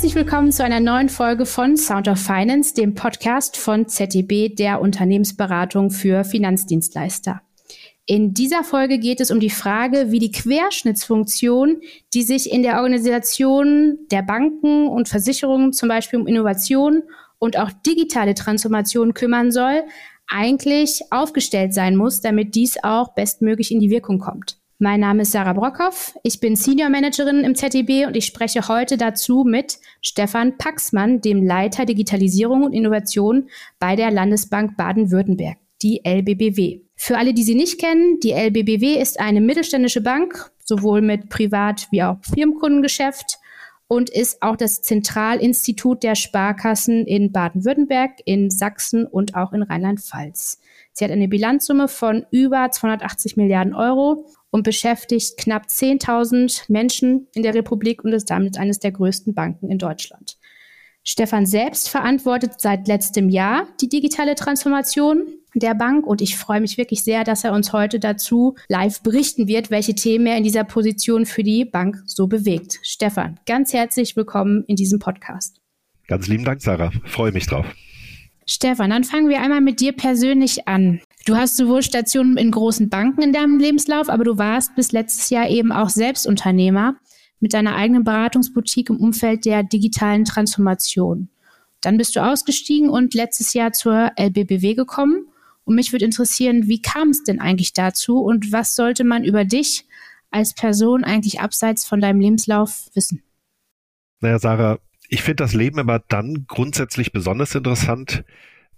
Herzlich 0.00 0.14
willkommen 0.14 0.50
zu 0.50 0.64
einer 0.64 0.80
neuen 0.80 1.10
Folge 1.10 1.44
von 1.44 1.76
Sound 1.76 2.08
of 2.08 2.18
Finance, 2.18 2.72
dem 2.72 2.94
Podcast 2.94 3.58
von 3.58 3.86
ZDB, 3.86 4.48
der 4.48 4.80
Unternehmensberatung 4.80 5.90
für 5.90 6.24
Finanzdienstleister. 6.24 7.42
In 8.06 8.32
dieser 8.32 8.64
Folge 8.64 8.98
geht 8.98 9.20
es 9.20 9.30
um 9.30 9.40
die 9.40 9.50
Frage, 9.50 10.10
wie 10.10 10.18
die 10.18 10.32
Querschnittsfunktion, 10.32 11.82
die 12.14 12.22
sich 12.22 12.50
in 12.50 12.62
der 12.62 12.80
Organisation 12.80 13.98
der 14.10 14.22
Banken 14.22 14.88
und 14.88 15.10
Versicherungen 15.10 15.74
zum 15.74 15.90
Beispiel 15.90 16.18
um 16.18 16.26
Innovation 16.26 17.02
und 17.38 17.58
auch 17.58 17.70
digitale 17.86 18.32
Transformation 18.32 19.12
kümmern 19.12 19.52
soll, 19.52 19.82
eigentlich 20.28 21.02
aufgestellt 21.10 21.74
sein 21.74 21.94
muss, 21.94 22.22
damit 22.22 22.54
dies 22.54 22.82
auch 22.82 23.12
bestmöglich 23.12 23.70
in 23.70 23.80
die 23.80 23.90
Wirkung 23.90 24.18
kommt. 24.18 24.59
Mein 24.82 25.00
Name 25.00 25.22
ist 25.22 25.32
Sarah 25.32 25.52
Brockhoff. 25.52 26.14
Ich 26.22 26.40
bin 26.40 26.56
Senior 26.56 26.88
Managerin 26.88 27.44
im 27.44 27.54
ZDB 27.54 28.06
und 28.06 28.16
ich 28.16 28.24
spreche 28.24 28.66
heute 28.66 28.96
dazu 28.96 29.44
mit 29.44 29.76
Stefan 30.00 30.56
Paxmann, 30.56 31.20
dem 31.20 31.44
Leiter 31.44 31.84
Digitalisierung 31.84 32.62
und 32.62 32.72
Innovation 32.72 33.50
bei 33.78 33.94
der 33.94 34.10
Landesbank 34.10 34.78
Baden-Württemberg, 34.78 35.58
die 35.82 36.00
LBBW. 36.02 36.80
Für 36.96 37.18
alle, 37.18 37.34
die 37.34 37.42
sie 37.42 37.56
nicht 37.56 37.78
kennen, 37.78 38.20
die 38.20 38.32
LBBW 38.32 38.98
ist 38.98 39.20
eine 39.20 39.42
mittelständische 39.42 40.00
Bank, 40.00 40.50
sowohl 40.64 41.02
mit 41.02 41.28
Privat- 41.28 41.88
wie 41.90 42.02
auch 42.02 42.16
Firmenkundengeschäft 42.34 43.38
und 43.86 44.08
ist 44.08 44.40
auch 44.40 44.56
das 44.56 44.80
Zentralinstitut 44.80 46.02
der 46.02 46.14
Sparkassen 46.14 47.04
in 47.06 47.32
Baden-Württemberg, 47.32 48.12
in 48.24 48.48
Sachsen 48.48 49.04
und 49.04 49.34
auch 49.34 49.52
in 49.52 49.62
Rheinland-Pfalz. 49.62 50.58
Sie 50.92 51.04
hat 51.04 51.12
eine 51.12 51.28
Bilanzsumme 51.28 51.86
von 51.86 52.24
über 52.30 52.70
280 52.70 53.36
Milliarden 53.36 53.74
Euro 53.74 54.24
und 54.50 54.62
beschäftigt 54.62 55.36
knapp 55.38 55.66
10.000 55.66 56.64
Menschen 56.68 57.28
in 57.34 57.42
der 57.42 57.54
Republik 57.54 58.04
und 58.04 58.12
ist 58.12 58.30
damit 58.30 58.58
eines 58.58 58.78
der 58.78 58.92
größten 58.92 59.34
Banken 59.34 59.70
in 59.70 59.78
Deutschland. 59.78 60.36
Stefan 61.02 61.46
selbst 61.46 61.88
verantwortet 61.88 62.54
seit 62.58 62.86
letztem 62.86 63.30
Jahr 63.30 63.66
die 63.80 63.88
digitale 63.88 64.34
Transformation 64.34 65.26
der 65.54 65.74
Bank 65.74 66.06
und 66.06 66.20
ich 66.20 66.36
freue 66.36 66.60
mich 66.60 66.76
wirklich 66.76 67.02
sehr, 67.02 67.24
dass 67.24 67.42
er 67.42 67.52
uns 67.52 67.72
heute 67.72 67.98
dazu 67.98 68.54
live 68.68 69.02
berichten 69.02 69.48
wird, 69.48 69.70
welche 69.70 69.94
Themen 69.94 70.26
er 70.26 70.36
in 70.36 70.44
dieser 70.44 70.64
Position 70.64 71.26
für 71.26 71.42
die 71.42 71.64
Bank 71.64 72.02
so 72.04 72.26
bewegt. 72.26 72.78
Stefan, 72.82 73.40
ganz 73.46 73.72
herzlich 73.72 74.14
willkommen 74.14 74.64
in 74.66 74.76
diesem 74.76 74.98
Podcast. 74.98 75.60
Ganz 76.06 76.26
lieben 76.28 76.44
Dank, 76.44 76.60
Sarah. 76.60 76.90
Freue 77.06 77.32
mich 77.32 77.46
drauf. 77.46 77.66
Stefan, 78.46 78.90
dann 78.90 79.04
fangen 79.04 79.28
wir 79.28 79.40
einmal 79.40 79.60
mit 79.60 79.80
dir 79.80 79.92
persönlich 79.92 80.66
an. 80.68 81.00
Du 81.26 81.36
hast 81.36 81.56
sowohl 81.56 81.82
Stationen 81.82 82.36
in 82.36 82.50
großen 82.50 82.88
Banken 82.88 83.22
in 83.22 83.32
deinem 83.32 83.58
Lebenslauf, 83.58 84.08
aber 84.08 84.24
du 84.24 84.38
warst 84.38 84.74
bis 84.74 84.92
letztes 84.92 85.30
Jahr 85.30 85.48
eben 85.48 85.70
auch 85.70 85.90
Selbstunternehmer 85.90 86.96
mit 87.40 87.52
deiner 87.52 87.74
eigenen 87.74 88.04
Beratungsboutique 88.04 88.90
im 88.90 88.96
Umfeld 88.96 89.44
der 89.44 89.62
digitalen 89.62 90.24
Transformation. 90.24 91.28
Dann 91.80 91.96
bist 91.96 92.16
du 92.16 92.20
ausgestiegen 92.20 92.90
und 92.90 93.14
letztes 93.14 93.54
Jahr 93.54 93.72
zur 93.72 94.12
LBBW 94.16 94.74
gekommen. 94.74 95.26
Und 95.64 95.74
mich 95.74 95.92
würde 95.92 96.04
interessieren, 96.04 96.68
wie 96.68 96.82
kam 96.82 97.10
es 97.10 97.22
denn 97.22 97.40
eigentlich 97.40 97.72
dazu 97.72 98.18
und 98.18 98.52
was 98.52 98.74
sollte 98.74 99.04
man 99.04 99.24
über 99.24 99.44
dich 99.44 99.86
als 100.30 100.54
Person 100.54 101.04
eigentlich 101.04 101.40
abseits 101.40 101.86
von 101.86 102.00
deinem 102.00 102.20
Lebenslauf 102.20 102.88
wissen? 102.94 103.22
Naja, 104.20 104.38
Sarah, 104.38 104.78
ich 105.08 105.22
finde 105.22 105.44
das 105.44 105.54
Leben 105.54 105.78
immer 105.78 105.98
dann 105.98 106.44
grundsätzlich 106.46 107.12
besonders 107.12 107.54
interessant, 107.54 108.24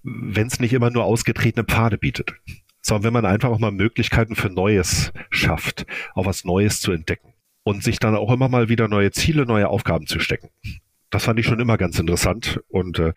wenn 0.02 0.46
es 0.46 0.60
nicht 0.60 0.72
immer 0.72 0.90
nur 0.90 1.04
ausgetretene 1.04 1.64
Pfade 1.64 1.98
bietet, 1.98 2.34
sondern 2.80 3.04
wenn 3.04 3.12
man 3.12 3.26
einfach 3.26 3.50
auch 3.50 3.58
mal 3.58 3.70
Möglichkeiten 3.70 4.34
für 4.34 4.50
Neues 4.50 5.12
schafft, 5.30 5.86
auch 6.14 6.26
was 6.26 6.44
Neues 6.44 6.80
zu 6.80 6.92
entdecken 6.92 7.32
und 7.62 7.84
sich 7.84 7.98
dann 7.98 8.16
auch 8.16 8.32
immer 8.32 8.48
mal 8.48 8.68
wieder 8.68 8.88
neue 8.88 9.12
Ziele, 9.12 9.46
neue 9.46 9.68
Aufgaben 9.68 10.06
zu 10.06 10.18
stecken. 10.18 10.50
Das 11.10 11.24
fand 11.24 11.38
ich 11.38 11.46
schon 11.46 11.60
immer 11.60 11.76
ganz 11.76 11.98
interessant. 11.98 12.60
Und 12.68 12.98
äh, 12.98 13.12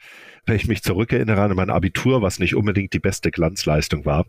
wenn 0.46 0.58
ich 0.58 0.68
mich 0.68 0.84
zurückerinnere 0.84 1.42
an 1.42 1.56
mein 1.56 1.70
Abitur, 1.70 2.22
was 2.22 2.40
nicht 2.40 2.56
unbedingt 2.56 2.94
die 2.94 3.00
beste 3.00 3.32
Glanzleistung 3.32 4.06
war, 4.06 4.26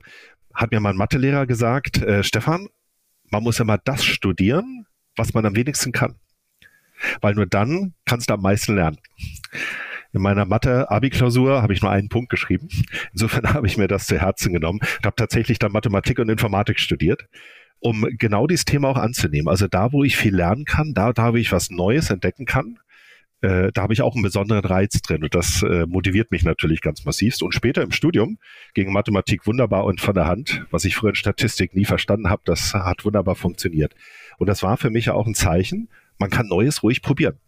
hat 0.54 0.70
mir 0.70 0.80
mein 0.80 0.96
Mathelehrer 0.96 1.46
gesagt, 1.46 2.00
äh, 2.00 2.22
Stefan, 2.22 2.68
man 3.30 3.42
muss 3.42 3.60
immer 3.60 3.76
das 3.76 4.04
studieren, 4.04 4.86
was 5.16 5.34
man 5.34 5.44
am 5.44 5.56
wenigsten 5.56 5.92
kann. 5.92 6.14
Weil 7.20 7.34
nur 7.34 7.46
dann 7.46 7.94
kannst 8.04 8.30
du 8.30 8.34
am 8.34 8.40
meisten 8.40 8.76
lernen. 8.76 8.98
In 10.12 10.22
meiner 10.22 10.44
Mathe-Abi-Klausur 10.44 11.62
habe 11.62 11.72
ich 11.72 11.82
nur 11.82 11.90
einen 11.90 12.08
Punkt 12.08 12.30
geschrieben. 12.30 12.68
Insofern 13.12 13.48
habe 13.54 13.66
ich 13.66 13.76
mir 13.76 13.88
das 13.88 14.06
zu 14.06 14.20
Herzen 14.20 14.52
genommen 14.52 14.80
und 14.80 15.06
habe 15.06 15.16
tatsächlich 15.16 15.58
dann 15.58 15.72
Mathematik 15.72 16.18
und 16.18 16.28
Informatik 16.28 16.78
studiert, 16.80 17.26
um 17.80 18.06
genau 18.18 18.46
dieses 18.46 18.64
Thema 18.64 18.88
auch 18.88 18.96
anzunehmen. 18.96 19.48
Also 19.48 19.66
da, 19.68 19.92
wo 19.92 20.04
ich 20.04 20.16
viel 20.16 20.34
lernen 20.34 20.64
kann, 20.64 20.94
da, 20.94 21.12
da 21.12 21.32
wo 21.32 21.36
ich 21.36 21.52
was 21.52 21.70
Neues 21.70 22.10
entdecken 22.10 22.46
kann, 22.46 22.78
äh, 23.42 23.70
da 23.72 23.82
habe 23.82 23.92
ich 23.92 24.00
auch 24.00 24.14
einen 24.14 24.22
besonderen 24.22 24.64
Reiz 24.64 25.00
drin 25.02 25.22
und 25.22 25.34
das 25.34 25.62
äh, 25.62 25.86
motiviert 25.86 26.30
mich 26.30 26.42
natürlich 26.42 26.80
ganz 26.80 27.04
massivst. 27.04 27.42
Und 27.42 27.52
später 27.52 27.82
im 27.82 27.92
Studium 27.92 28.38
ging 28.74 28.92
Mathematik 28.92 29.46
wunderbar 29.46 29.84
und 29.84 30.00
von 30.00 30.14
der 30.14 30.26
Hand, 30.26 30.64
was 30.70 30.84
ich 30.84 30.96
früher 30.96 31.10
in 31.10 31.16
Statistik 31.16 31.74
nie 31.74 31.84
verstanden 31.84 32.30
habe, 32.30 32.42
das 32.44 32.72
hat 32.72 33.04
wunderbar 33.04 33.34
funktioniert. 33.34 33.94
Und 34.38 34.48
das 34.48 34.62
war 34.62 34.76
für 34.76 34.90
mich 34.90 35.10
auch 35.10 35.26
ein 35.26 35.34
Zeichen, 35.34 35.88
man 36.18 36.30
kann 36.30 36.48
Neues 36.48 36.82
ruhig 36.82 37.02
probieren. 37.02 37.38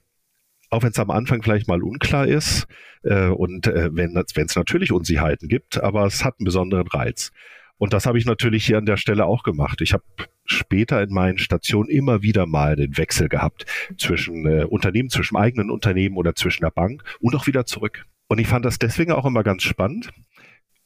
Auch 0.70 0.82
wenn 0.82 0.90
es 0.90 0.98
am 0.98 1.10
Anfang 1.10 1.42
vielleicht 1.42 1.68
mal 1.68 1.82
unklar 1.82 2.26
ist 2.26 2.66
äh, 3.02 3.28
und 3.28 3.66
äh, 3.66 3.90
wenn 3.94 4.16
es 4.16 4.56
natürlich 4.56 4.92
Unsicherheiten 4.92 5.48
gibt, 5.48 5.82
aber 5.82 6.04
es 6.04 6.24
hat 6.24 6.36
einen 6.38 6.44
besonderen 6.44 6.86
Reiz. 6.86 7.32
Und 7.78 7.92
das 7.92 8.06
habe 8.06 8.18
ich 8.18 8.26
natürlich 8.26 8.66
hier 8.66 8.78
an 8.78 8.86
der 8.86 8.96
Stelle 8.96 9.24
auch 9.24 9.44
gemacht. 9.44 9.80
Ich 9.80 9.92
habe 9.92 10.02
später 10.44 11.00
in 11.00 11.10
meinen 11.12 11.38
Stationen 11.38 11.88
immer 11.88 12.22
wieder 12.22 12.44
mal 12.46 12.74
den 12.74 12.96
Wechsel 12.98 13.28
gehabt 13.28 13.66
zwischen 13.96 14.46
äh, 14.46 14.64
Unternehmen, 14.64 15.10
zwischen 15.10 15.36
eigenen 15.36 15.70
Unternehmen 15.70 16.16
oder 16.16 16.34
zwischen 16.34 16.62
der 16.62 16.70
Bank 16.70 17.04
und 17.20 17.36
auch 17.36 17.46
wieder 17.46 17.66
zurück. 17.66 18.04
Und 18.26 18.40
ich 18.40 18.48
fand 18.48 18.64
das 18.64 18.78
deswegen 18.78 19.12
auch 19.12 19.24
immer 19.24 19.44
ganz 19.44 19.62
spannend, 19.62 20.10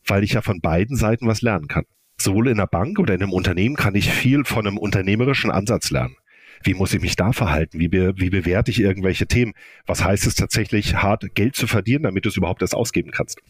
weil 0.06 0.22
ich 0.22 0.34
ja 0.34 0.42
von 0.42 0.60
beiden 0.60 0.96
Seiten 0.96 1.26
was 1.26 1.42
lernen 1.42 1.66
kann. 1.66 1.86
Sowohl 2.18 2.48
in 2.48 2.58
der 2.58 2.66
Bank 2.66 2.98
oder 2.98 3.14
in 3.14 3.22
einem 3.22 3.32
Unternehmen 3.32 3.74
kann 3.74 3.94
ich 3.94 4.10
viel 4.10 4.44
von 4.44 4.66
einem 4.66 4.78
unternehmerischen 4.78 5.50
Ansatz 5.50 5.90
lernen. 5.90 6.16
Wie 6.64 6.74
muss 6.74 6.94
ich 6.94 7.00
mich 7.00 7.16
da 7.16 7.32
verhalten? 7.32 7.78
Wie, 7.78 7.88
be, 7.88 8.14
wie 8.16 8.30
bewerte 8.30 8.70
ich 8.70 8.80
irgendwelche 8.80 9.26
Themen? 9.26 9.54
Was 9.86 10.04
heißt 10.04 10.26
es 10.26 10.34
tatsächlich, 10.34 10.96
hart 10.96 11.34
Geld 11.34 11.56
zu 11.56 11.66
verdienen, 11.66 12.04
damit 12.04 12.24
du 12.24 12.28
es 12.28 12.36
überhaupt 12.36 12.62
erst 12.62 12.74
ausgeben 12.74 13.10
kannst? 13.10 13.40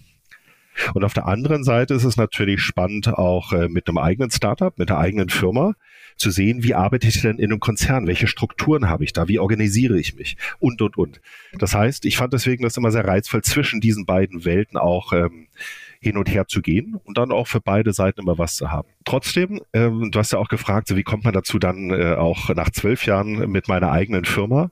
Und 0.95 1.05
auf 1.05 1.13
der 1.13 1.27
anderen 1.27 1.65
Seite 1.65 1.95
ist 1.95 2.05
es 2.05 2.17
natürlich 2.17 2.63
spannend, 2.63 3.09
auch 3.09 3.53
äh, 3.53 3.69
mit 3.69 3.89
einem 3.89 3.99
eigenen 3.99 4.31
Startup, 4.31 4.77
mit 4.79 4.91
einer 4.91 5.01
eigenen 5.01 5.29
Firma 5.29 5.75
zu 6.17 6.31
sehen, 6.31 6.63
wie 6.63 6.75
arbeite 6.75 7.09
ich 7.09 7.21
denn 7.21 7.39
in 7.39 7.51
einem 7.51 7.61
Konzern? 7.61 8.07
Welche 8.07 8.27
Strukturen 8.27 8.89
habe 8.89 9.05
ich 9.05 9.13
da? 9.13 9.29
Wie 9.29 9.39
organisiere 9.39 9.99
ich 9.99 10.15
mich? 10.15 10.37
Und, 10.59 10.81
und, 10.83 10.97
und. 10.97 11.21
Das 11.59 11.75
heißt, 11.75 12.05
ich 12.05 12.17
fand 12.17 12.33
deswegen 12.33 12.63
das 12.63 12.77
immer 12.77 12.91
sehr 12.91 13.07
reizvoll, 13.07 13.43
zwischen 13.43 13.81
diesen 13.81 14.07
beiden 14.07 14.45
Welten 14.45 14.79
auch 14.79 15.13
ähm, 15.13 15.49
hin 16.03 16.17
und 16.19 16.29
her 16.29 16.47
zu 16.47 16.61
gehen 16.61 17.01
und 17.05 17.17
dann 17.17 17.33
auch 17.33 17.47
für 17.47 17.61
beide 17.61 17.93
Seiten 17.93 18.21
immer 18.21 18.39
was 18.39 18.57
zu 18.57 18.71
haben. 18.71 18.89
Trotzdem, 19.05 19.61
ähm, 19.73 20.11
du 20.11 20.19
hast 20.19 20.33
ja 20.33 20.39
auch 20.39 20.49
gefragt, 20.49 20.89
so 20.89 20.97
wie 20.97 21.03
kommt 21.03 21.25
man 21.25 21.33
dazu 21.33 21.59
dann 21.59 21.91
äh, 21.91 22.15
auch 22.15 22.49
nach 22.51 22.71
zwölf 22.71 23.07
Jahren 23.07 23.51
mit 23.51 23.69
meiner 23.69 23.91
eigenen 23.91 24.25
Firma 24.25 24.71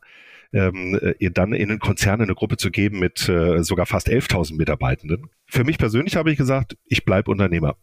ähm, 0.52 0.98
ihr 1.18 1.30
dann 1.30 1.52
in 1.52 1.70
einen 1.70 1.78
Konzern, 1.78 2.20
in 2.20 2.24
eine 2.24 2.34
Gruppe 2.34 2.56
zu 2.56 2.70
geben 2.70 2.98
mit 2.98 3.28
äh, 3.28 3.62
sogar 3.62 3.86
fast 3.86 4.08
11.000 4.08 4.56
Mitarbeitenden. 4.56 5.30
Für 5.46 5.64
mich 5.64 5.78
persönlich 5.78 6.16
habe 6.16 6.30
ich 6.30 6.36
gesagt, 6.36 6.76
ich 6.86 7.04
bleibe 7.04 7.30
Unternehmer. 7.30 7.76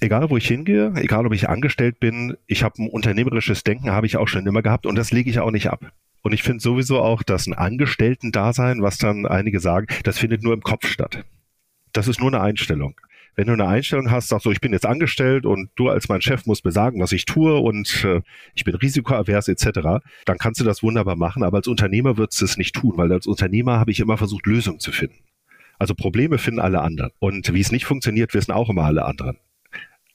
Egal, 0.00 0.30
wo 0.30 0.36
ich 0.36 0.46
hingehe, 0.46 0.92
egal, 0.96 1.26
ob 1.26 1.32
ich 1.32 1.48
angestellt 1.48 1.98
bin, 1.98 2.36
ich 2.46 2.62
habe 2.62 2.82
ein 2.82 2.88
unternehmerisches 2.88 3.64
Denken, 3.64 3.90
habe 3.90 4.06
ich 4.06 4.16
auch 4.16 4.28
schon 4.28 4.46
immer 4.46 4.62
gehabt 4.62 4.86
und 4.86 4.96
das 4.96 5.10
lege 5.10 5.30
ich 5.30 5.40
auch 5.40 5.50
nicht 5.50 5.70
ab. 5.70 5.92
Und 6.22 6.32
ich 6.32 6.42
finde 6.42 6.60
sowieso 6.60 7.00
auch, 7.00 7.22
dass 7.22 7.46
ein 7.46 7.54
Angestellten-Dasein, 7.54 8.82
was 8.82 8.98
dann 8.98 9.26
einige 9.26 9.60
sagen, 9.60 9.86
das 10.04 10.18
findet 10.18 10.42
nur 10.42 10.54
im 10.54 10.62
Kopf 10.62 10.86
statt. 10.86 11.24
Das 11.92 12.08
ist 12.08 12.20
nur 12.20 12.28
eine 12.28 12.40
Einstellung. 12.40 13.00
Wenn 13.34 13.46
du 13.46 13.52
eine 13.52 13.68
Einstellung 13.68 14.10
hast, 14.10 14.28
sagst 14.28 14.44
so, 14.44 14.50
ich 14.50 14.60
bin 14.60 14.72
jetzt 14.72 14.84
angestellt 14.84 15.46
und 15.46 15.70
du 15.76 15.88
als 15.88 16.08
mein 16.08 16.20
Chef 16.20 16.44
musst 16.46 16.64
mir 16.64 16.72
sagen, 16.72 17.00
was 17.00 17.12
ich 17.12 17.24
tue 17.24 17.56
und 17.56 18.04
äh, 18.04 18.20
ich 18.54 18.64
bin 18.64 18.74
risikoavers 18.74 19.46
etc., 19.46 20.02
dann 20.24 20.38
kannst 20.38 20.60
du 20.60 20.64
das 20.64 20.82
wunderbar 20.82 21.14
machen, 21.14 21.44
aber 21.44 21.58
als 21.58 21.68
Unternehmer 21.68 22.16
würdest 22.16 22.40
du 22.40 22.46
es 22.46 22.56
nicht 22.56 22.74
tun, 22.74 22.94
weil 22.96 23.12
als 23.12 23.28
Unternehmer 23.28 23.78
habe 23.78 23.92
ich 23.92 24.00
immer 24.00 24.18
versucht, 24.18 24.46
Lösungen 24.46 24.80
zu 24.80 24.90
finden. 24.90 25.18
Also 25.78 25.94
Probleme 25.94 26.38
finden 26.38 26.58
alle 26.58 26.80
anderen. 26.80 27.12
Und 27.20 27.54
wie 27.54 27.60
es 27.60 27.70
nicht 27.70 27.86
funktioniert, 27.86 28.34
wissen 28.34 28.50
auch 28.50 28.68
immer 28.70 28.82
alle 28.84 29.04
anderen. 29.04 29.38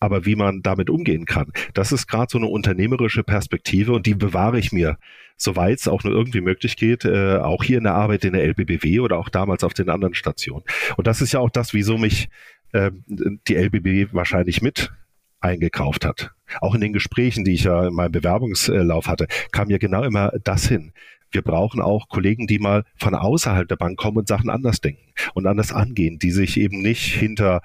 Aber 0.03 0.25
wie 0.25 0.35
man 0.35 0.61
damit 0.61 0.89
umgehen 0.89 1.25
kann, 1.25 1.53
das 1.73 1.93
ist 1.93 2.07
gerade 2.07 2.27
so 2.29 2.37
eine 2.37 2.47
unternehmerische 2.47 3.23
Perspektive 3.23 3.93
und 3.93 4.05
die 4.05 4.15
bewahre 4.15 4.59
ich 4.59 4.73
mir, 4.73 4.97
soweit 5.37 5.79
es 5.79 5.87
auch 5.87 6.03
nur 6.03 6.11
irgendwie 6.11 6.41
möglich 6.41 6.75
geht, 6.75 7.05
äh, 7.05 7.37
auch 7.37 7.63
hier 7.63 7.77
in 7.77 7.85
der 7.85 7.95
Arbeit 7.95 8.25
in 8.25 8.33
der 8.33 8.43
LBBW 8.43 8.99
oder 8.99 9.17
auch 9.17 9.29
damals 9.29 9.63
auf 9.63 9.73
den 9.73 9.89
anderen 9.89 10.13
Stationen. 10.13 10.65
Und 10.97 11.07
das 11.07 11.21
ist 11.21 11.31
ja 11.31 11.39
auch 11.39 11.49
das, 11.49 11.73
wieso 11.73 11.97
mich 11.97 12.27
äh, 12.73 12.91
die 13.07 13.55
LBB 13.55 14.13
wahrscheinlich 14.13 14.61
mit 14.61 14.91
eingekauft 15.39 16.03
hat. 16.03 16.31
Auch 16.59 16.75
in 16.75 16.81
den 16.81 16.91
Gesprächen, 16.91 17.45
die 17.45 17.53
ich 17.53 17.63
ja 17.63 17.87
in 17.87 17.93
meinem 17.93 18.11
Bewerbungslauf 18.11 19.07
hatte, 19.07 19.27
kam 19.53 19.69
ja 19.69 19.77
genau 19.77 20.03
immer 20.03 20.33
das 20.43 20.67
hin. 20.67 20.91
Wir 21.31 21.43
brauchen 21.43 21.81
auch 21.81 22.09
Kollegen, 22.09 22.45
die 22.45 22.59
mal 22.59 22.83
von 22.97 23.15
außerhalb 23.15 23.69
der 23.69 23.77
Bank 23.77 23.97
kommen 23.97 24.17
und 24.17 24.27
Sachen 24.27 24.49
anders 24.49 24.81
denken 24.81 25.13
und 25.33 25.47
anders 25.47 25.71
angehen, 25.71 26.19
die 26.19 26.31
sich 26.31 26.59
eben 26.59 26.81
nicht 26.81 27.15
hinter 27.15 27.61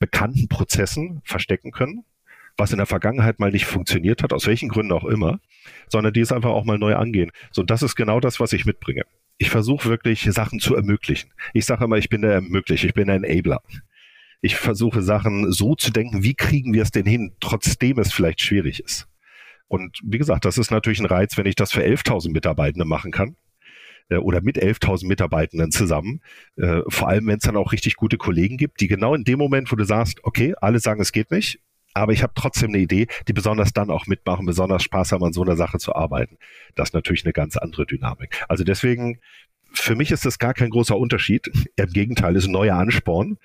bekannten 0.00 0.48
Prozessen 0.48 1.20
verstecken 1.24 1.70
können, 1.70 2.04
was 2.56 2.72
in 2.72 2.78
der 2.78 2.86
Vergangenheit 2.86 3.38
mal 3.38 3.52
nicht 3.52 3.66
funktioniert 3.66 4.24
hat, 4.24 4.32
aus 4.32 4.46
welchen 4.48 4.68
Gründen 4.68 4.92
auch 4.92 5.04
immer, 5.04 5.38
sondern 5.88 6.12
die 6.12 6.20
es 6.20 6.32
einfach 6.32 6.50
auch 6.50 6.64
mal 6.64 6.78
neu 6.78 6.96
angehen. 6.96 7.30
So, 7.52 7.62
das 7.62 7.82
ist 7.82 7.94
genau 7.94 8.18
das, 8.18 8.40
was 8.40 8.52
ich 8.52 8.66
mitbringe. 8.66 9.02
Ich 9.38 9.50
versuche 9.50 9.88
wirklich 9.88 10.22
Sachen 10.32 10.58
zu 10.58 10.74
ermöglichen. 10.74 11.30
Ich 11.54 11.66
sage 11.66 11.84
immer, 11.84 11.96
ich 11.96 12.08
bin 12.08 12.22
der 12.22 12.32
Ermöglicher, 12.32 12.88
ich 12.88 12.94
bin 12.94 13.06
der 13.06 13.16
Enabler. 13.16 13.62
Ich 14.42 14.56
versuche 14.56 15.02
Sachen 15.02 15.52
so 15.52 15.76
zu 15.76 15.92
denken, 15.92 16.22
wie 16.22 16.34
kriegen 16.34 16.74
wir 16.74 16.82
es 16.82 16.90
denn 16.90 17.06
hin, 17.06 17.32
trotzdem 17.40 17.98
es 17.98 18.12
vielleicht 18.12 18.40
schwierig 18.40 18.80
ist. 18.80 19.06
Und 19.68 20.00
wie 20.02 20.18
gesagt, 20.18 20.44
das 20.44 20.58
ist 20.58 20.70
natürlich 20.70 20.98
ein 20.98 21.06
Reiz, 21.06 21.36
wenn 21.36 21.46
ich 21.46 21.54
das 21.54 21.72
für 21.72 21.82
11.000 21.82 22.32
Mitarbeitende 22.32 22.84
machen 22.84 23.12
kann 23.12 23.36
äh, 24.10 24.16
oder 24.16 24.42
mit 24.42 24.62
11.000 24.62 25.06
Mitarbeitenden 25.06 25.70
zusammen. 25.70 26.20
Äh, 26.56 26.82
vor 26.88 27.08
allem, 27.08 27.26
wenn 27.26 27.38
es 27.38 27.44
dann 27.44 27.56
auch 27.56 27.72
richtig 27.72 27.96
gute 27.96 28.18
Kollegen 28.18 28.56
gibt, 28.56 28.80
die 28.80 28.88
genau 28.88 29.14
in 29.14 29.24
dem 29.24 29.38
Moment, 29.38 29.72
wo 29.72 29.76
du 29.76 29.84
sagst, 29.84 30.22
okay, 30.24 30.54
alle 30.60 30.80
sagen, 30.80 31.00
es 31.00 31.12
geht 31.12 31.30
nicht, 31.30 31.60
aber 31.94 32.12
ich 32.12 32.22
habe 32.22 32.32
trotzdem 32.34 32.70
eine 32.70 32.78
Idee, 32.78 33.06
die 33.26 33.32
besonders 33.32 33.72
dann 33.72 33.90
auch 33.90 34.06
mitmachen, 34.06 34.46
besonders 34.46 34.82
Spaß 34.82 35.12
haben, 35.12 35.24
an 35.24 35.32
so 35.32 35.42
einer 35.42 35.56
Sache 35.56 35.78
zu 35.78 35.94
arbeiten. 35.94 36.36
Das 36.74 36.90
ist 36.90 36.94
natürlich 36.94 37.24
eine 37.24 37.32
ganz 37.32 37.56
andere 37.56 37.86
Dynamik. 37.86 38.44
Also 38.48 38.64
deswegen, 38.64 39.18
für 39.72 39.96
mich 39.96 40.10
ist 40.10 40.24
das 40.24 40.38
gar 40.38 40.54
kein 40.54 40.70
großer 40.70 40.96
Unterschied. 40.96 41.50
Im 41.76 41.86
Gegenteil, 41.86 42.36
ist 42.36 42.46
ein 42.46 42.52
neuer 42.52 42.76
Ansporn 42.76 43.38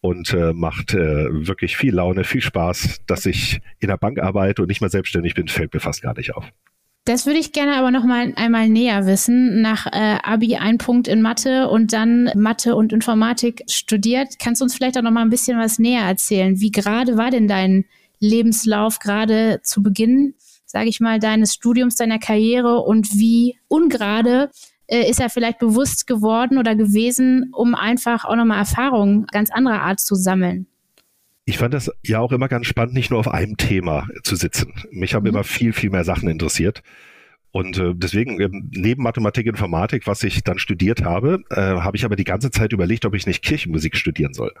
und 0.00 0.32
äh, 0.34 0.52
macht 0.52 0.94
äh, 0.94 1.26
wirklich 1.46 1.76
viel 1.76 1.94
Laune, 1.94 2.24
viel 2.24 2.42
Spaß, 2.42 3.02
dass 3.06 3.26
ich 3.26 3.60
in 3.78 3.88
der 3.88 3.96
Bank 3.96 4.18
arbeite 4.18 4.62
und 4.62 4.68
nicht 4.68 4.80
mehr 4.80 4.90
selbstständig 4.90 5.34
bin, 5.34 5.48
fällt 5.48 5.72
mir 5.72 5.80
fast 5.80 6.02
gar 6.02 6.14
nicht 6.16 6.34
auf. 6.34 6.44
Das 7.06 7.24
würde 7.24 7.38
ich 7.38 7.52
gerne 7.52 7.76
aber 7.76 7.92
noch 7.92 8.02
mal 8.02 8.32
einmal 8.34 8.68
näher 8.68 9.06
wissen. 9.06 9.62
Nach 9.62 9.86
äh, 9.86 10.18
Abi 10.24 10.56
ein 10.56 10.76
Punkt 10.76 11.06
in 11.06 11.22
Mathe 11.22 11.68
und 11.68 11.92
dann 11.92 12.32
Mathe 12.34 12.74
und 12.74 12.92
Informatik 12.92 13.62
studiert. 13.68 14.40
Kannst 14.40 14.60
du 14.60 14.64
uns 14.64 14.74
vielleicht 14.74 14.98
auch 14.98 15.02
noch 15.02 15.12
mal 15.12 15.22
ein 15.22 15.30
bisschen 15.30 15.56
was 15.56 15.78
näher 15.78 16.02
erzählen? 16.02 16.58
Wie 16.58 16.72
gerade 16.72 17.16
war 17.16 17.30
denn 17.30 17.46
dein 17.46 17.84
Lebenslauf 18.18 18.98
gerade 18.98 19.60
zu 19.62 19.84
Beginn, 19.84 20.34
sage 20.64 20.88
ich 20.88 20.98
mal, 20.98 21.20
deines 21.20 21.54
Studiums, 21.54 21.94
deiner 21.94 22.18
Karriere 22.18 22.80
und 22.80 23.14
wie 23.14 23.56
ungerade 23.68 24.50
äh, 24.88 25.08
ist 25.08 25.20
er 25.20 25.30
vielleicht 25.30 25.60
bewusst 25.60 26.08
geworden 26.08 26.58
oder 26.58 26.74
gewesen, 26.74 27.52
um 27.52 27.76
einfach 27.76 28.24
auch 28.24 28.34
nochmal 28.34 28.58
Erfahrungen 28.58 29.26
ganz 29.30 29.52
anderer 29.52 29.82
Art 29.82 30.00
zu 30.00 30.16
sammeln? 30.16 30.66
Ich 31.46 31.58
fand 31.58 31.72
das 31.72 31.90
ja 32.02 32.18
auch 32.18 32.32
immer 32.32 32.48
ganz 32.48 32.66
spannend, 32.66 32.94
nicht 32.94 33.10
nur 33.10 33.20
auf 33.20 33.28
einem 33.28 33.56
Thema 33.56 34.08
zu 34.24 34.34
sitzen. 34.34 34.74
Mich 34.90 35.14
haben 35.14 35.22
mhm. 35.22 35.30
immer 35.30 35.44
viel, 35.44 35.72
viel 35.72 35.90
mehr 35.90 36.04
Sachen 36.04 36.28
interessiert. 36.28 36.82
Und 37.52 37.78
äh, 37.78 37.94
deswegen, 37.94 38.38
äh, 38.40 38.50
neben 38.50 39.04
Mathematik, 39.04 39.46
Informatik, 39.46 40.06
was 40.08 40.22
ich 40.24 40.42
dann 40.42 40.58
studiert 40.58 41.04
habe, 41.04 41.44
äh, 41.50 41.60
habe 41.60 41.96
ich 41.96 42.04
aber 42.04 42.16
die 42.16 42.24
ganze 42.24 42.50
Zeit 42.50 42.72
überlegt, 42.72 43.06
ob 43.06 43.14
ich 43.14 43.26
nicht 43.26 43.42
Kirchenmusik 43.42 43.96
studieren 43.96 44.34
soll. 44.34 44.52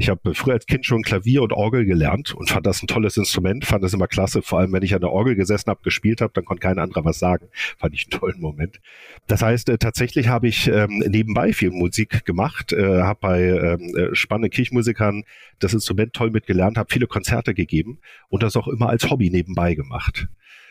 Ich 0.00 0.08
habe 0.08 0.34
früher 0.34 0.54
als 0.54 0.64
Kind 0.64 0.86
schon 0.86 1.02
Klavier 1.02 1.42
und 1.42 1.52
Orgel 1.52 1.84
gelernt 1.84 2.34
und 2.34 2.48
fand 2.48 2.66
das 2.66 2.82
ein 2.82 2.86
tolles 2.86 3.18
Instrument, 3.18 3.66
fand 3.66 3.84
das 3.84 3.92
immer 3.92 4.08
klasse. 4.08 4.40
Vor 4.40 4.58
allem, 4.58 4.72
wenn 4.72 4.82
ich 4.82 4.94
an 4.94 5.02
der 5.02 5.12
Orgel 5.12 5.34
gesessen 5.34 5.68
habe, 5.68 5.82
gespielt 5.82 6.22
habe, 6.22 6.32
dann 6.32 6.46
konnte 6.46 6.62
kein 6.62 6.78
anderer 6.78 7.04
was 7.04 7.18
sagen. 7.18 7.48
Fand 7.76 7.94
ich 7.94 8.06
einen 8.06 8.18
tollen 8.18 8.40
Moment. 8.40 8.80
Das 9.26 9.42
heißt, 9.42 9.68
äh, 9.68 9.76
tatsächlich 9.76 10.28
habe 10.28 10.48
ich 10.48 10.68
ähm, 10.68 11.04
nebenbei 11.06 11.52
viel 11.52 11.70
Musik 11.70 12.24
gemacht, 12.24 12.72
äh, 12.72 13.02
habe 13.02 13.18
bei 13.20 13.42
ähm, 13.42 13.94
äh, 13.94 14.14
spannenden 14.14 14.50
Kirchenmusikern 14.50 15.24
das 15.58 15.74
Instrument 15.74 16.14
toll 16.14 16.30
mitgelernt, 16.30 16.78
habe 16.78 16.90
viele 16.90 17.06
Konzerte 17.06 17.52
gegeben 17.52 17.98
und 18.30 18.42
das 18.42 18.56
auch 18.56 18.68
immer 18.68 18.88
als 18.88 19.10
Hobby 19.10 19.28
nebenbei 19.28 19.74
gemacht. 19.74 20.28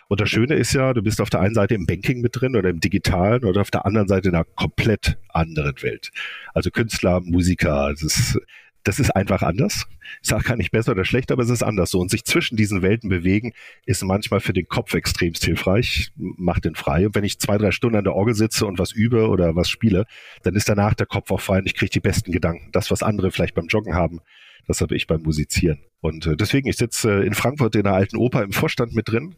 Und 0.08 0.22
das 0.22 0.30
Schöne 0.32 0.56
ist 0.56 0.74
ja, 0.74 0.94
du 0.94 1.04
bist 1.04 1.22
auf 1.22 1.30
der 1.30 1.42
einen 1.42 1.54
Seite 1.54 1.76
im 1.76 1.86
Banking 1.86 2.22
mit 2.22 2.32
drin 2.34 2.56
oder 2.56 2.70
im 2.72 2.80
Digitalen 2.80 3.46
oder 3.46 3.62
auf 3.62 3.70
der 3.70 3.86
anderen 3.86 4.08
Seite 4.08 4.30
in 4.30 4.34
einer 4.34 4.44
komplett 4.44 5.20
anderen 5.30 5.76
Welt. 5.84 6.10
Also 6.56 6.72
Künstler, 6.72 7.22
Musiker, 7.22 7.92
das 7.92 8.02
ist 8.02 8.40
das 8.84 9.00
ist 9.00 9.12
einfach 9.12 9.42
anders. 9.42 9.86
Ich 10.22 10.30
sage 10.30 10.44
gar 10.44 10.56
nicht 10.56 10.72
besser 10.72 10.94
oder 10.94 11.06
schlechter, 11.06 11.34
aber 11.34 11.44
es 11.44 11.50
ist 11.50 11.64
anders 11.64 11.92
so. 11.92 12.00
Und 12.00 12.10
sich 12.10 12.24
zwischen 12.24 12.56
diesen 12.56 12.82
Welten 12.82 13.10
bewegen, 13.10 13.54
ist 13.86 14.04
manchmal 14.04 14.40
für 14.40 14.54
den 14.54 14.68
Kopf 14.68 14.94
extremst 14.94 15.44
hilfreich, 15.44 16.12
macht 16.16 16.66
den 16.66 16.76
frei. 16.76 17.06
Und 17.06 17.16
wenn 17.16 17.24
ich 17.24 17.40
zwei, 17.40 17.58
drei 17.58 17.72
Stunden 17.72 17.98
an 17.98 18.04
der 18.06 18.16
Orgel 18.16 18.36
sitze 18.36 18.66
und 18.66 18.80
was 18.80 18.92
übe 18.92 19.28
oder 19.28 19.56
was 19.56 19.70
spiele, 19.70 20.06
dann 20.44 20.56
ist 20.56 20.70
danach 20.70 20.94
der 20.94 21.08
Kopf 21.08 21.32
auch 21.32 21.42
frei 21.42 21.60
und 21.60 21.66
ich 21.66 21.76
kriege 21.76 21.92
die 21.92 22.00
besten 22.00 22.32
Gedanken. 22.32 22.70
Das, 22.72 22.90
was 22.90 23.04
andere 23.04 23.32
vielleicht 23.32 23.56
beim 23.56 23.68
Joggen 23.68 23.96
haben, 23.96 24.22
das 24.68 24.82
habe 24.82 24.96
ich 24.96 25.08
beim 25.08 25.22
Musizieren. 25.22 25.80
Und 26.00 26.26
äh, 26.26 26.36
deswegen, 26.36 26.70
ich 26.70 26.78
sitze 26.78 27.22
äh, 27.22 27.26
in 27.26 27.34
Frankfurt 27.34 27.76
in 27.76 27.84
der 27.84 27.94
alten 27.94 28.18
Oper 28.18 28.44
im 28.44 28.54
Vorstand 28.54 28.94
mit 28.94 29.10
drin 29.10 29.36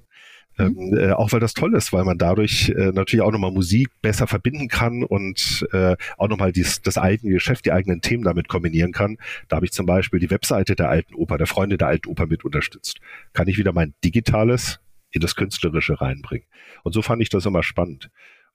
ähm, 0.57 0.97
äh, 0.97 1.11
auch 1.11 1.31
weil 1.31 1.39
das 1.39 1.53
toll 1.53 1.75
ist, 1.75 1.93
weil 1.93 2.03
man 2.03 2.17
dadurch 2.17 2.69
äh, 2.69 2.91
natürlich 2.91 3.21
auch 3.21 3.31
nochmal 3.31 3.51
Musik 3.51 3.89
besser 4.01 4.27
verbinden 4.27 4.67
kann 4.67 5.03
und 5.03 5.67
äh, 5.71 5.95
auch 6.17 6.27
nochmal 6.27 6.51
dies, 6.51 6.81
das 6.81 6.97
eigene 6.97 7.33
Geschäft, 7.33 7.65
die 7.65 7.71
eigenen 7.71 8.01
Themen 8.01 8.23
damit 8.23 8.47
kombinieren 8.47 8.91
kann. 8.91 9.17
Da 9.47 9.57
habe 9.57 9.65
ich 9.65 9.71
zum 9.71 9.85
Beispiel 9.85 10.19
die 10.19 10.29
Webseite 10.29 10.75
der 10.75 10.89
Alten 10.89 11.15
Oper, 11.15 11.37
der 11.37 11.47
Freunde 11.47 11.77
der 11.77 11.87
Alten 11.87 12.09
Oper 12.09 12.27
mit 12.27 12.43
unterstützt. 12.43 12.99
Kann 13.33 13.47
ich 13.47 13.57
wieder 13.57 13.73
mein 13.73 13.93
Digitales 14.03 14.79
in 15.11 15.21
das 15.21 15.35
Künstlerische 15.35 15.99
reinbringen. 15.99 16.47
Und 16.83 16.93
so 16.93 17.01
fand 17.01 17.21
ich 17.21 17.29
das 17.29 17.45
immer 17.45 17.63
spannend. 17.63 18.09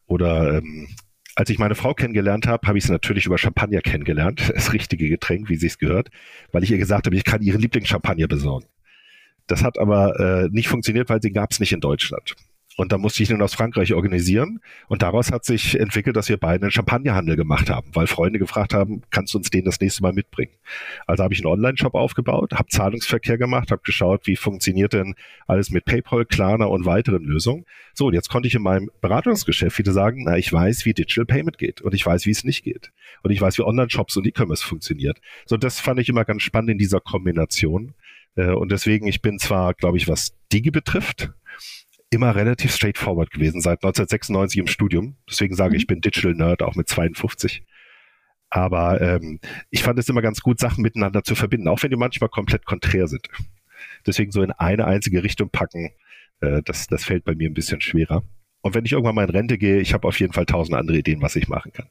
Oder 0.06 0.58
ähm, 0.58 0.88
als 1.34 1.50
ich 1.50 1.58
meine 1.58 1.74
Frau 1.74 1.92
kennengelernt 1.92 2.46
habe, 2.46 2.66
habe 2.66 2.78
ich 2.78 2.84
sie 2.84 2.92
natürlich 2.92 3.26
über 3.26 3.36
Champagner 3.38 3.80
kennengelernt, 3.80 4.50
das 4.54 4.72
richtige 4.72 5.08
Getränk, 5.08 5.48
wie 5.48 5.56
sie 5.56 5.66
es 5.66 5.78
gehört, 5.78 6.08
weil 6.52 6.64
ich 6.64 6.70
ihr 6.70 6.78
gesagt 6.78 7.06
habe, 7.06 7.16
ich 7.16 7.24
kann 7.24 7.42
ihren 7.42 7.60
Lieblingschampagner 7.60 8.26
besorgen. 8.26 8.66
Das 9.46 9.62
hat 9.62 9.78
aber 9.78 10.18
äh, 10.18 10.48
nicht 10.50 10.68
funktioniert, 10.68 11.08
weil 11.08 11.20
den 11.20 11.32
gab 11.32 11.50
es 11.52 11.60
nicht 11.60 11.72
in 11.72 11.80
Deutschland. 11.80 12.34
Und 12.76 12.92
da 12.92 12.98
musste 12.98 13.22
ich 13.22 13.30
ihn 13.30 13.40
aus 13.40 13.54
Frankreich 13.54 13.94
organisieren. 13.94 14.60
Und 14.88 15.00
daraus 15.00 15.32
hat 15.32 15.46
sich 15.46 15.80
entwickelt, 15.80 16.14
dass 16.14 16.28
wir 16.28 16.36
beide 16.36 16.64
einen 16.64 16.70
Champagnerhandel 16.70 17.34
gemacht 17.34 17.70
haben, 17.70 17.88
weil 17.94 18.06
Freunde 18.06 18.38
gefragt 18.38 18.74
haben, 18.74 19.02
kannst 19.10 19.32
du 19.32 19.38
uns 19.38 19.48
den 19.48 19.64
das 19.64 19.80
nächste 19.80 20.02
Mal 20.02 20.12
mitbringen? 20.12 20.52
Also 21.06 21.24
habe 21.24 21.32
ich 21.32 21.40
einen 21.40 21.52
Online-Shop 21.52 21.94
aufgebaut, 21.94 22.52
habe 22.52 22.68
Zahlungsverkehr 22.68 23.38
gemacht, 23.38 23.70
habe 23.70 23.80
geschaut, 23.82 24.26
wie 24.26 24.36
funktioniert 24.36 24.92
denn 24.92 25.14
alles 25.46 25.70
mit 25.70 25.86
PayPal, 25.86 26.26
Klarna 26.26 26.66
und 26.66 26.84
weiteren 26.84 27.24
Lösungen. 27.24 27.64
So, 27.94 28.08
und 28.08 28.14
jetzt 28.14 28.28
konnte 28.28 28.46
ich 28.46 28.54
in 28.54 28.62
meinem 28.62 28.90
Beratungsgeschäft 29.00 29.78
wieder 29.78 29.92
sagen, 29.92 30.24
na, 30.26 30.36
ich 30.36 30.52
weiß, 30.52 30.84
wie 30.84 30.92
Digital 30.92 31.24
Payment 31.24 31.56
geht 31.56 31.80
und 31.80 31.94
ich 31.94 32.04
weiß, 32.04 32.26
wie 32.26 32.30
es 32.30 32.44
nicht 32.44 32.62
geht. 32.62 32.92
Und 33.22 33.30
ich 33.30 33.40
weiß, 33.40 33.56
wie 33.56 33.62
Online-Shops 33.62 34.18
und 34.18 34.26
E-Commerce 34.26 34.64
funktioniert. 34.64 35.18
So, 35.46 35.56
das 35.56 35.80
fand 35.80 35.98
ich 35.98 36.10
immer 36.10 36.26
ganz 36.26 36.42
spannend 36.42 36.70
in 36.72 36.78
dieser 36.78 37.00
Kombination. 37.00 37.94
Äh, 38.36 38.52
und 38.52 38.70
deswegen, 38.70 39.06
ich 39.06 39.22
bin 39.22 39.38
zwar, 39.38 39.74
glaube 39.74 39.96
ich, 39.96 40.08
was 40.08 40.36
Digi 40.52 40.70
betrifft, 40.70 41.32
immer 42.10 42.34
relativ 42.34 42.74
straightforward 42.74 43.30
gewesen, 43.30 43.60
seit 43.60 43.82
1996 43.82 44.58
im 44.60 44.66
Studium. 44.68 45.16
Deswegen 45.28 45.54
sage 45.54 45.74
ich, 45.74 45.80
mhm. 45.80 45.82
ich 45.82 45.86
bin 45.88 46.00
Digital 46.00 46.34
Nerd, 46.34 46.62
auch 46.62 46.76
mit 46.76 46.88
52. 46.88 47.64
Aber 48.48 49.00
ähm, 49.00 49.40
ich 49.70 49.82
fand 49.82 49.98
es 49.98 50.08
immer 50.08 50.22
ganz 50.22 50.40
gut, 50.40 50.60
Sachen 50.60 50.82
miteinander 50.82 51.24
zu 51.24 51.34
verbinden, 51.34 51.68
auch 51.68 51.82
wenn 51.82 51.90
die 51.90 51.96
manchmal 51.96 52.30
komplett 52.30 52.64
konträr 52.64 53.08
sind. 53.08 53.28
Deswegen 54.06 54.30
so 54.30 54.42
in 54.42 54.52
eine 54.52 54.86
einzige 54.86 55.22
Richtung 55.24 55.50
packen, 55.50 55.90
äh, 56.40 56.62
das, 56.64 56.86
das 56.86 57.04
fällt 57.04 57.24
bei 57.24 57.34
mir 57.34 57.50
ein 57.50 57.54
bisschen 57.54 57.80
schwerer. 57.80 58.22
Und 58.60 58.74
wenn 58.74 58.84
ich 58.84 58.92
irgendwann 58.92 59.14
mal 59.14 59.24
in 59.24 59.30
Rente 59.30 59.58
gehe, 59.58 59.80
ich 59.80 59.94
habe 59.94 60.06
auf 60.06 60.18
jeden 60.20 60.32
Fall 60.32 60.46
tausend 60.46 60.76
andere 60.76 60.98
Ideen, 60.98 61.22
was 61.22 61.36
ich 61.36 61.48
machen 61.48 61.72
kann. 61.72 61.86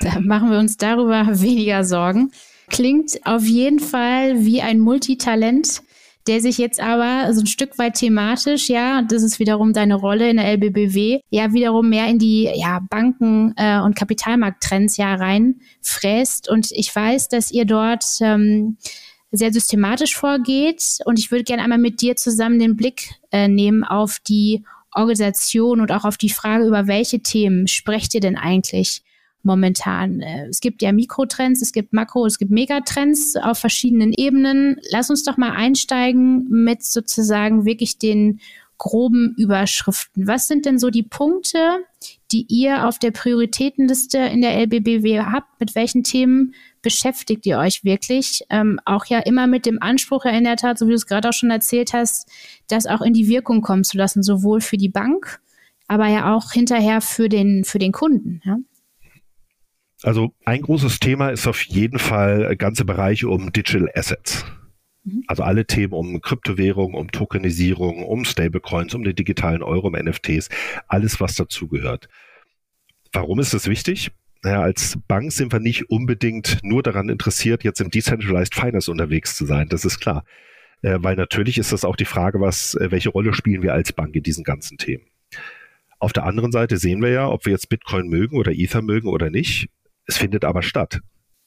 Da 0.00 0.20
machen 0.20 0.50
wir 0.50 0.58
uns 0.58 0.76
darüber 0.76 1.26
weniger 1.40 1.84
Sorgen. 1.84 2.32
Klingt 2.70 3.24
auf 3.24 3.44
jeden 3.44 3.80
Fall 3.80 4.44
wie 4.44 4.60
ein 4.62 4.80
Multitalent, 4.80 5.82
der 6.26 6.40
sich 6.40 6.58
jetzt 6.58 6.80
aber 6.80 7.32
so 7.32 7.40
ein 7.40 7.46
Stück 7.46 7.78
weit 7.78 7.94
thematisch, 7.94 8.68
ja, 8.68 9.02
das 9.02 9.22
ist 9.22 9.38
wiederum 9.38 9.72
deine 9.72 9.94
Rolle 9.94 10.28
in 10.28 10.38
der 10.38 10.46
LBBW, 10.46 11.20
ja, 11.30 11.52
wiederum 11.52 11.88
mehr 11.88 12.08
in 12.08 12.18
die 12.18 12.50
ja, 12.54 12.80
Banken- 12.90 13.54
äh, 13.56 13.80
und 13.80 13.94
Kapitalmarkttrends 13.94 14.96
ja 14.96 15.14
reinfräst. 15.14 16.48
Und 16.48 16.72
ich 16.72 16.94
weiß, 16.94 17.28
dass 17.28 17.52
ihr 17.52 17.64
dort 17.64 18.04
ähm, 18.20 18.76
sehr 19.30 19.52
systematisch 19.52 20.16
vorgeht. 20.16 20.98
Und 21.04 21.18
ich 21.18 21.30
würde 21.30 21.44
gerne 21.44 21.62
einmal 21.62 21.78
mit 21.78 22.00
dir 22.00 22.16
zusammen 22.16 22.58
den 22.58 22.76
Blick 22.76 23.10
äh, 23.30 23.48
nehmen 23.48 23.84
auf 23.84 24.18
die 24.18 24.64
Organisation 24.92 25.80
und 25.80 25.92
auch 25.92 26.04
auf 26.04 26.16
die 26.16 26.30
Frage, 26.30 26.66
über 26.66 26.86
welche 26.86 27.20
Themen 27.20 27.68
sprecht 27.68 28.14
ihr 28.14 28.20
denn 28.20 28.36
eigentlich 28.36 29.02
momentan. 29.46 30.20
Äh, 30.20 30.48
es 30.48 30.60
gibt 30.60 30.82
ja 30.82 30.92
Mikrotrends, 30.92 31.62
es 31.62 31.72
gibt 31.72 31.94
Makro, 31.94 32.26
es 32.26 32.38
gibt 32.38 32.50
Megatrends 32.50 33.36
auf 33.36 33.58
verschiedenen 33.58 34.12
Ebenen. 34.12 34.78
Lass 34.90 35.08
uns 35.08 35.22
doch 35.22 35.38
mal 35.38 35.52
einsteigen 35.52 36.46
mit 36.50 36.82
sozusagen 36.82 37.64
wirklich 37.64 37.98
den 37.98 38.40
groben 38.78 39.34
Überschriften. 39.38 40.26
Was 40.26 40.46
sind 40.46 40.66
denn 40.66 40.78
so 40.78 40.90
die 40.90 41.02
Punkte, 41.02 41.78
die 42.30 42.44
ihr 42.48 42.86
auf 42.86 42.98
der 42.98 43.10
Prioritätenliste 43.10 44.18
in 44.18 44.42
der 44.42 44.54
LBBW 44.58 45.20
habt? 45.20 45.58
Mit 45.60 45.74
welchen 45.74 46.02
Themen 46.04 46.54
beschäftigt 46.82 47.46
ihr 47.46 47.58
euch 47.58 47.84
wirklich? 47.84 48.42
Ähm, 48.50 48.78
auch 48.84 49.06
ja 49.06 49.20
immer 49.20 49.46
mit 49.46 49.66
dem 49.66 49.80
Anspruch 49.80 50.24
ja 50.24 50.32
in 50.32 50.44
der 50.44 50.56
Tat, 50.56 50.78
so 50.78 50.86
wie 50.86 50.90
du 50.90 50.96
es 50.96 51.06
gerade 51.06 51.28
auch 51.28 51.32
schon 51.32 51.50
erzählt 51.50 51.92
hast, 51.92 52.28
das 52.68 52.86
auch 52.86 53.00
in 53.00 53.14
die 53.14 53.28
Wirkung 53.28 53.62
kommen 53.62 53.84
zu 53.84 53.96
lassen, 53.96 54.22
sowohl 54.22 54.60
für 54.60 54.76
die 54.76 54.90
Bank, 54.90 55.40
aber 55.88 56.08
ja 56.08 56.34
auch 56.34 56.52
hinterher 56.52 57.00
für 57.00 57.28
den, 57.28 57.64
für 57.64 57.78
den 57.78 57.92
Kunden. 57.92 58.42
Ja? 58.44 58.58
Also 60.06 60.32
ein 60.44 60.62
großes 60.62 61.00
Thema 61.00 61.30
ist 61.30 61.48
auf 61.48 61.62
jeden 61.62 61.98
Fall 61.98 62.54
ganze 62.54 62.84
Bereiche 62.84 63.28
um 63.28 63.52
Digital 63.52 63.90
Assets. 63.92 64.44
Mhm. 65.02 65.24
Also 65.26 65.42
alle 65.42 65.66
Themen 65.66 65.94
um 65.94 66.20
Kryptowährung, 66.20 66.94
um 66.94 67.10
Tokenisierung, 67.10 68.04
um 68.04 68.24
Stablecoins, 68.24 68.94
um 68.94 69.02
den 69.02 69.16
digitalen 69.16 69.64
Euro, 69.64 69.88
um 69.88 69.94
NFTs, 69.94 70.48
alles 70.86 71.20
was 71.20 71.34
dazugehört. 71.34 72.08
Warum 73.12 73.40
ist 73.40 73.52
das 73.52 73.66
wichtig? 73.66 74.12
Naja, 74.44 74.62
als 74.62 74.96
Bank 75.08 75.32
sind 75.32 75.50
wir 75.50 75.58
nicht 75.58 75.90
unbedingt 75.90 76.60
nur 76.62 76.84
daran 76.84 77.08
interessiert, 77.08 77.64
jetzt 77.64 77.80
im 77.80 77.90
Decentralized 77.90 78.54
Finance 78.54 78.88
unterwegs 78.88 79.34
zu 79.34 79.44
sein. 79.44 79.68
Das 79.68 79.84
ist 79.84 79.98
klar. 79.98 80.24
Äh, 80.82 80.98
weil 81.00 81.16
natürlich 81.16 81.58
ist 81.58 81.72
das 81.72 81.84
auch 81.84 81.96
die 81.96 82.04
Frage, 82.04 82.40
was, 82.40 82.74
äh, 82.74 82.92
welche 82.92 83.08
Rolle 83.08 83.34
spielen 83.34 83.62
wir 83.62 83.74
als 83.74 83.92
Bank 83.92 84.14
in 84.14 84.22
diesen 84.22 84.44
ganzen 84.44 84.78
Themen. 84.78 85.06
Auf 85.98 86.12
der 86.12 86.26
anderen 86.26 86.52
Seite 86.52 86.76
sehen 86.76 87.02
wir 87.02 87.10
ja, 87.10 87.28
ob 87.28 87.44
wir 87.44 87.52
jetzt 87.52 87.70
Bitcoin 87.70 88.06
mögen 88.06 88.36
oder 88.36 88.52
Ether 88.52 88.82
mögen 88.82 89.08
oder 89.08 89.30
nicht. 89.30 89.68
Es 90.06 90.16
findet 90.16 90.44
aber 90.44 90.62
statt. 90.62 91.00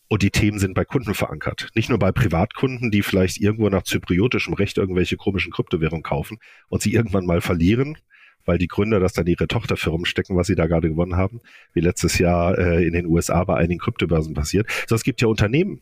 Und 0.08 0.24
die 0.24 0.32
Themen 0.32 0.58
sind 0.58 0.74
bei 0.74 0.86
Kunden 0.86 1.14
verankert. 1.14 1.70
Nicht 1.76 1.90
nur 1.90 2.00
bei 2.00 2.12
Privatkunden, 2.12 2.90
die 2.90 3.04
vielleicht 3.04 3.40
irgendwo 3.40 3.70
nach 3.70 3.84
zypriotischem 3.84 4.56
Recht 4.56 4.78
irgendwelche 4.78 5.18
komischen 5.18 5.52
Kryptowährungen 5.52 6.04
kaufen 6.04 6.40
und 6.68 6.82
sie 6.82 6.94
irgendwann 6.94 7.28
mal 7.28 7.42
verlieren, 7.42 7.98
weil 8.44 8.58
die 8.58 8.68
Gründer 8.68 9.00
das 9.00 9.14
dann 9.14 9.28
ihre 9.28 9.48
Tochterfirmen 9.48 10.06
stecken, 10.06 10.36
was 10.36 10.48
sie 10.48 10.56
da 10.56 10.66
gerade 10.66 10.90
gewonnen 10.90 11.16
haben, 11.16 11.42
wie 11.74 11.82
letztes 11.82 12.18
Jahr 12.18 12.58
äh, 12.58 12.86
in 12.86 12.94
den 12.94 13.06
USA 13.06 13.44
bei 13.44 13.56
einigen 13.56 13.80
Kryptobörsen 13.80 14.34
passiert. 14.34 14.68
So, 14.88 14.96
es 14.96 15.04
gibt 15.04 15.22
ja 15.22 15.28
Unternehmen, 15.28 15.82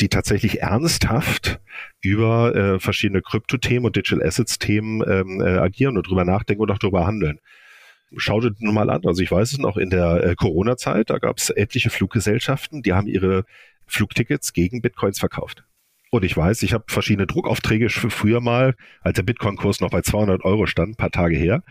die 0.00 0.08
tatsächlich 0.08 0.62
ernsthaft 0.62 1.60
über 2.00 2.54
äh, 2.54 2.80
verschiedene 2.80 3.20
Kryptothemen 3.20 3.84
und 3.84 3.96
Digital 3.96 4.26
Assets 4.26 4.58
Themen 4.58 5.02
ähm, 5.06 5.40
äh, 5.40 5.58
agieren 5.58 5.98
und 5.98 6.08
drüber 6.08 6.24
nachdenken 6.24 6.62
und 6.62 6.70
auch 6.70 6.78
drüber 6.78 7.06
handeln. 7.06 7.40
Schaut 8.16 8.44
es 8.44 8.60
nur 8.60 8.72
mal 8.72 8.90
an. 8.90 9.02
Also 9.04 9.22
ich 9.22 9.30
weiß 9.30 9.52
es 9.52 9.58
noch, 9.58 9.76
in 9.76 9.90
der 9.90 10.22
äh, 10.24 10.34
Corona-Zeit, 10.34 11.10
da 11.10 11.18
gab 11.18 11.38
es 11.38 11.50
etliche 11.50 11.90
Fluggesellschaften, 11.90 12.82
die 12.82 12.92
haben 12.92 13.08
ihre 13.08 13.44
Flugtickets 13.86 14.52
gegen 14.52 14.80
Bitcoins 14.80 15.18
verkauft. 15.18 15.64
Und 16.10 16.24
ich 16.24 16.36
weiß, 16.36 16.62
ich 16.62 16.72
habe 16.72 16.84
verschiedene 16.86 17.26
Druckaufträge 17.26 17.90
für 17.90 18.10
früher 18.10 18.40
mal, 18.40 18.74
als 19.02 19.16
der 19.16 19.24
Bitcoin-Kurs 19.24 19.80
noch 19.80 19.90
bei 19.90 20.02
200 20.02 20.44
Euro 20.44 20.66
stand, 20.66 20.92
ein 20.92 20.96
paar 20.96 21.10
Tage 21.10 21.36
her. 21.36 21.62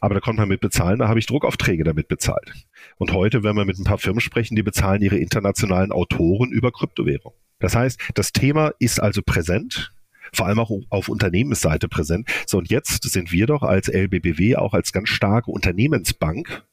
Aber 0.00 0.14
da 0.14 0.20
konnte 0.20 0.40
man 0.40 0.48
mit 0.48 0.60
bezahlen, 0.60 0.98
da 0.98 1.08
habe 1.08 1.20
ich 1.20 1.26
Druckaufträge 1.26 1.84
damit 1.84 2.08
bezahlt. 2.08 2.52
Und 2.96 3.12
heute, 3.12 3.44
wenn 3.44 3.54
wir 3.54 3.64
mit 3.64 3.78
ein 3.78 3.84
paar 3.84 3.98
Firmen 3.98 4.20
sprechen, 4.20 4.56
die 4.56 4.62
bezahlen 4.62 5.02
ihre 5.02 5.16
internationalen 5.16 5.92
Autoren 5.92 6.50
über 6.50 6.72
Kryptowährung. 6.72 7.34
Das 7.60 7.76
heißt, 7.76 8.00
das 8.14 8.32
Thema 8.32 8.72
ist 8.80 9.00
also 9.00 9.22
präsent 9.22 9.92
vor 10.34 10.46
allem 10.46 10.58
auch 10.58 10.70
auf 10.88 11.08
Unternehmensseite 11.08 11.88
präsent. 11.88 12.28
So, 12.46 12.58
und 12.58 12.70
jetzt 12.70 13.02
sind 13.04 13.32
wir 13.32 13.46
doch 13.46 13.62
als 13.62 13.88
LBBW 13.88 14.56
auch 14.56 14.72
als 14.72 14.92
ganz 14.92 15.08
starke 15.08 15.50
Unternehmensbank 15.50 16.64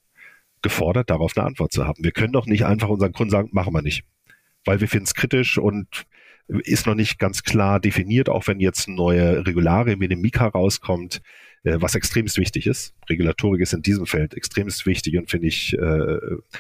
gefordert, 0.62 1.10
darauf 1.10 1.38
eine 1.38 1.46
Antwort 1.46 1.72
zu 1.72 1.86
haben. 1.86 2.04
Wir 2.04 2.12
können 2.12 2.34
doch 2.34 2.46
nicht 2.46 2.66
einfach 2.66 2.90
unseren 2.90 3.14
Kunden 3.14 3.32
sagen, 3.32 3.50
machen 3.52 3.74
wir 3.74 3.82
nicht. 3.82 4.04
Weil 4.66 4.82
wir 4.82 4.88
finden 4.88 5.06
es 5.06 5.14
kritisch 5.14 5.58
und 5.58 6.06
ist 6.48 6.88
noch 6.88 6.96
nicht 6.96 7.20
ganz 7.20 7.44
klar 7.44 7.80
definiert, 7.80 8.28
auch 8.28 8.48
wenn 8.48 8.60
jetzt 8.60 8.88
neue 8.88 9.46
Regularien 9.46 10.02
wie 10.02 10.06
eine 10.06 10.16
Mika 10.16 10.48
rauskommt, 10.48 11.22
äh, 11.64 11.78
was 11.80 11.96
extremst 11.96 12.38
wichtig 12.38 12.66
ist. 12.66 12.96
Regulatorik 13.10 13.62
ist 13.62 13.74
in 13.74 13.82
diesem 13.82 14.06
Feld 14.06 14.34
extremst 14.34 14.86
wichtig 14.86 15.18
und 15.18 15.30
finde 15.30 15.48
ich, 15.48 15.74
äh, 15.74 16.18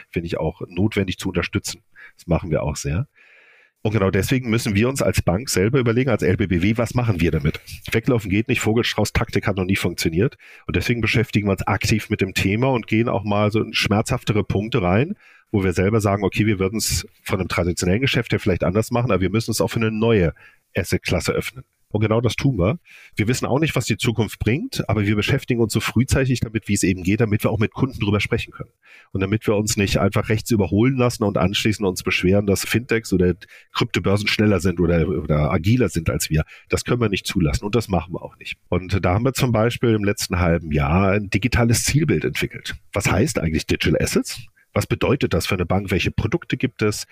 finde 0.10 0.27
ich 0.27 0.38
auch 0.38 0.62
notwendig 0.68 1.18
zu 1.18 1.29
unterstützen. 1.29 1.82
Das 2.15 2.27
machen 2.27 2.51
wir 2.51 2.63
auch 2.63 2.75
sehr. 2.75 3.08
Und 3.81 3.93
genau 3.93 4.12
deswegen 4.12 4.50
müssen 4.50 4.75
wir 4.75 4.89
uns 4.89 5.01
als 5.01 5.21
Bank 5.21 5.50
selber 5.50 5.79
überlegen, 5.79 6.09
als 6.09 6.21
LBBW, 6.21 6.77
was 6.77 6.95
machen 6.95 7.21
wir 7.21 7.31
damit? 7.31 7.62
Weglaufen 7.91 8.29
geht 8.29 8.50
nicht, 8.50 8.59
Vogelstrauß 8.59 9.13
Taktik 9.13 9.48
hat 9.48 9.55
noch 9.55 9.63
nie 9.63 9.77
funktioniert. 9.77 10.36
Und 10.67 10.75
deswegen 10.75 11.00
beschäftigen 11.00 11.48
wir 11.48 11.53
uns 11.53 11.65
aktiv 11.65 12.09
mit 12.09 12.19
dem 12.19 12.33
Thema 12.33 12.69
und 12.71 12.88
gehen 12.88 13.07
auch 13.07 13.24
mal 13.24 13.51
so 13.51 13.62
in 13.62 13.74
schmerzhaftere 13.74 14.43
Punkte 14.43 14.81
rein, 14.81 15.15
wo 15.51 15.63
wir 15.63 15.71
selber 15.71 16.01
sagen, 16.01 16.25
okay, 16.25 16.45
wir 16.45 16.59
würden 16.59 16.77
es 16.77 17.07
von 17.24 17.39
einem 17.39 17.48
traditionellen 17.48 18.01
Geschäft 18.01 18.33
her 18.33 18.39
vielleicht 18.39 18.65
anders 18.65 18.91
machen, 18.91 19.12
aber 19.12 19.21
wir 19.21 19.29
müssen 19.29 19.51
es 19.51 19.62
auch 19.62 19.69
für 19.69 19.79
eine 19.79 19.91
neue 19.91 20.33
Asset-Klasse 20.75 21.31
öffnen. 21.31 21.63
Und 21.91 22.01
genau 22.01 22.22
das 22.22 22.36
tun 22.36 22.58
wir. 22.60 22.77
Wir 23.15 23.27
wissen 23.27 23.48
auch 23.48 23.60
nicht, 23.60 23.75
was 23.75 23.86
die 23.86 23.98
Zukunft 23.98 24.38
bringt, 24.38 24.88
aber 24.88 25.08
wir 25.08 25.15
beschäftigen 25.15 25.60
uns 25.60 25.74
so 25.74 25.79
frühzeitig 25.79 26.39
damit, 26.39 26.67
wie 26.67 26.75
es 26.75 26.84
eben 26.84 27.03
geht, 27.03 27.19
damit 27.19 27.43
wir 27.43 27.50
auch 27.50 27.58
mit 27.58 27.74
Kunden 27.74 28.00
drüber 28.00 28.19
sprechen 28.19 28.51
können. 28.51 28.69
Und 29.12 29.22
damit 29.22 29.48
wir 29.48 29.55
uns 29.55 29.75
nicht 29.75 29.98
einfach 29.98 30.29
rechts 30.29 30.51
überholen 30.51 30.98
lassen 30.98 31.24
und 31.24 31.38
anschließend 31.38 31.88
uns 31.88 32.03
beschweren, 32.03 32.46
dass 32.46 32.63
Fintechs 32.63 33.12
oder 33.12 33.34
Kryptobörsen 33.74 34.27
schneller 34.27 34.60
sind 34.60 34.79
oder, 34.79 35.08
oder 35.08 35.51
agiler 35.51 35.89
sind 35.89 36.12
als 36.12 36.29
wir. 36.29 36.43
Das 36.69 36.86
können 36.86 37.01
wir 37.01 37.10
nicht 37.10 37.25
zulassen 37.25 37.65
und 37.65 37.74
das 37.74 37.88
machen 37.88 38.13
wir 38.13 38.22
auch 38.22 38.38
nicht. 38.38 38.58
Und 38.69 39.03
da 39.03 39.15
haben 39.15 39.25
wir 39.25 39.34
zum 39.34 39.51
Beispiel 39.51 39.96
im 39.96 40.03
letzten 40.03 40.39
halben 40.39 40.72
Jahr 40.72 41.12
ein 41.13 41.31
digitales 41.31 41.86
Zielbild 41.86 42.24
entwickelt. 42.24 42.75
Was 42.93 43.10
heißt 43.12 43.39
eigentlich 43.39 43.65
Digital 43.65 44.00
Assets? 44.00 44.39
Was 44.74 44.86
bedeutet 44.86 45.34
das 45.34 45.48
für 45.48 45.55
eine 45.55 45.65
Bank? 45.65 45.89
Welche 45.89 46.12
Produkte 46.12 46.55
gibt 46.55 46.84
es? 46.84 47.08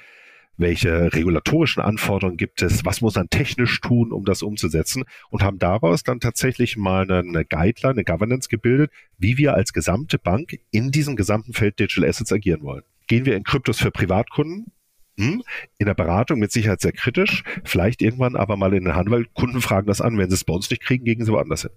Welche 0.58 1.14
regulatorischen 1.14 1.82
Anforderungen 1.82 2.38
gibt 2.38 2.62
es, 2.62 2.84
was 2.84 3.02
muss 3.02 3.16
man 3.16 3.30
technisch 3.30 3.80
tun, 3.80 4.12
um 4.12 4.26
das 4.26 4.42
umzusetzen 4.42 5.06
und 5.30 5.44
haben 5.44 5.60
daraus 5.60 6.04
dann 6.04 6.20
tatsächlich 6.20 6.78
mal 6.78 7.10
eine 7.10 7.46
Guideline, 7.46 7.94
eine 7.94 8.04
Governance 8.04 8.50
gebildet, 8.50 8.92
wie 9.18 9.38
wir 9.38 9.54
als 9.54 9.74
gesamte 9.74 10.18
Bank 10.18 10.60
in 10.72 10.92
diesem 10.92 11.16
gesamten 11.16 11.54
Feld 11.54 11.80
Digital 11.80 12.10
Assets 12.10 12.34
agieren 12.34 12.64
wollen. 12.64 12.84
Gehen 13.08 13.26
wir 13.26 13.36
in 13.36 13.44
Kryptos 13.44 13.80
für 13.80 13.92
Privatkunden? 13.92 14.72
Hm, 15.20 15.42
in 15.80 15.88
der 15.88 15.96
Beratung 15.96 16.38
mit 16.38 16.52
Sicherheit 16.52 16.80
sehr 16.80 16.92
kritisch, 16.92 17.44
vielleicht 17.64 18.04
irgendwann 18.04 18.36
aber 18.36 18.56
mal 18.56 18.74
in 18.76 18.84
den 18.84 18.94
Handel, 18.94 19.26
Kunden 19.34 19.62
fragen 19.62 19.88
das 19.88 20.00
an, 20.00 20.18
wenn 20.20 20.30
sie 20.30 20.36
es 20.36 20.44
bei 20.44 20.54
uns 20.54 20.70
nicht 20.70 20.84
kriegen, 20.84 21.06
gehen 21.06 21.26
sie 21.26 21.32
woanders 21.32 21.64
hin. 21.64 21.72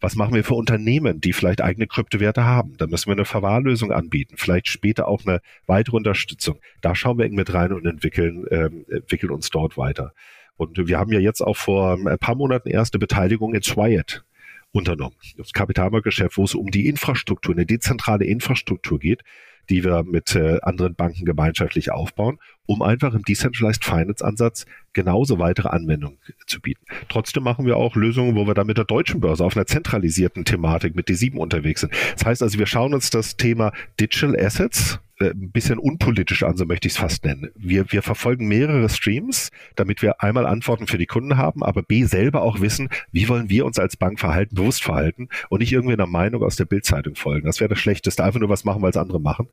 Was 0.00 0.14
machen 0.14 0.34
wir 0.34 0.44
für 0.44 0.54
Unternehmen, 0.54 1.20
die 1.20 1.32
vielleicht 1.32 1.62
eigene 1.62 1.86
Kryptowerte 1.86 2.44
haben? 2.44 2.76
Da 2.76 2.86
müssen 2.86 3.06
wir 3.06 3.14
eine 3.14 3.24
Verwahrlösung 3.24 3.92
anbieten, 3.92 4.34
vielleicht 4.36 4.68
später 4.68 5.08
auch 5.08 5.24
eine 5.24 5.40
weitere 5.66 5.96
Unterstützung. 5.96 6.58
Da 6.82 6.94
schauen 6.94 7.18
wir 7.18 7.24
eng 7.24 7.34
mit 7.34 7.54
rein 7.54 7.72
und 7.72 7.86
entwickeln, 7.86 8.44
ähm, 8.50 8.84
entwickeln 8.90 9.30
uns 9.30 9.48
dort 9.48 9.78
weiter. 9.78 10.12
Und 10.56 10.86
wir 10.86 10.98
haben 10.98 11.12
ja 11.12 11.20
jetzt 11.20 11.40
auch 11.40 11.56
vor 11.56 11.94
ein 11.94 12.18
paar 12.18 12.34
Monaten 12.34 12.68
erste 12.68 12.98
Beteiligung 12.98 13.54
in 13.54 13.62
Swiat 13.62 14.24
unternommen. 14.72 15.16
Das 15.36 15.52
Kapitalmarktgeschäft, 15.52 16.36
wo 16.36 16.44
es 16.44 16.54
um 16.54 16.70
die 16.70 16.88
Infrastruktur, 16.88 17.54
eine 17.54 17.66
dezentrale 17.66 18.24
Infrastruktur 18.24 18.98
geht, 18.98 19.22
die 19.70 19.84
wir 19.84 20.04
mit 20.04 20.34
äh, 20.34 20.58
anderen 20.62 20.94
Banken 20.94 21.24
gemeinschaftlich 21.24 21.92
aufbauen, 21.92 22.38
um 22.66 22.82
einfach 22.82 23.14
im 23.14 23.22
Decentralized 23.22 23.84
Finance 23.84 24.24
Ansatz 24.24 24.66
genauso 24.92 25.38
weitere 25.38 25.68
Anwendungen 25.68 26.18
zu 26.46 26.60
bieten. 26.60 26.84
Trotzdem 27.08 27.42
machen 27.42 27.66
wir 27.66 27.76
auch 27.76 27.96
Lösungen, 27.96 28.34
wo 28.36 28.46
wir 28.46 28.54
da 28.54 28.64
mit 28.64 28.78
der 28.78 28.84
deutschen 28.84 29.20
Börse 29.20 29.44
auf 29.44 29.56
einer 29.56 29.66
zentralisierten 29.66 30.44
Thematik 30.44 30.94
mit 30.94 31.08
D7 31.08 31.36
unterwegs 31.36 31.82
sind. 31.82 31.92
Das 32.14 32.24
heißt 32.24 32.42
also, 32.42 32.58
wir 32.58 32.66
schauen 32.66 32.94
uns 32.94 33.10
das 33.10 33.36
Thema 33.36 33.72
Digital 34.00 34.36
Assets 34.38 35.00
ein 35.18 35.50
bisschen 35.50 35.78
unpolitisch 35.78 36.42
an, 36.42 36.56
so 36.56 36.66
möchte 36.66 36.88
ich 36.88 36.94
es 36.94 36.98
fast 36.98 37.24
nennen. 37.24 37.50
Wir, 37.54 37.90
wir 37.90 38.02
verfolgen 38.02 38.48
mehrere 38.48 38.88
Streams, 38.88 39.50
damit 39.74 40.02
wir 40.02 40.22
einmal 40.22 40.46
Antworten 40.46 40.86
für 40.86 40.98
die 40.98 41.06
Kunden 41.06 41.36
haben, 41.36 41.62
aber 41.62 41.82
B 41.82 42.04
selber 42.04 42.42
auch 42.42 42.60
wissen, 42.60 42.90
wie 43.12 43.28
wollen 43.28 43.48
wir 43.48 43.64
uns 43.64 43.78
als 43.78 43.96
Bank 43.96 44.20
verhalten, 44.20 44.54
bewusst 44.54 44.82
verhalten 44.82 45.28
und 45.48 45.60
nicht 45.60 45.72
irgendwie 45.72 45.94
einer 45.94 46.06
Meinung 46.06 46.42
aus 46.42 46.56
der 46.56 46.66
Bildzeitung 46.66 47.14
folgen. 47.14 47.46
Das 47.46 47.60
wäre 47.60 47.70
das 47.70 47.78
Schlechteste. 47.78 48.24
Einfach 48.24 48.40
nur 48.40 48.50
was 48.50 48.64
machen, 48.64 48.82
weil 48.82 48.90
es 48.90 48.96
andere 48.96 49.20
machen. 49.20 49.48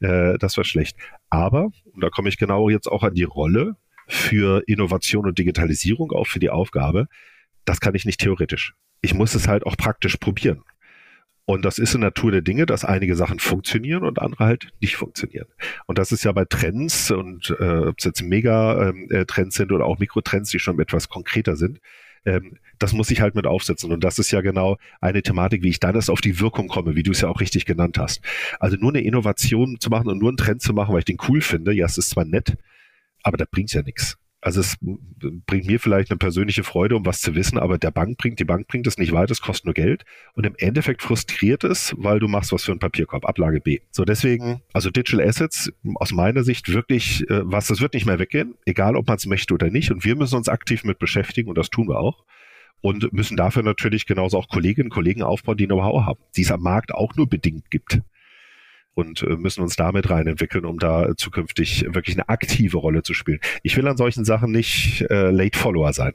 Äh, 0.00 0.38
das 0.38 0.56
wäre 0.56 0.64
schlecht. 0.64 0.96
Aber, 1.30 1.70
und 1.92 2.02
da 2.02 2.10
komme 2.10 2.28
ich 2.28 2.36
genau 2.36 2.68
jetzt 2.68 2.88
auch 2.88 3.02
an 3.02 3.14
die 3.14 3.22
Rolle 3.22 3.76
für 4.08 4.62
Innovation 4.66 5.26
und 5.26 5.38
Digitalisierung, 5.38 6.12
auch 6.12 6.26
für 6.26 6.40
die 6.40 6.50
Aufgabe, 6.50 7.06
das 7.64 7.80
kann 7.80 7.94
ich 7.94 8.04
nicht 8.04 8.20
theoretisch. 8.20 8.74
Ich 9.00 9.14
muss 9.14 9.34
es 9.34 9.48
halt 9.48 9.64
auch 9.64 9.76
praktisch 9.76 10.16
probieren. 10.16 10.62
Und 11.46 11.64
das 11.64 11.78
ist 11.78 11.94
in 11.94 12.00
der 12.00 12.08
Natur 12.08 12.30
der 12.30 12.40
Dinge, 12.40 12.64
dass 12.64 12.84
einige 12.84 13.16
Sachen 13.16 13.38
funktionieren 13.38 14.02
und 14.02 14.18
andere 14.18 14.44
halt 14.44 14.72
nicht 14.80 14.96
funktionieren. 14.96 15.46
Und 15.86 15.98
das 15.98 16.10
ist 16.10 16.24
ja 16.24 16.32
bei 16.32 16.46
Trends 16.46 17.10
und 17.10 17.54
äh, 17.60 17.88
ob 17.88 17.96
es 17.98 18.04
jetzt 18.04 18.22
Mega-Trends 18.22 19.38
ähm, 19.38 19.50
sind 19.50 19.72
oder 19.72 19.84
auch 19.84 19.98
Mikrotrends, 19.98 20.50
die 20.50 20.58
schon 20.58 20.80
etwas 20.80 21.10
konkreter 21.10 21.56
sind, 21.56 21.80
ähm, 22.24 22.56
das 22.78 22.94
muss 22.94 23.10
ich 23.10 23.20
halt 23.20 23.34
mit 23.34 23.46
aufsetzen. 23.46 23.92
Und 23.92 24.02
das 24.02 24.18
ist 24.18 24.30
ja 24.30 24.40
genau 24.40 24.78
eine 25.00 25.22
Thematik, 25.22 25.62
wie 25.62 25.68
ich 25.68 25.80
dann 25.80 25.94
erst 25.94 26.10
auf 26.10 26.22
die 26.22 26.40
Wirkung 26.40 26.68
komme, 26.68 26.94
wie 26.96 27.02
du 27.02 27.12
es 27.12 27.20
ja 27.20 27.28
auch 27.28 27.40
richtig 27.40 27.66
genannt 27.66 27.98
hast. 27.98 28.22
Also 28.58 28.76
nur 28.76 28.90
eine 28.90 29.02
Innovation 29.02 29.78
zu 29.80 29.90
machen 29.90 30.08
und 30.08 30.18
nur 30.18 30.30
einen 30.30 30.38
Trend 30.38 30.62
zu 30.62 30.72
machen, 30.72 30.92
weil 30.92 31.00
ich 31.00 31.04
den 31.04 31.18
cool 31.28 31.42
finde, 31.42 31.72
ja, 31.72 31.84
es 31.84 31.98
ist 31.98 32.10
zwar 32.10 32.24
nett, 32.24 32.56
aber 33.22 33.36
da 33.36 33.44
bringt 33.50 33.72
ja 33.72 33.82
nichts. 33.82 34.16
Also 34.44 34.60
es 34.60 34.76
bringt 35.46 35.66
mir 35.66 35.80
vielleicht 35.80 36.10
eine 36.10 36.18
persönliche 36.18 36.64
Freude, 36.64 36.96
um 36.96 37.06
was 37.06 37.22
zu 37.22 37.34
wissen, 37.34 37.56
aber 37.56 37.78
der 37.78 37.90
Bank 37.90 38.18
bringt, 38.18 38.38
die 38.40 38.44
Bank 38.44 38.68
bringt 38.68 38.86
es 38.86 38.98
nicht 38.98 39.12
weiter, 39.12 39.32
es 39.32 39.40
kostet 39.40 39.64
nur 39.64 39.72
Geld. 39.72 40.04
Und 40.34 40.44
im 40.44 40.54
Endeffekt 40.58 41.00
frustriert 41.00 41.64
es, 41.64 41.94
weil 41.96 42.20
du 42.20 42.28
machst 42.28 42.52
was 42.52 42.62
für 42.62 42.72
einen 42.72 42.78
Papierkorb, 42.78 43.24
Ablage 43.24 43.62
B. 43.62 43.78
So 43.90 44.04
deswegen, 44.04 44.60
also 44.74 44.90
Digital 44.90 45.26
Assets 45.26 45.72
aus 45.94 46.12
meiner 46.12 46.44
Sicht 46.44 46.70
wirklich 46.70 47.22
äh, 47.30 47.40
was, 47.50 47.68
das 47.68 47.80
wird 47.80 47.94
nicht 47.94 48.04
mehr 48.04 48.18
weggehen, 48.18 48.54
egal 48.66 48.96
ob 48.96 49.08
man 49.08 49.16
es 49.16 49.24
möchte 49.24 49.54
oder 49.54 49.70
nicht. 49.70 49.90
Und 49.90 50.04
wir 50.04 50.14
müssen 50.14 50.36
uns 50.36 50.50
aktiv 50.50 50.84
mit 50.84 50.98
beschäftigen 50.98 51.48
und 51.48 51.56
das 51.56 51.70
tun 51.70 51.88
wir 51.88 51.98
auch. 51.98 52.22
Und 52.82 53.14
müssen 53.14 53.38
dafür 53.38 53.62
natürlich 53.62 54.04
genauso 54.04 54.36
auch 54.36 54.50
Kolleginnen 54.50 54.88
und 54.88 54.94
Kollegen 54.94 55.22
aufbauen, 55.22 55.56
die 55.56 55.64
Know-how 55.64 56.04
haben, 56.04 56.20
die 56.36 56.42
es 56.42 56.50
am 56.50 56.60
Markt 56.60 56.92
auch 56.92 57.16
nur 57.16 57.30
bedingt 57.30 57.70
gibt 57.70 58.02
und 58.94 59.22
äh, 59.22 59.36
müssen 59.36 59.62
uns 59.62 59.76
damit 59.76 60.10
rein 60.10 60.26
entwickeln, 60.26 60.64
um 60.64 60.78
da 60.78 61.16
zukünftig 61.16 61.84
wirklich 61.88 62.16
eine 62.16 62.28
aktive 62.28 62.78
Rolle 62.78 63.02
zu 63.02 63.14
spielen. 63.14 63.40
Ich 63.62 63.76
will 63.76 63.86
an 63.86 63.96
solchen 63.96 64.24
Sachen 64.24 64.50
nicht 64.50 65.04
äh, 65.10 65.30
Late 65.30 65.58
Follower 65.58 65.92
sein. 65.92 66.12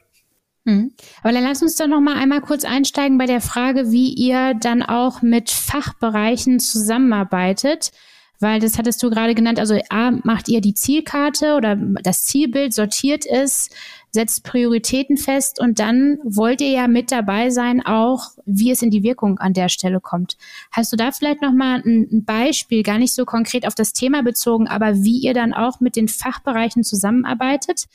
Mhm. 0.66 0.92
Aber 1.22 1.34
dann 1.34 1.44
lass 1.44 1.62
uns 1.62 1.76
doch 1.76 1.88
noch 1.88 2.02
mal 2.02 2.18
einmal 2.18 2.42
kurz 2.42 2.66
einsteigen 2.66 3.18
bei 3.18 3.26
der 3.26 3.42
Frage, 3.42 3.92
wie 3.92 4.14
ihr 4.14 4.54
dann 4.54 4.84
auch 4.84 5.22
mit 5.22 5.50
Fachbereichen 5.50 6.60
zusammenarbeitet. 6.60 7.92
Weil 8.42 8.62
das 8.62 8.78
hattest 8.78 9.04
du 9.04 9.10
gerade 9.10 9.36
genannt, 9.36 9.60
also 9.60 9.78
A, 9.90 10.12
macht 10.24 10.48
ihr 10.48 10.62
die 10.62 10.74
Zielkarte 10.74 11.56
oder 11.56 11.76
das 11.76 12.24
Zielbild 12.24 12.74
sortiert 12.74 13.26
ist, 13.26 13.76
setzt 14.12 14.44
Prioritäten 14.44 15.18
fest 15.18 15.60
und 15.60 15.80
dann 15.80 16.20
wollt 16.24 16.62
ihr 16.62 16.72
ja 16.72 16.88
mit 16.88 17.12
dabei 17.12 17.50
sein, 17.50 17.86
auch 17.86 18.32
wie 18.46 18.72
es 18.72 18.82
in 18.82 18.90
die 18.90 19.04
Wirkung 19.04 19.38
an 19.38 19.54
der 19.54 19.70
Stelle 19.70 20.00
kommt. 20.00 20.38
Hast 20.72 20.92
du 20.92 20.98
da 20.98 21.12
vielleicht 21.12 21.42
nochmal 21.42 21.82
ein, 21.86 22.26
Beispiel, 22.26 22.84
gar 22.84 22.98
nicht 22.98 23.14
so 23.14 23.26
konkret 23.26 23.68
auf 23.68 23.76
das 23.76 23.94
Thema 23.94 24.24
bezogen, 24.24 24.68
aber 24.68 25.04
wie 25.04 25.20
ihr 25.20 25.34
dann 25.34 25.54
auch 25.54 25.80
mit 25.80 25.96
den 25.96 26.08
Fachbereichen 26.08 26.84
zusammenarbeitet? 26.84 27.86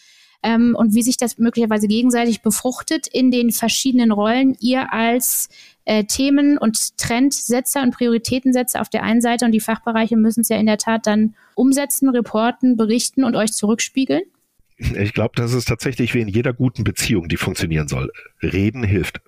ähm, 0.45 0.77
und 0.79 0.95
wie 0.95 1.03
sich 1.03 1.17
das 1.17 1.39
möglicherweise 1.39 1.89
gegenseitig 1.89 2.43
befruchtet 2.43 3.07
in 3.09 3.31
den 3.31 3.51
verschiedenen 3.51 4.13
Rollen. 4.13 4.57
Ihr 4.61 4.93
als 4.93 5.49
äh, 5.87 6.05
Themen- 6.05 6.59
und 6.59 6.99
Trendsetzer 6.99 7.83
und 7.83 7.95
Prioritätensetzer 7.95 8.81
auf 8.81 8.91
der 8.91 9.03
einen 9.03 9.23
Seite 9.23 9.47
und 9.47 9.53
die 9.53 9.61
Fachbereiche 9.61 10.17
müssen 10.17 10.43
es 10.43 10.51
ja 10.51 10.59
in 10.59 10.67
der 10.67 10.79
Tat 10.79 11.07
dann 11.07 11.35
umsetzen, 11.55 12.11
reporten, 12.11 12.77
berichten 12.77 13.25
und 13.25 13.35
euch 13.35 13.53
zurückspiegeln? 13.53 14.23
Ich 14.77 15.13
glaube, 15.13 15.33
das 15.37 15.53
ist 15.53 15.67
tatsächlich 15.67 16.15
wie 16.15 16.21
in 16.21 16.29
jeder 16.29 16.53
guten 16.53 16.85
Beziehung, 16.85 17.29
die 17.29 17.37
funktionieren 17.37 17.89
soll. 17.89 18.11
Reden 18.43 18.83
hilft. 18.83 19.21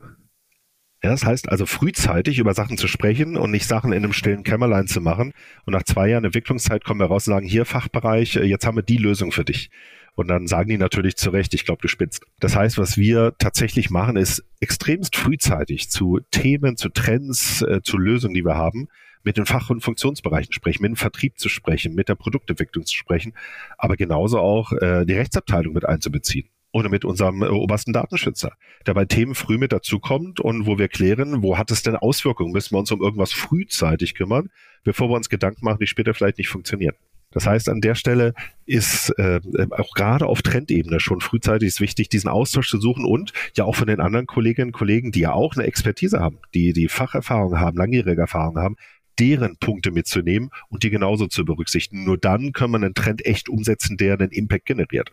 Ja, 1.03 1.11
das 1.11 1.25
heißt 1.25 1.49
also 1.51 1.67
frühzeitig 1.67 2.39
über 2.39 2.55
Sachen 2.55 2.79
zu 2.79 2.89
sprechen 2.89 3.37
und 3.37 3.51
nicht 3.51 3.67
Sachen 3.67 3.93
in 3.93 4.03
einem 4.03 4.13
stillen 4.13 4.43
Kämmerlein 4.43 4.89
zu 4.89 5.01
machen. 5.01 5.33
Und 5.65 5.73
nach 5.73 5.85
zwei 5.85 6.09
Jahren 6.09 6.25
Entwicklungszeit 6.25 6.85
kommen 6.85 7.01
wir 7.01 7.07
raus 7.07 7.29
und 7.29 7.35
sagen, 7.35 7.47
hier 7.47 7.65
Fachbereich, 7.65 8.37
äh, 8.37 8.45
jetzt 8.45 8.67
haben 8.67 8.77
wir 8.77 8.83
die 8.83 8.97
Lösung 8.97 9.31
für 9.31 9.45
dich. 9.45 9.71
Und 10.17 10.29
dann 10.29 10.47
sagen 10.47 10.71
die 10.71 10.79
natürlich 10.79 11.17
zu 11.17 11.29
Recht, 11.31 11.53
ich 11.53 11.67
glaube, 11.67 11.83
du 11.83 11.89
spinnst. 11.89 12.25
Das 12.41 12.57
heißt, 12.57 12.79
was 12.79 12.97
wir 12.97 13.35
tatsächlich 13.39 13.91
machen, 13.91 14.17
ist 14.17 14.43
extremst 14.61 15.15
frühzeitig 15.15 15.91
zu 15.91 16.21
Themen, 16.31 16.77
zu 16.77 16.89
Trends, 16.89 17.61
äh, 17.63 17.83
zu 17.83 17.99
Lösungen, 17.99 18.35
die 18.35 18.45
wir 18.45 18.57
haben, 18.57 18.89
mit 19.27 19.37
den 19.37 19.45
Fach- 19.45 19.71
und 19.71 19.83
Funktionsbereichen 19.83 20.53
sprechen, 20.53 20.83
mit 20.83 20.91
dem 20.91 20.97
Vertrieb 20.97 21.39
zu 21.39 21.49
sprechen, 21.49 21.95
mit 21.95 22.09
der 22.09 22.15
Produktentwicklung 22.15 22.87
zu 22.87 22.97
sprechen, 22.97 23.35
aber 23.77 23.97
genauso 23.97 24.39
auch 24.39 24.73
äh, 24.73 25.05
die 25.05 25.15
Rechtsabteilung 25.15 25.75
mit 25.75 25.85
einzubeziehen 25.85 26.49
oder 26.73 26.89
mit 26.89 27.05
unserem 27.05 27.43
äh, 27.43 27.49
obersten 27.49 27.93
Datenschützer, 27.93 28.53
der 28.87 28.95
bei 28.95 29.05
Themen 29.05 29.35
früh 29.35 29.59
mit 29.59 29.73
dazukommt 29.73 30.39
und 30.39 30.67
wo 30.67 30.79
wir 30.79 30.87
klären, 30.87 31.43
wo 31.43 31.59
hat 31.59 31.73
es 31.73 31.83
denn 31.83 31.97
Auswirkungen? 31.97 32.53
Müssen 32.53 32.75
wir 32.77 32.79
uns 32.79 32.93
um 32.93 33.03
irgendwas 33.03 33.33
frühzeitig 33.33 34.15
kümmern, 34.15 34.49
bevor 34.85 35.11
wir 35.11 35.17
uns 35.17 35.29
Gedanken 35.29 35.65
machen, 35.65 35.79
die 35.81 35.89
später 35.89 36.15
vielleicht 36.15 36.39
nicht 36.39 36.49
funktionieren. 36.49 36.95
Das 37.33 37.47
heißt, 37.47 37.69
an 37.69 37.81
der 37.81 37.97
Stelle 37.97 38.33
ist 38.65 39.11
äh, 39.19 39.41
auch 39.71 39.93
gerade 39.95 40.27
auf 40.27 40.43
Trendebene 40.43 41.01
schon 41.01 41.21
frühzeitig 41.21 41.69
ist 41.69 41.81
wichtig, 41.81 42.09
diesen 42.09 42.31
Austausch 42.31 42.71
zu 42.71 42.81
suchen 42.81 43.05
und 43.05 43.33
ja 43.55 43.65
auch 43.65 43.75
von 43.75 43.89
den 43.89 44.01
anderen 44.01 44.27
Kolleginnen 44.27 44.69
und 44.69 44.73
Kollegen, 44.73 45.13
die 45.13 45.21
ja 45.21 45.33
auch 45.33 45.55
eine 45.55 45.67
Expertise 45.67 46.21
haben, 46.21 46.39
die 46.55 46.73
die 46.73 46.89
Facherfahrung 46.89 47.59
haben, 47.59 47.77
langjährige 47.77 48.23
Erfahrung 48.23 48.59
haben, 48.59 48.77
deren 49.19 49.57
Punkte 49.57 49.91
mitzunehmen 49.91 50.51
und 50.69 50.83
die 50.83 50.91
genauso 50.91 51.27
zu 51.27 51.45
berücksichtigen. 51.45 52.05
Nur 52.05 52.19
dann 52.19 52.53
können 52.53 52.73
wir 52.73 52.77
einen 52.79 52.95
Trend 52.95 53.25
echt 53.25 53.49
umsetzen, 53.49 53.97
der 53.97 54.15
einen 54.15 54.31
Impact 54.31 54.67
generiert. 54.67 55.13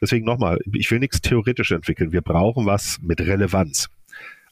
Deswegen 0.00 0.24
nochmal, 0.24 0.60
ich 0.72 0.90
will 0.90 0.98
nichts 0.98 1.20
theoretisch 1.20 1.72
entwickeln. 1.72 2.12
Wir 2.12 2.22
brauchen 2.22 2.66
was 2.66 2.98
mit 3.02 3.20
Relevanz. 3.20 3.88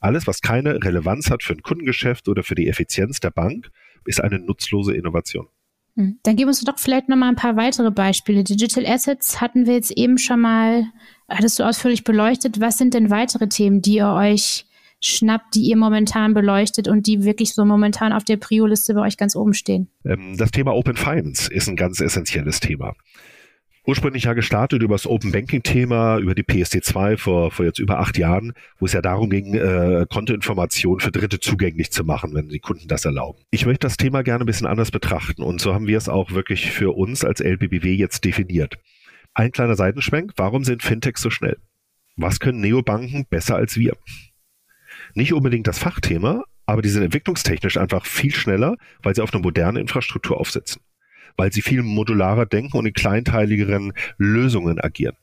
Alles, 0.00 0.26
was 0.26 0.42
keine 0.42 0.84
Relevanz 0.84 1.30
hat 1.30 1.42
für 1.42 1.54
ein 1.54 1.62
Kundengeschäft 1.62 2.28
oder 2.28 2.42
für 2.42 2.54
die 2.54 2.68
Effizienz 2.68 3.20
der 3.20 3.30
Bank, 3.30 3.70
ist 4.04 4.22
eine 4.22 4.38
nutzlose 4.38 4.94
Innovation. 4.94 5.48
Hm. 5.96 6.18
Dann 6.22 6.36
gib 6.36 6.48
uns 6.48 6.60
doch 6.60 6.78
vielleicht 6.78 7.08
noch 7.08 7.16
mal 7.16 7.28
ein 7.28 7.36
paar 7.36 7.56
weitere 7.56 7.90
Beispiele. 7.90 8.44
Digital 8.44 8.84
Assets 8.84 9.40
hatten 9.40 9.66
wir 9.66 9.74
jetzt 9.74 9.92
eben 9.92 10.18
schon 10.18 10.40
mal, 10.40 10.84
hattest 11.28 11.58
du 11.58 11.62
ausführlich 11.62 12.04
beleuchtet. 12.04 12.60
Was 12.60 12.76
sind 12.76 12.94
denn 12.94 13.10
weitere 13.10 13.48
Themen, 13.48 13.80
die 13.80 13.96
ihr 13.96 14.08
euch 14.08 14.66
schnappt, 15.06 15.54
die 15.54 15.62
ihr 15.62 15.76
momentan 15.76 16.34
beleuchtet 16.34 16.88
und 16.88 17.06
die 17.06 17.24
wirklich 17.24 17.54
so 17.54 17.64
momentan 17.64 18.12
auf 18.12 18.24
der 18.24 18.36
Prio-Liste 18.36 18.94
bei 18.94 19.02
euch 19.02 19.16
ganz 19.16 19.36
oben 19.36 19.54
stehen? 19.54 19.88
Ähm, 20.04 20.36
das 20.36 20.50
Thema 20.50 20.74
Open 20.74 20.96
Finance 20.96 21.52
ist 21.52 21.68
ein 21.68 21.76
ganz 21.76 22.00
essentielles 22.00 22.60
Thema 22.60 22.94
ursprünglich 23.86 24.24
ja 24.24 24.32
gestartet 24.32 24.82
über 24.82 24.94
das 24.94 25.06
Open 25.06 25.32
Banking 25.32 25.62
Thema, 25.62 26.18
über 26.18 26.34
die 26.34 26.42
PSD2 26.42 27.16
vor, 27.16 27.50
vor 27.50 27.64
jetzt 27.64 27.78
über 27.78 27.98
acht 27.98 28.18
Jahren, 28.18 28.54
wo 28.78 28.86
es 28.86 28.92
ja 28.92 29.02
darum 29.02 29.30
ging, 29.30 29.54
äh, 29.54 30.06
Kontoinformationen 30.08 31.00
für 31.00 31.10
Dritte 31.10 31.40
zugänglich 31.40 31.90
zu 31.92 32.04
machen, 32.04 32.34
wenn 32.34 32.48
die 32.48 32.58
Kunden 32.58 32.88
das 32.88 33.04
erlauben. 33.04 33.42
Ich 33.50 33.66
möchte 33.66 33.86
das 33.86 33.96
Thema 33.96 34.22
gerne 34.22 34.44
ein 34.44 34.46
bisschen 34.46 34.66
anders 34.66 34.90
betrachten 34.90 35.42
und 35.42 35.60
so 35.60 35.74
haben 35.74 35.86
wir 35.86 35.98
es 35.98 36.08
auch 36.08 36.32
wirklich 36.32 36.70
für 36.70 36.96
uns 36.96 37.24
als 37.24 37.40
LBBW 37.40 37.94
jetzt 37.94 38.24
definiert. 38.24 38.78
Ein 39.34 39.52
kleiner 39.52 39.76
Seitenschwenk, 39.76 40.32
warum 40.36 40.64
sind 40.64 40.82
Fintechs 40.82 41.20
so 41.20 41.30
schnell? 41.30 41.58
Was 42.16 42.38
können 42.38 42.60
Neobanken 42.60 43.26
besser 43.28 43.56
als 43.56 43.76
wir? 43.76 43.96
Nicht 45.14 45.32
unbedingt 45.32 45.66
das 45.66 45.78
Fachthema, 45.78 46.44
aber 46.66 46.82
die 46.82 46.88
sind 46.88 47.02
entwicklungstechnisch 47.02 47.76
einfach 47.76 48.06
viel 48.06 48.34
schneller, 48.34 48.76
weil 49.02 49.14
sie 49.14 49.22
auf 49.22 49.32
eine 49.32 49.42
moderne 49.42 49.80
Infrastruktur 49.80 50.38
aufsetzen 50.38 50.80
weil 51.36 51.52
sie 51.52 51.62
viel 51.62 51.82
modularer 51.82 52.46
denken 52.46 52.76
und 52.76 52.86
in 52.86 52.92
kleinteiligeren 52.92 53.92
Lösungen 54.18 54.80
agieren. 54.80 55.16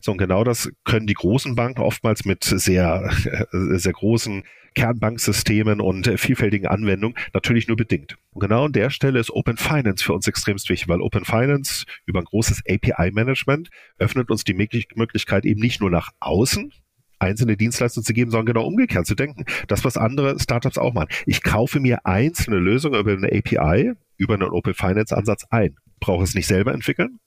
So, 0.00 0.12
und 0.12 0.18
genau 0.18 0.44
das 0.44 0.70
können 0.84 1.06
die 1.06 1.14
großen 1.14 1.54
Banken 1.54 1.80
oftmals 1.80 2.24
mit 2.24 2.44
sehr, 2.44 3.10
sehr 3.50 3.92
großen 3.92 4.44
Kernbanksystemen 4.74 5.80
und 5.80 6.06
vielfältigen 6.20 6.66
Anwendungen 6.66 7.16
natürlich 7.32 7.66
nur 7.66 7.78
bedingt. 7.78 8.16
Und 8.32 8.40
genau 8.40 8.66
an 8.66 8.72
der 8.72 8.90
Stelle 8.90 9.18
ist 9.18 9.30
Open 9.30 9.56
Finance 9.56 10.04
für 10.04 10.12
uns 10.12 10.28
extremst 10.28 10.68
wichtig, 10.68 10.88
weil 10.88 11.00
Open 11.00 11.24
Finance 11.24 11.86
über 12.04 12.20
ein 12.20 12.26
großes 12.26 12.62
API-Management 12.68 13.70
öffnet 13.98 14.30
uns 14.30 14.44
die 14.44 14.54
Möglichkeit 14.54 15.46
eben 15.46 15.60
nicht 15.60 15.80
nur 15.80 15.90
nach 15.90 16.10
außen, 16.20 16.72
einzelne 17.18 17.56
Dienstleistungen 17.56 18.04
zu 18.04 18.12
geben, 18.12 18.30
sondern 18.30 18.46
genau 18.46 18.66
umgekehrt 18.66 19.06
zu 19.06 19.14
denken. 19.14 19.44
Das, 19.68 19.84
was 19.84 19.96
andere 19.96 20.38
Startups 20.38 20.78
auch 20.78 20.94
machen. 20.94 21.08
Ich 21.26 21.42
kaufe 21.42 21.80
mir 21.80 22.04
einzelne 22.04 22.58
Lösungen 22.58 23.00
über 23.00 23.12
eine 23.12 23.28
API, 23.28 23.92
über 24.16 24.34
einen 24.34 24.50
Open 24.50 24.74
Finance 24.74 25.16
Ansatz 25.16 25.44
ein. 25.50 25.76
Brauche 26.00 26.24
es 26.24 26.34
nicht 26.34 26.46
selber 26.46 26.74
entwickeln, 26.74 27.18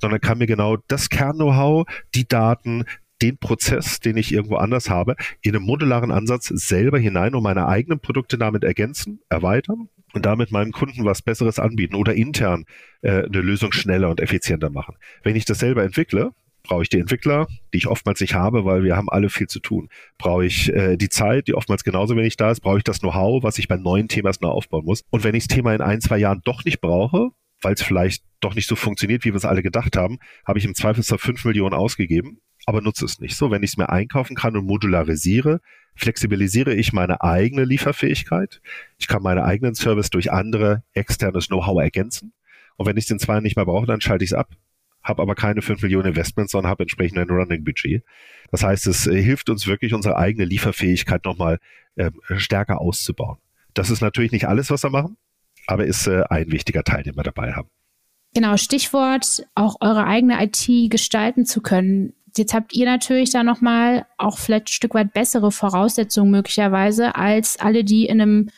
sondern 0.00 0.20
kann 0.20 0.38
mir 0.38 0.46
genau 0.46 0.76
das 0.88 1.08
Kern-Know-how, 1.08 1.86
die 2.14 2.26
Daten, 2.26 2.84
den 3.22 3.38
Prozess, 3.38 4.00
den 4.00 4.16
ich 4.16 4.32
irgendwo 4.32 4.56
anders 4.56 4.90
habe, 4.90 5.16
in 5.40 5.54
einem 5.54 5.64
modularen 5.64 6.10
Ansatz 6.10 6.46
selber 6.46 6.98
hinein 6.98 7.34
und 7.34 7.42
meine 7.42 7.66
eigenen 7.66 8.00
Produkte 8.00 8.38
damit 8.38 8.64
ergänzen, 8.64 9.20
erweitern 9.28 9.88
und 10.14 10.24
damit 10.24 10.52
meinem 10.52 10.72
Kunden 10.72 11.04
was 11.04 11.22
Besseres 11.22 11.58
anbieten 11.58 11.94
oder 11.94 12.14
intern 12.14 12.64
äh, 13.02 13.24
eine 13.24 13.40
Lösung 13.40 13.72
schneller 13.72 14.08
und 14.08 14.20
effizienter 14.20 14.70
machen. 14.70 14.96
Wenn 15.22 15.36
ich 15.36 15.44
das 15.44 15.58
selber 15.58 15.82
entwickle, 15.82 16.32
brauche 16.68 16.82
ich 16.82 16.88
die 16.88 17.00
Entwickler, 17.00 17.48
die 17.72 17.78
ich 17.78 17.88
oftmals 17.88 18.20
nicht 18.20 18.34
habe, 18.34 18.64
weil 18.64 18.84
wir 18.84 18.96
haben 18.96 19.08
alle 19.08 19.30
viel 19.30 19.48
zu 19.48 19.58
tun. 19.58 19.88
Brauche 20.18 20.46
ich 20.46 20.72
äh, 20.72 20.96
die 20.96 21.08
Zeit, 21.08 21.48
die 21.48 21.54
oftmals 21.54 21.82
genauso 21.82 22.16
wenig 22.16 22.36
da 22.36 22.52
ist, 22.52 22.60
brauche 22.60 22.78
ich 22.78 22.84
das 22.84 23.00
Know-how, 23.00 23.42
was 23.42 23.58
ich 23.58 23.66
bei 23.66 23.76
neuen 23.76 24.06
erst 24.08 24.42
noch 24.42 24.50
aufbauen 24.50 24.84
muss. 24.84 25.02
Und 25.10 25.24
wenn 25.24 25.34
ich 25.34 25.48
das 25.48 25.54
Thema 25.56 25.74
in 25.74 25.80
ein, 25.80 26.00
zwei 26.00 26.18
Jahren 26.18 26.42
doch 26.44 26.64
nicht 26.64 26.80
brauche, 26.80 27.30
weil 27.62 27.74
es 27.74 27.82
vielleicht 27.82 28.22
doch 28.40 28.54
nicht 28.54 28.68
so 28.68 28.76
funktioniert, 28.76 29.24
wie 29.24 29.32
wir 29.32 29.36
es 29.36 29.44
alle 29.44 29.62
gedacht 29.62 29.96
haben, 29.96 30.18
habe 30.46 30.58
ich 30.58 30.64
im 30.64 30.74
Zweifelsfall 30.74 31.18
fünf 31.18 31.44
Millionen 31.44 31.74
ausgegeben, 31.74 32.40
aber 32.66 32.80
nutze 32.80 33.04
es 33.04 33.18
nicht. 33.18 33.36
So, 33.36 33.50
wenn 33.50 33.62
ich 33.62 33.70
es 33.70 33.76
mir 33.76 33.88
einkaufen 33.88 34.36
kann 34.36 34.56
und 34.56 34.66
modularisiere, 34.66 35.60
flexibilisiere 35.96 36.74
ich 36.74 36.92
meine 36.92 37.22
eigene 37.22 37.64
Lieferfähigkeit. 37.64 38.60
Ich 38.98 39.08
kann 39.08 39.22
meine 39.22 39.44
eigenen 39.44 39.74
Service 39.74 40.10
durch 40.10 40.30
andere 40.30 40.84
externes 40.92 41.48
Know-how 41.48 41.80
ergänzen. 41.80 42.32
Und 42.76 42.86
wenn 42.86 42.96
ich 42.96 43.06
den 43.06 43.18
zwei 43.18 43.40
nicht 43.40 43.56
mehr 43.56 43.64
brauche, 43.64 43.86
dann 43.86 44.00
schalte 44.00 44.24
ich 44.24 44.30
es 44.30 44.36
ab 44.36 44.50
habe 45.02 45.22
aber 45.22 45.34
keine 45.34 45.62
5 45.62 45.82
Millionen 45.82 46.08
Investments, 46.08 46.52
sondern 46.52 46.70
habe 46.70 46.84
entsprechend 46.84 47.18
ein 47.18 47.30
Running-Budget. 47.30 48.02
Das 48.50 48.62
heißt, 48.62 48.86
es 48.86 49.06
äh, 49.06 49.22
hilft 49.22 49.50
uns 49.50 49.66
wirklich, 49.66 49.94
unsere 49.94 50.16
eigene 50.16 50.44
Lieferfähigkeit 50.44 51.24
nochmal 51.24 51.58
äh, 51.96 52.10
stärker 52.36 52.80
auszubauen. 52.80 53.38
Das 53.74 53.90
ist 53.90 54.00
natürlich 54.00 54.32
nicht 54.32 54.48
alles, 54.48 54.70
was 54.70 54.82
wir 54.82 54.90
machen, 54.90 55.16
aber 55.66 55.86
ist 55.86 56.06
äh, 56.06 56.24
ein 56.28 56.50
wichtiger 56.50 56.82
Teil, 56.82 57.02
den 57.02 57.16
wir 57.16 57.22
dabei 57.22 57.52
haben. 57.52 57.68
Genau, 58.34 58.56
Stichwort, 58.56 59.46
auch 59.54 59.76
eure 59.80 60.06
eigene 60.06 60.42
IT 60.42 60.90
gestalten 60.90 61.46
zu 61.46 61.60
können. 61.62 62.12
Jetzt 62.36 62.54
habt 62.54 62.74
ihr 62.74 62.86
natürlich 62.86 63.30
da 63.30 63.42
nochmal 63.42 64.06
auch 64.18 64.38
vielleicht 64.38 64.66
ein 64.66 64.72
Stück 64.72 64.94
weit 64.94 65.12
bessere 65.12 65.50
Voraussetzungen 65.50 66.30
möglicherweise 66.30 67.14
als 67.14 67.58
alle, 67.58 67.84
die 67.84 68.06
in 68.06 68.20
einem 68.20 68.50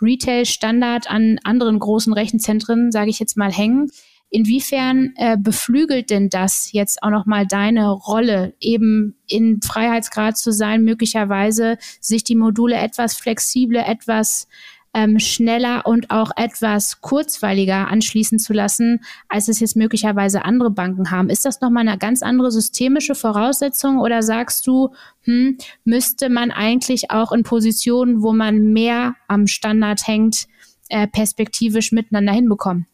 Retail-Standard 0.00 1.10
an 1.10 1.38
anderen 1.44 1.78
großen 1.78 2.12
Rechenzentren, 2.12 2.90
sage 2.90 3.10
ich 3.10 3.18
jetzt 3.18 3.36
mal, 3.36 3.52
hängen. 3.52 3.90
Inwiefern 4.30 5.14
äh, 5.16 5.36
beflügelt 5.38 6.10
denn 6.10 6.28
das 6.28 6.72
jetzt 6.72 7.02
auch 7.02 7.10
nochmal 7.10 7.46
deine 7.46 7.90
Rolle, 7.90 8.54
eben 8.60 9.16
in 9.26 9.62
Freiheitsgrad 9.62 10.36
zu 10.36 10.52
sein, 10.52 10.84
möglicherweise 10.84 11.78
sich 12.00 12.24
die 12.24 12.34
Module 12.34 12.76
etwas 12.76 13.16
flexibler, 13.16 13.88
etwas 13.88 14.46
ähm, 14.94 15.18
schneller 15.18 15.86
und 15.86 16.10
auch 16.10 16.30
etwas 16.36 17.00
kurzweiliger 17.00 17.88
anschließen 17.88 18.38
zu 18.38 18.52
lassen, 18.52 19.00
als 19.28 19.48
es 19.48 19.60
jetzt 19.60 19.76
möglicherweise 19.76 20.44
andere 20.44 20.70
Banken 20.70 21.10
haben. 21.10 21.30
Ist 21.30 21.44
das 21.44 21.60
nochmal 21.60 21.86
eine 21.86 21.98
ganz 21.98 22.22
andere 22.22 22.50
systemische 22.50 23.14
Voraussetzung 23.14 23.98
oder 23.98 24.22
sagst 24.22 24.66
du, 24.66 24.90
hm, 25.22 25.58
müsste 25.84 26.28
man 26.28 26.50
eigentlich 26.50 27.10
auch 27.10 27.32
in 27.32 27.42
Positionen, 27.44 28.22
wo 28.22 28.32
man 28.32 28.72
mehr 28.72 29.14
am 29.26 29.46
Standard 29.46 30.06
hängt, 30.06 30.46
äh, 30.88 31.06
perspektivisch 31.06 31.92
miteinander 31.92 32.32
hinbekommen? 32.32 32.86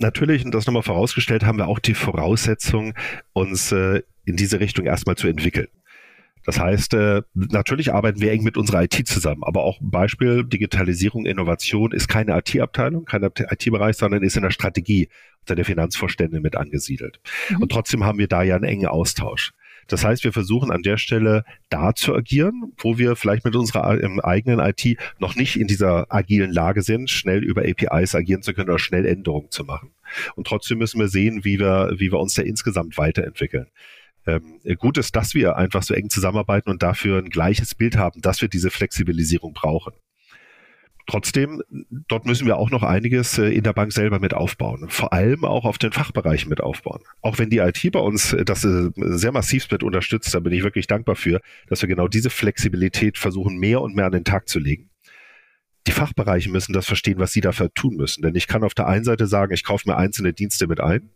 Natürlich, 0.00 0.44
und 0.44 0.54
das 0.54 0.66
nochmal 0.66 0.82
vorausgestellt, 0.82 1.44
haben 1.44 1.58
wir 1.58 1.68
auch 1.68 1.78
die 1.78 1.94
Voraussetzung, 1.94 2.94
uns 3.32 3.72
äh, 3.72 4.02
in 4.24 4.36
diese 4.36 4.60
Richtung 4.60 4.86
erstmal 4.86 5.16
zu 5.16 5.28
entwickeln. 5.28 5.68
Das 6.46 6.58
heißt, 6.58 6.94
äh, 6.94 7.22
natürlich 7.34 7.92
arbeiten 7.92 8.20
wir 8.20 8.32
eng 8.32 8.42
mit 8.42 8.56
unserer 8.56 8.82
IT 8.82 9.06
zusammen, 9.06 9.44
aber 9.44 9.62
auch 9.62 9.78
Beispiel 9.82 10.44
Digitalisierung, 10.44 11.26
Innovation 11.26 11.92
ist 11.92 12.08
keine 12.08 12.36
IT-Abteilung, 12.38 13.04
kein 13.04 13.22
IT-Bereich, 13.22 13.96
sondern 13.96 14.22
ist 14.22 14.36
in 14.36 14.42
der 14.42 14.50
Strategie 14.50 15.08
unter 15.40 15.54
der 15.54 15.64
Finanzvorstände 15.64 16.40
mit 16.40 16.56
angesiedelt. 16.56 17.20
Mhm. 17.50 17.62
Und 17.62 17.72
trotzdem 17.72 18.04
haben 18.04 18.18
wir 18.18 18.28
da 18.28 18.42
ja 18.42 18.56
einen 18.56 18.64
engen 18.64 18.86
Austausch. 18.86 19.52
Das 19.90 20.04
heißt, 20.04 20.22
wir 20.22 20.32
versuchen 20.32 20.70
an 20.70 20.82
der 20.82 20.98
Stelle 20.98 21.44
da 21.68 21.94
zu 21.94 22.14
agieren, 22.14 22.72
wo 22.78 22.96
wir 22.96 23.16
vielleicht 23.16 23.44
mit 23.44 23.56
unserer 23.56 23.84
eigenen 24.24 24.60
IT 24.60 24.96
noch 25.18 25.34
nicht 25.34 25.56
in 25.58 25.66
dieser 25.66 26.06
agilen 26.12 26.52
Lage 26.52 26.82
sind, 26.82 27.10
schnell 27.10 27.42
über 27.42 27.62
APIs 27.62 28.14
agieren 28.14 28.42
zu 28.42 28.54
können 28.54 28.70
oder 28.70 28.78
schnell 28.78 29.04
Änderungen 29.04 29.50
zu 29.50 29.64
machen. 29.64 29.90
Und 30.36 30.46
trotzdem 30.46 30.78
müssen 30.78 31.00
wir 31.00 31.08
sehen, 31.08 31.44
wie 31.44 31.58
wir, 31.58 31.94
wie 31.96 32.12
wir 32.12 32.20
uns 32.20 32.34
da 32.34 32.42
insgesamt 32.42 32.98
weiterentwickeln. 32.98 33.66
Ähm, 34.26 34.60
gut 34.78 34.96
ist, 34.96 35.16
dass 35.16 35.34
wir 35.34 35.56
einfach 35.56 35.82
so 35.82 35.94
eng 35.94 36.08
zusammenarbeiten 36.08 36.70
und 36.70 36.82
dafür 36.82 37.18
ein 37.18 37.30
gleiches 37.30 37.74
Bild 37.74 37.96
haben, 37.96 38.20
dass 38.20 38.40
wir 38.40 38.48
diese 38.48 38.70
Flexibilisierung 38.70 39.54
brauchen. 39.54 39.92
Trotzdem, 41.06 41.62
dort 42.08 42.26
müssen 42.26 42.46
wir 42.46 42.56
auch 42.56 42.70
noch 42.70 42.82
einiges 42.82 43.38
äh, 43.38 43.48
in 43.48 43.64
der 43.64 43.72
Bank 43.72 43.92
selber 43.92 44.20
mit 44.20 44.34
aufbauen. 44.34 44.86
Vor 44.88 45.12
allem 45.12 45.44
auch 45.44 45.64
auf 45.64 45.78
den 45.78 45.92
Fachbereichen 45.92 46.48
mit 46.48 46.60
aufbauen. 46.60 47.02
Auch 47.20 47.38
wenn 47.38 47.50
die 47.50 47.58
IT 47.58 47.90
bei 47.92 48.00
uns 48.00 48.32
äh, 48.32 48.44
das 48.44 48.64
äh, 48.64 48.90
sehr 48.96 49.32
massiv 49.32 49.70
mit 49.70 49.82
unterstützt, 49.82 50.34
da 50.34 50.40
bin 50.40 50.52
ich 50.52 50.62
wirklich 50.62 50.86
dankbar 50.86 51.16
für, 51.16 51.40
dass 51.68 51.82
wir 51.82 51.88
genau 51.88 52.06
diese 52.06 52.30
Flexibilität 52.30 53.18
versuchen, 53.18 53.58
mehr 53.58 53.80
und 53.80 53.96
mehr 53.96 54.06
an 54.06 54.12
den 54.12 54.24
Tag 54.24 54.48
zu 54.48 54.58
legen. 54.58 54.90
Die 55.86 55.92
Fachbereiche 55.92 56.50
müssen 56.50 56.72
das 56.72 56.86
verstehen, 56.86 57.18
was 57.18 57.32
sie 57.32 57.40
dafür 57.40 57.72
tun 57.72 57.96
müssen. 57.96 58.22
Denn 58.22 58.34
ich 58.34 58.46
kann 58.46 58.62
auf 58.62 58.74
der 58.74 58.86
einen 58.86 59.04
Seite 59.04 59.26
sagen, 59.26 59.54
ich 59.54 59.64
kaufe 59.64 59.88
mir 59.88 59.96
einzelne 59.96 60.32
Dienste 60.32 60.66
mit 60.66 60.80
ein 60.80 61.10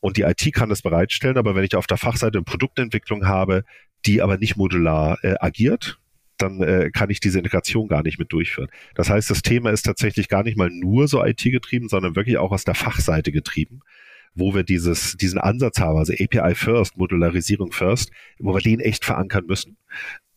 und 0.00 0.16
die 0.16 0.22
IT 0.22 0.52
kann 0.52 0.68
das 0.68 0.82
bereitstellen, 0.82 1.36
aber 1.36 1.54
wenn 1.54 1.64
ich 1.64 1.76
auf 1.76 1.86
der 1.86 1.98
Fachseite 1.98 2.38
eine 2.38 2.44
Produktentwicklung 2.44 3.26
habe, 3.26 3.64
die 4.04 4.20
aber 4.20 4.36
nicht 4.36 4.56
modular 4.56 5.18
äh, 5.22 5.36
agiert, 5.38 6.00
dann 6.38 6.62
äh, 6.62 6.90
kann 6.92 7.10
ich 7.10 7.20
diese 7.20 7.38
Integration 7.38 7.88
gar 7.88 8.02
nicht 8.02 8.18
mit 8.18 8.32
durchführen. 8.32 8.68
Das 8.94 9.10
heißt, 9.10 9.30
das 9.30 9.42
Thema 9.42 9.70
ist 9.70 9.82
tatsächlich 9.82 10.28
gar 10.28 10.42
nicht 10.42 10.56
mal 10.56 10.70
nur 10.70 11.08
so 11.08 11.24
IT-getrieben, 11.24 11.88
sondern 11.88 12.16
wirklich 12.16 12.38
auch 12.38 12.52
aus 12.52 12.64
der 12.64 12.74
Fachseite 12.74 13.32
getrieben, 13.32 13.80
wo 14.34 14.54
wir 14.54 14.62
dieses, 14.62 15.16
diesen 15.16 15.38
Ansatz 15.38 15.78
haben, 15.78 15.98
also 15.98 16.12
API 16.12 16.54
First, 16.54 16.96
Modularisierung 16.96 17.72
First, 17.72 18.10
wo 18.38 18.54
wir 18.54 18.60
den 18.60 18.80
echt 18.80 19.04
verankern 19.04 19.46
müssen. 19.46 19.76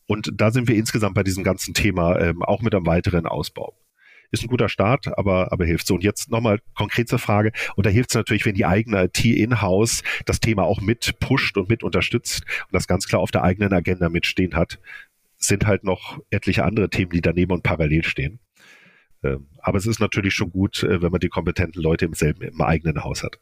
Und 0.06 0.30
da 0.34 0.50
sind 0.52 0.68
wir 0.68 0.76
insgesamt 0.76 1.14
bei 1.14 1.24
diesem 1.24 1.42
ganzen 1.42 1.74
Thema 1.74 2.20
ähm, 2.20 2.42
auch 2.42 2.62
mit 2.62 2.74
einem 2.74 2.86
weiteren 2.86 3.26
Ausbau 3.26 3.76
ist 4.30 4.44
ein 4.44 4.48
guter 4.48 4.68
Start, 4.68 5.16
aber, 5.18 5.52
aber 5.52 5.64
hilft 5.64 5.86
so. 5.86 5.94
Und 5.94 6.04
jetzt 6.04 6.30
nochmal 6.30 6.60
konkret 6.74 7.08
zur 7.08 7.18
Frage. 7.18 7.52
Und 7.74 7.86
da 7.86 7.90
hilft 7.90 8.10
es 8.10 8.16
natürlich, 8.16 8.44
wenn 8.44 8.54
die 8.54 8.66
eigene 8.66 9.04
IT 9.04 9.24
in-house 9.24 10.02
das 10.24 10.40
Thema 10.40 10.64
auch 10.64 10.80
mit 10.80 11.18
pusht 11.20 11.56
und 11.56 11.68
mit 11.68 11.82
unterstützt 11.82 12.42
und 12.42 12.74
das 12.74 12.86
ganz 12.86 13.06
klar 13.06 13.20
auf 13.20 13.30
der 13.30 13.42
eigenen 13.42 13.72
Agenda 13.72 14.08
mitstehen 14.08 14.54
hat. 14.54 14.78
Sind 15.46 15.66
halt 15.66 15.84
noch 15.84 16.18
etliche 16.30 16.64
andere 16.64 16.90
Themen, 16.90 17.10
die 17.10 17.20
daneben 17.20 17.52
und 17.52 17.62
parallel 17.62 18.04
stehen. 18.04 18.40
Ähm, 19.22 19.46
aber 19.58 19.78
es 19.78 19.86
ist 19.86 20.00
natürlich 20.00 20.34
schon 20.34 20.50
gut, 20.50 20.82
äh, 20.82 21.02
wenn 21.02 21.12
man 21.12 21.20
die 21.20 21.28
kompetenten 21.28 21.82
Leute 21.82 22.04
im 22.04 22.14
selben, 22.14 22.42
im 22.42 22.60
eigenen 22.60 23.04
Haus 23.04 23.22
hat. 23.22 23.38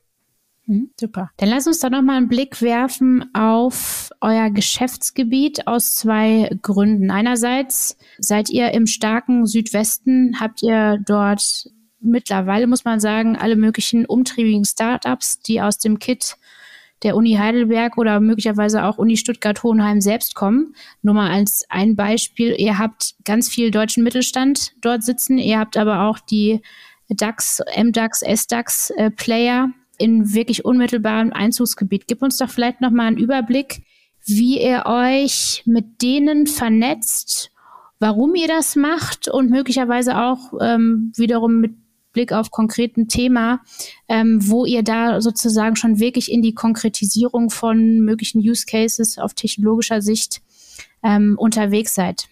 Hm, 0.67 0.91
super. 0.99 1.31
Dann 1.37 1.51
lass 1.51 1.67
uns 1.67 1.81
doch 1.81 1.91
noch 1.91 2.03
mal 2.03 2.17
einen 2.17 2.29
Blick 2.29 2.63
werfen 2.63 3.25
auf 3.35 4.11
euer 4.21 4.51
Geschäftsgebiet 4.51 5.67
aus 5.67 5.97
zwei 5.97 6.51
Gründen. 6.63 7.11
Einerseits 7.11 7.99
seid 8.19 8.49
ihr 8.49 8.73
im 8.73 8.87
starken 8.87 9.47
Südwesten, 9.47 10.41
habt 10.41 10.63
ihr 10.63 10.99
dort 11.05 11.69
mittlerweile, 12.01 12.67
muss 12.67 12.85
man 12.85 13.01
sagen, 13.01 13.37
alle 13.37 13.57
möglichen 13.57 14.07
umtriebigen 14.07 14.65
Startups, 14.65 15.41
die 15.41 15.61
aus 15.61 15.79
dem 15.79 15.99
Kit 15.99 16.37
der 17.03 17.17
Uni 17.17 17.35
Heidelberg 17.35 17.99
oder 17.99 18.21
möglicherweise 18.21 18.85
auch 18.85 18.99
Uni 18.99 19.17
Stuttgart-Hohenheim 19.17 20.01
selbst 20.01 20.35
kommen. 20.35 20.75
Nur 21.03 21.15
mal 21.15 21.31
als 21.31 21.65
ein 21.69 21.97
Beispiel. 21.97 22.55
Ihr 22.59 22.79
habt 22.79 23.15
ganz 23.25 23.49
viel 23.49 23.71
deutschen 23.71 24.05
Mittelstand 24.05 24.73
dort 24.81 25.03
sitzen. 25.03 25.39
Ihr 25.39 25.59
habt 25.59 25.77
aber 25.77 26.03
auch 26.09 26.19
die 26.19 26.63
DAX, 27.09 27.61
MDAX, 27.77 28.23
SDAX 28.23 28.91
äh, 28.91 29.11
Player 29.11 29.69
in 29.99 30.33
wirklich 30.33 30.65
unmittelbarem 30.65 31.33
Einzugsgebiet. 31.33 32.07
Gib 32.07 32.23
uns 32.23 32.39
doch 32.39 32.51
vielleicht 32.51 32.81
noch 32.81 32.91
mal 32.91 33.07
einen 33.07 33.19
Überblick, 33.19 33.83
wie 34.27 34.61
ihr 34.63 34.85
euch 34.87 35.63
mit 35.67 36.03
denen 36.03 36.47
vernetzt, 36.47 37.51
warum 37.99 38.35
ihr 38.35 38.49
das 38.49 38.77
macht 38.77 39.29
und 39.29 39.51
möglicherweise 39.51 40.19
auch 40.19 40.55
ähm, 40.61 41.13
wiederum 41.17 41.61
mit 41.61 41.75
Blick 42.15 42.33
auf 42.33 42.51
konkreten 42.51 43.09
Thema, 43.09 43.61
ähm, 44.09 44.39
wo 44.41 44.65
ihr 44.65 44.83
da 44.83 45.21
sozusagen 45.21 45.77
schon 45.77 45.99
wirklich 45.99 46.33
in 46.33 46.41
die 46.41 46.55
Konkretisierung 46.55 47.51
von 47.51 48.01
möglichen 48.01 48.39
Use 48.39 48.65
Cases 48.65 49.19
auf 49.19 49.35
technologischer 49.35 50.01
Sicht 50.01 50.41
ähm, 51.03 51.37
unterwegs 51.39 51.95
seid. 51.95 52.29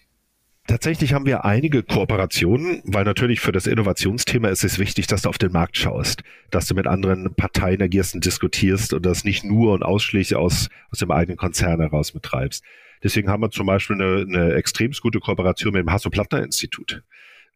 Tatsächlich 0.65 1.13
haben 1.13 1.25
wir 1.25 1.43
einige 1.43 1.83
Kooperationen, 1.83 2.81
weil 2.85 3.03
natürlich 3.03 3.41
für 3.41 3.51
das 3.51 3.67
Innovationsthema 3.67 4.47
ist 4.47 4.63
es 4.63 4.79
wichtig, 4.79 5.07
dass 5.07 5.23
du 5.23 5.29
auf 5.29 5.37
den 5.37 5.51
Markt 5.51 5.75
schaust, 5.75 6.23
dass 6.51 6.67
du 6.67 6.73
mit 6.73 6.87
anderen 6.87 7.35
Parteien 7.35 7.81
agierst 7.81 8.15
und 8.15 8.25
diskutierst 8.25 8.93
und 8.93 9.05
das 9.05 9.25
nicht 9.25 9.43
nur 9.43 9.73
und 9.73 9.83
ausschließlich 9.83 10.37
aus, 10.37 10.69
aus 10.89 10.99
dem 10.99 11.11
eigenen 11.11 11.37
Konzern 11.37 11.81
heraus 11.81 12.13
betreibst. 12.13 12.63
Deswegen 13.03 13.27
haben 13.27 13.43
wir 13.43 13.51
zum 13.51 13.65
Beispiel 13.65 14.01
eine, 14.01 14.21
eine 14.21 14.53
extrem 14.53 14.93
gute 15.01 15.19
Kooperation 15.19 15.73
mit 15.73 15.81
dem 15.81 15.91
Hasso-Plattner-Institut 15.91 17.03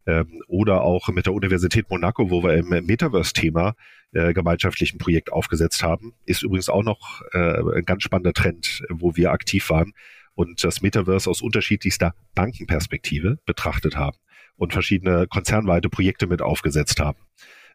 ähm, 0.07 0.41
oder 0.47 0.81
auch 0.81 1.09
mit 1.09 1.25
der 1.25 1.33
Universität 1.33 1.89
Monaco, 1.89 2.31
wo 2.31 2.41
wir 2.41 2.55
im 2.55 2.69
Metaverse-Thema 2.69 3.75
äh, 4.13 4.33
gemeinschaftlich 4.33 4.93
ein 4.93 4.97
Projekt 4.97 5.31
aufgesetzt 5.31 5.83
haben. 5.83 6.13
Ist 6.25 6.43
übrigens 6.43 6.69
auch 6.69 6.83
noch 6.83 7.21
äh, 7.33 7.77
ein 7.77 7.85
ganz 7.85 8.03
spannender 8.03 8.33
Trend, 8.33 8.83
wo 8.89 9.15
wir 9.15 9.31
aktiv 9.31 9.69
waren 9.69 9.93
und 10.33 10.63
das 10.63 10.81
Metaverse 10.81 11.29
aus 11.29 11.41
unterschiedlichster 11.41 12.15
Bankenperspektive 12.33 13.37
betrachtet 13.45 13.97
haben 13.97 14.17
und 14.55 14.73
verschiedene 14.73 15.27
konzernweite 15.27 15.89
Projekte 15.89 16.25
mit 16.25 16.41
aufgesetzt 16.41 16.99
haben. 16.99 17.19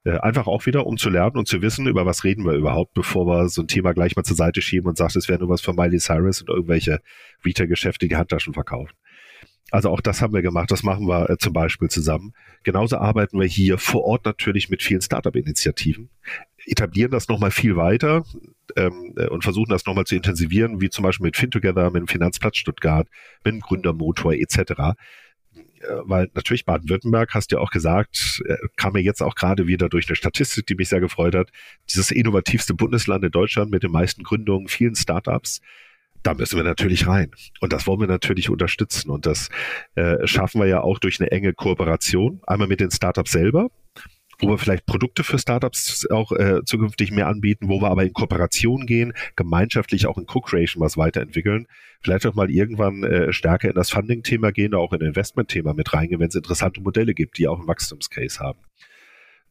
Äh, 0.05 0.19
einfach 0.19 0.47
auch 0.47 0.67
wieder, 0.67 0.87
um 0.87 0.97
zu 0.97 1.11
lernen 1.11 1.37
und 1.37 1.47
zu 1.47 1.61
wissen, 1.63 1.87
über 1.87 2.07
was 2.07 2.25
reden 2.25 2.45
wir 2.45 2.55
überhaupt, 2.55 2.95
bevor 2.95 3.27
wir 3.27 3.49
so 3.49 3.63
ein 3.63 3.69
Thema 3.69 3.93
gleich 3.93 4.17
mal 4.17 4.25
zur 4.25 4.37
Seite 4.37 4.63
schieben 4.63 4.89
und 4.89 4.97
sagt, 4.97 5.17
es 5.17 5.29
wäre 5.29 5.39
nur 5.39 5.51
was 5.51 5.61
von 5.61 5.77
Miley 5.77 5.99
Cyrus 5.99 6.41
und 6.41 6.49
irgendwelche 6.49 7.01
Retail-Geschäfte, 7.45 8.09
die 8.09 8.17
Handtaschen 8.17 8.55
verkaufen. 8.55 8.95
Also 9.73 9.89
auch 9.89 10.03
das 10.03 10.21
haben 10.21 10.35
wir 10.35 10.43
gemacht, 10.43 10.71
das 10.71 10.83
machen 10.83 11.09
wir 11.09 11.31
äh, 11.31 11.39
zum 11.39 11.55
Beispiel 11.55 11.89
zusammen. 11.89 12.35
Genauso 12.63 12.99
arbeiten 12.99 13.41
wir 13.41 13.47
hier 13.47 13.79
vor 13.79 14.05
Ort 14.05 14.27
natürlich 14.27 14.69
mit 14.69 14.83
vielen 14.83 15.01
Startup-Initiativen, 15.01 16.11
etablieren 16.67 17.11
das 17.11 17.29
nochmal 17.29 17.51
viel 17.51 17.75
weiter 17.75 18.23
ähm, 18.77 19.15
äh, 19.17 19.29
und 19.29 19.45
versuchen 19.45 19.71
das 19.71 19.87
nochmal 19.87 20.05
zu 20.05 20.15
intensivieren, 20.15 20.83
wie 20.83 20.91
zum 20.91 21.05
Beispiel 21.05 21.25
mit 21.25 21.39
FinTogether, 21.39 21.91
mit 21.91 22.01
dem 22.01 22.07
Finanzplatz 22.07 22.59
Stuttgart, 22.59 23.09
mit 23.45 23.55
dem 23.55 23.61
Gründermotor 23.61 24.35
etc. 24.35 24.59
Äh, 24.59 24.95
weil 26.03 26.31
natürlich 26.35 26.67
Baden-Württemberg, 26.67 27.33
hast 27.33 27.51
du 27.51 27.57
ja 27.57 27.63
auch 27.63 27.71
gesagt, 27.71 28.43
äh, 28.47 28.57
kam 28.77 28.93
mir 28.93 29.03
jetzt 29.03 29.23
auch 29.23 29.35
gerade 29.35 29.67
wieder 29.67 29.89
durch 29.89 30.07
eine 30.07 30.17
Statistik, 30.17 30.67
die 30.67 30.75
mich 30.75 30.91
sehr 30.91 31.01
gefreut 31.01 31.35
hat, 31.35 31.51
dieses 31.89 32.11
innovativste 32.11 32.75
Bundesland 32.75 33.25
in 33.25 33.31
Deutschland 33.31 33.71
mit 33.71 33.83
den 33.83 33.91
meisten 33.91 34.23
Gründungen, 34.23 34.69
vielen 34.69 34.97
Startups 34.97 35.63
da 36.23 36.35
müssen 36.35 36.57
wir 36.57 36.65
natürlich 36.65 37.07
rein. 37.07 37.31
Und 37.61 37.73
das 37.73 37.87
wollen 37.87 38.01
wir 38.01 38.07
natürlich 38.07 38.51
unterstützen. 38.51 39.11
Und 39.11 39.27
das 39.27 39.49
äh, 39.95 40.27
schaffen 40.27 40.61
wir 40.61 40.69
ja 40.69 40.81
auch 40.81 40.99
durch 40.99 41.21
eine 41.21 41.31
enge 41.31 41.53
Kooperation. 41.53 42.41
Einmal 42.47 42.69
mit 42.69 42.81
den 42.81 42.91
Startups 42.91 43.33
selber, 43.33 43.71
wo 44.39 44.49
wir 44.49 44.59
vielleicht 44.59 44.87
Produkte 44.87 45.25
für 45.25 45.39
Startups 45.39 46.09
auch 46.11 46.33
äh, 46.33 46.65
zukünftig 46.65 47.11
mehr 47.13 47.29
anbieten, 47.29 47.69
wo 47.69 47.81
wir 47.81 47.91
aber 47.91 48.05
in 48.05 48.13
Kooperation 48.13 48.87
gehen, 48.87 49.13
gemeinschaftlich 49.37 50.07
auch 50.07 50.19
in 50.19 50.27
Co-Creation 50.27 50.83
was 50.83 50.97
weiterentwickeln, 50.97 51.67
vielleicht 52.01 52.27
auch 52.27 52.35
mal 52.35 52.51
irgendwann 52.51 53.05
äh, 53.05 53.33
stärker 53.33 53.69
in 53.69 53.75
das 53.75 53.91
Funding-Thema 53.91 54.53
gehen, 54.53 54.75
auch 54.75 54.93
in 54.93 55.01
Investment-Thema 55.01 55.75
mit 55.75 55.93
reingehen, 55.93 56.21
wenn 56.21 56.29
es 56.29 56.35
interessante 56.35 56.81
Modelle 56.81 57.15
gibt, 57.15 57.39
die 57.39 57.49
auch 57.49 57.59
einen 57.59 57.69
Wachstumscase 57.69 58.41
haben. 58.41 58.59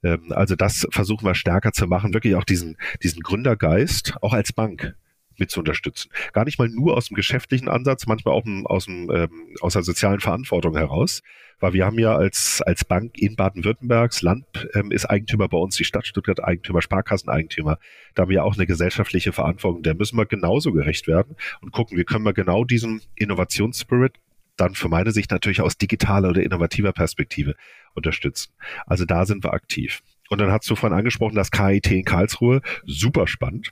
Ähm, 0.03 0.31
also 0.31 0.55
das 0.55 0.87
versuchen 0.91 1.25
wir 1.25 1.35
stärker 1.35 1.71
zu 1.71 1.87
machen, 1.87 2.13
wirklich 2.13 2.35
auch 2.35 2.43
diesen, 2.43 2.77
diesen 3.01 3.21
Gründergeist, 3.21 4.15
auch 4.21 4.33
als 4.33 4.51
Bank 4.53 4.95
mit 5.41 5.51
zu 5.51 5.59
unterstützen. 5.59 6.09
Gar 6.31 6.45
nicht 6.45 6.59
mal 6.59 6.69
nur 6.69 6.95
aus 6.95 7.09
dem 7.09 7.15
geschäftlichen 7.15 7.67
Ansatz, 7.67 8.07
manchmal 8.07 8.33
auch 8.35 8.45
aus, 8.65 8.85
dem, 8.85 9.11
ähm, 9.11 9.55
aus 9.59 9.73
der 9.73 9.83
sozialen 9.83 10.21
Verantwortung 10.21 10.77
heraus. 10.77 11.21
Weil 11.59 11.73
wir 11.73 11.85
haben 11.85 11.99
ja 11.99 12.15
als, 12.15 12.61
als 12.65 12.85
Bank 12.85 13.19
in 13.19 13.35
Baden-Württembergs, 13.35 14.21
Land 14.23 14.45
ähm, 14.73 14.91
ist 14.91 15.05
Eigentümer 15.05 15.47
bei 15.47 15.57
uns, 15.57 15.75
die 15.75 15.83
Stadt 15.83 16.07
Stuttgart 16.07 16.43
Eigentümer, 16.43 16.81
Sparkasseneigentümer. 16.81 17.77
Da 18.15 18.23
haben 18.23 18.29
wir 18.29 18.37
ja 18.37 18.43
auch 18.43 18.55
eine 18.55 18.65
gesellschaftliche 18.65 19.31
Verantwortung. 19.31 19.83
Der 19.83 19.93
müssen 19.93 20.17
wir 20.17 20.25
genauso 20.25 20.71
gerecht 20.71 21.07
werden 21.07 21.35
und 21.61 21.71
gucken, 21.71 21.97
wie 21.97 22.03
können 22.03 22.25
wir 22.25 22.33
genau 22.33 22.63
diesen 22.63 23.01
Innovationsspirit 23.15 24.13
dann 24.57 24.75
für 24.75 24.89
meine 24.89 25.11
Sicht 25.11 25.31
natürlich 25.31 25.61
aus 25.61 25.77
digitaler 25.77 26.29
oder 26.29 26.43
innovativer 26.43 26.93
Perspektive 26.93 27.55
unterstützen. 27.93 28.51
Also 28.85 29.05
da 29.05 29.25
sind 29.25 29.43
wir 29.43 29.53
aktiv. 29.53 30.01
Und 30.31 30.39
dann 30.39 30.49
hast 30.49 30.69
du 30.69 30.75
vorhin 30.77 30.97
angesprochen, 30.97 31.35
das 31.35 31.51
KIT 31.51 31.91
in 31.91 32.05
Karlsruhe, 32.05 32.61
super 32.85 33.27
spannend 33.27 33.69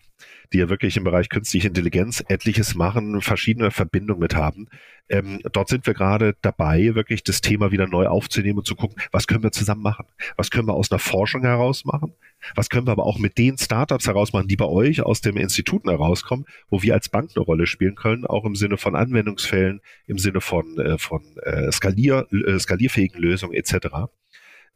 die 0.54 0.58
ja 0.58 0.70
wirklich 0.70 0.98
im 0.98 1.04
Bereich 1.04 1.30
künstliche 1.30 1.68
Intelligenz 1.68 2.24
etliches 2.28 2.76
machen, 2.76 3.22
verschiedene 3.22 3.72
Verbindungen 3.72 4.20
mit 4.20 4.36
haben. 4.36 4.68
Ähm, 5.08 5.40
dort 5.52 5.70
sind 5.70 5.88
wir 5.88 5.94
gerade 5.94 6.36
dabei, 6.42 6.94
wirklich 6.94 7.24
das 7.24 7.42
Thema 7.42 7.72
wieder 7.72 7.88
neu 7.88 8.08
aufzunehmen 8.08 8.60
und 8.60 8.66
zu 8.66 8.76
gucken, 8.76 9.02
was 9.12 9.26
können 9.28 9.44
wir 9.44 9.52
zusammen 9.52 9.82
machen? 9.82 10.06
Was 10.38 10.52
können 10.52 10.68
wir 10.68 10.76
aus 10.76 10.92
einer 10.92 11.00
Forschung 11.00 11.42
heraus 11.42 11.86
machen? 11.86 12.14
Was 12.56 12.70
können 12.70 12.88
wir 12.88 12.92
aber 12.92 13.06
auch 13.06 13.18
mit 13.18 13.38
den 13.38 13.58
Startups 13.58 14.08
heraus 14.08 14.34
machen, 14.34 14.48
die 14.48 14.56
bei 14.56 14.66
euch 14.66 15.02
aus 15.02 15.22
den 15.22 15.38
Instituten 15.38 15.90
herauskommen, 15.90 16.46
wo 16.70 16.82
wir 16.82 16.94
als 16.94 17.10
Bank 17.10 17.32
eine 17.36 17.44
Rolle 17.44 17.66
spielen 17.66 17.96
können, 17.96 18.26
auch 18.26 18.46
im 18.46 18.56
Sinne 18.56 18.78
von 18.78 18.96
Anwendungsfällen, 18.96 19.82
im 20.06 20.18
Sinne 20.20 20.42
von, 20.42 20.78
äh, 20.78 20.98
von 20.98 21.24
äh, 21.44 21.72
skalier, 21.72 22.28
äh, 22.32 22.60
skalierfähigen 22.60 23.20
Lösungen 23.20 23.54
etc. 23.54 24.10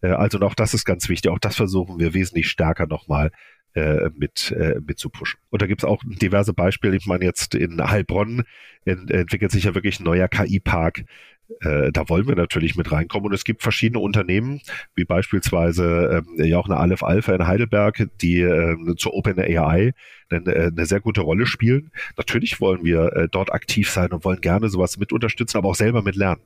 Äh, 0.04 0.10
also 0.10 0.40
auch 0.42 0.56
das 0.56 0.76
ist 0.76 0.86
ganz 0.86 1.10
wichtig. 1.10 1.32
Auch 1.32 1.40
das 1.40 1.56
versuchen 1.56 2.00
wir 2.00 2.14
wesentlich 2.14 2.50
stärker 2.50 2.86
nochmal 2.88 3.32
äh, 3.76 4.10
mit, 4.16 4.52
äh, 4.52 4.80
mit 4.86 5.00
zu 5.00 5.10
pushen. 5.10 5.40
Und 5.50 5.64
da 5.64 5.68
gibt 5.68 5.82
es 5.82 5.86
auch 5.86 6.04
diverse 6.06 6.54
Beispiele. 6.54 6.96
Ich 6.96 7.08
meine, 7.08 7.26
jetzt 7.26 7.56
in 7.56 7.82
Heilbronn 7.82 8.44
ent 8.86 9.10
entwickelt 9.10 9.52
sich 9.52 9.64
ja 9.64 9.74
wirklich 9.74 10.00
ein 10.00 10.04
neuer 10.04 10.28
KI-Park, 10.28 11.06
Äh, 11.62 11.92
da 11.92 12.08
wollen 12.10 12.28
wir 12.28 12.36
natürlich 12.36 12.76
mit 12.76 12.92
reinkommen. 12.92 13.28
Und 13.28 13.34
es 13.34 13.44
gibt 13.44 13.64
verschiedene 13.64 14.00
Unternehmen, 14.00 14.62
wie 14.96 15.06
beispielsweise 15.06 16.24
ähm, 16.40 16.46
ja 16.46 16.58
auch 16.58 16.68
eine 16.68 16.78
Aleph 16.78 17.04
Alpha 17.04 17.34
in 17.36 17.48
Heidelberg, 17.48 18.08
die 18.22 18.42
äh, 18.42 18.96
zur 18.98 19.14
OpenAI 19.14 19.94
eine, 20.30 20.56
äh, 20.56 20.68
eine 20.68 20.86
sehr 20.86 21.02
gute 21.02 21.22
Rolle 21.22 21.46
spielen. 21.46 21.92
Natürlich 22.18 22.62
wollen 22.62 22.84
wir 22.84 23.14
äh, 23.14 23.28
dort 23.30 23.52
aktiv 23.54 23.90
sein 23.90 24.12
und 24.14 24.26
wollen 24.26 24.42
gerne 24.42 24.70
sowas 24.70 24.98
mit 24.98 25.12
unterstützen, 25.14 25.58
aber 25.58 25.70
auch 25.70 25.76
selber 25.76 26.02
mit 26.02 26.16
lernen. 26.16 26.42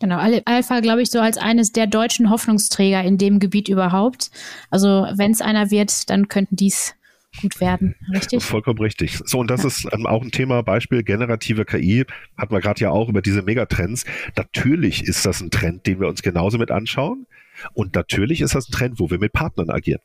Genau, 0.00 0.18
Alpha, 0.44 0.80
glaube 0.80 1.02
ich, 1.02 1.10
so 1.10 1.20
als 1.20 1.38
eines 1.38 1.72
der 1.72 1.86
deutschen 1.86 2.30
Hoffnungsträger 2.30 3.02
in 3.02 3.18
dem 3.18 3.40
Gebiet 3.40 3.68
überhaupt. 3.68 4.30
Also 4.70 5.06
wenn 5.14 5.32
es 5.32 5.40
einer 5.40 5.70
wird, 5.70 6.08
dann 6.10 6.28
könnten 6.28 6.56
dies 6.56 6.94
gut 7.40 7.60
werden, 7.60 7.94
richtig? 8.12 8.42
Vollkommen 8.42 8.78
richtig. 8.78 9.20
So, 9.24 9.38
und 9.38 9.50
das 9.50 9.62
ja. 9.62 9.68
ist 9.68 9.88
ähm, 9.92 10.06
auch 10.06 10.22
ein 10.22 10.30
Thema, 10.30 10.62
Beispiel 10.62 11.02
generative 11.02 11.64
KI, 11.64 12.04
hatten 12.36 12.52
wir 12.52 12.60
gerade 12.60 12.80
ja 12.80 12.90
auch 12.90 13.08
über 13.08 13.22
diese 13.22 13.42
Megatrends. 13.42 14.04
Natürlich 14.36 15.04
ist 15.04 15.26
das 15.26 15.40
ein 15.40 15.50
Trend, 15.50 15.86
den 15.86 16.00
wir 16.00 16.08
uns 16.08 16.22
genauso 16.22 16.58
mit 16.58 16.70
anschauen. 16.70 17.26
Und 17.72 17.94
natürlich 17.94 18.40
ist 18.40 18.54
das 18.54 18.68
ein 18.68 18.72
Trend, 18.72 19.00
wo 19.00 19.10
wir 19.10 19.18
mit 19.18 19.32
Partnern 19.32 19.70
agieren. 19.70 20.00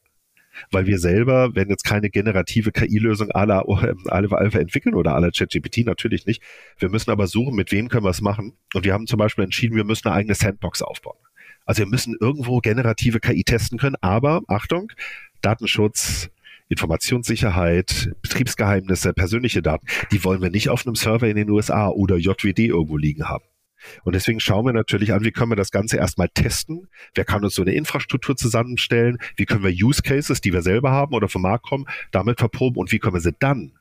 Weil 0.71 0.85
wir 0.85 0.99
selber, 0.99 1.55
wenn 1.55 1.69
jetzt 1.69 1.83
keine 1.83 2.09
generative 2.09 2.71
KI-Lösung 2.71 3.31
aller 3.31 3.65
Alpha 4.07 4.35
Alpha 4.35 4.59
entwickeln 4.59 4.95
oder 4.95 5.15
aller 5.15 5.31
ChatGPT, 5.31 5.85
natürlich 5.85 6.25
nicht. 6.25 6.41
Wir 6.77 6.89
müssen 6.89 7.11
aber 7.11 7.27
suchen, 7.27 7.55
mit 7.55 7.71
wem 7.71 7.89
können 7.89 8.05
wir 8.05 8.09
es 8.09 8.21
machen. 8.21 8.53
Und 8.73 8.85
wir 8.85 8.93
haben 8.93 9.07
zum 9.07 9.17
Beispiel 9.17 9.43
entschieden, 9.43 9.75
wir 9.75 9.83
müssen 9.83 10.07
eine 10.07 10.15
eigene 10.15 10.35
Sandbox 10.35 10.81
aufbauen. 10.81 11.17
Also 11.65 11.79
wir 11.83 11.87
müssen 11.87 12.15
irgendwo 12.19 12.59
generative 12.59 13.19
KI 13.19 13.43
testen 13.43 13.77
können, 13.77 13.95
aber 14.01 14.41
Achtung, 14.47 14.91
Datenschutz, 15.41 16.29
Informationssicherheit, 16.69 18.11
Betriebsgeheimnisse, 18.21 19.13
persönliche 19.13 19.61
Daten, 19.61 19.85
die 20.11 20.23
wollen 20.23 20.41
wir 20.41 20.49
nicht 20.49 20.69
auf 20.69 20.85
einem 20.85 20.95
Server 20.95 21.27
in 21.27 21.35
den 21.35 21.49
USA 21.49 21.87
oder 21.87 22.17
JWD 22.17 22.59
irgendwo 22.59 22.97
liegen 22.97 23.29
haben. 23.29 23.45
Und 24.04 24.15
deswegen 24.15 24.39
schauen 24.39 24.65
wir 24.65 24.74
natürlich 24.74 25.13
an, 25.13 25.24
wie 25.24 25.32
können 25.32 25.52
wir 25.52 25.56
das 25.56 25.72
Ganze 25.72 25.98
erstmal 25.98 26.30
testen? 26.30 26.88
Wer 27.15 27.26
kann 27.26 27.43
uns 27.43 27.56
so 27.56 27.62
eine 27.62 27.74
Infrastruktur 27.74 28.36
zusammenstellen? 28.36 29.17
Wie 29.36 29.46
können 29.46 29.63
wir 29.63 29.72
Use 29.72 30.02
Cases, 30.02 30.41
die 30.41 30.54
wir 30.54 30.62
selber 30.62 30.91
haben 30.91 31.13
oder 31.13 31.28
vom 31.28 31.41
Markt 31.41 31.65
kommen, 31.65 31.86
damit 32.12 32.39
verproben? 32.39 32.78
Und 32.78 32.91
wie 32.91 33.00
können 33.00 33.15
wir 33.15 33.22
sie 33.22 33.36
dann 33.38 33.74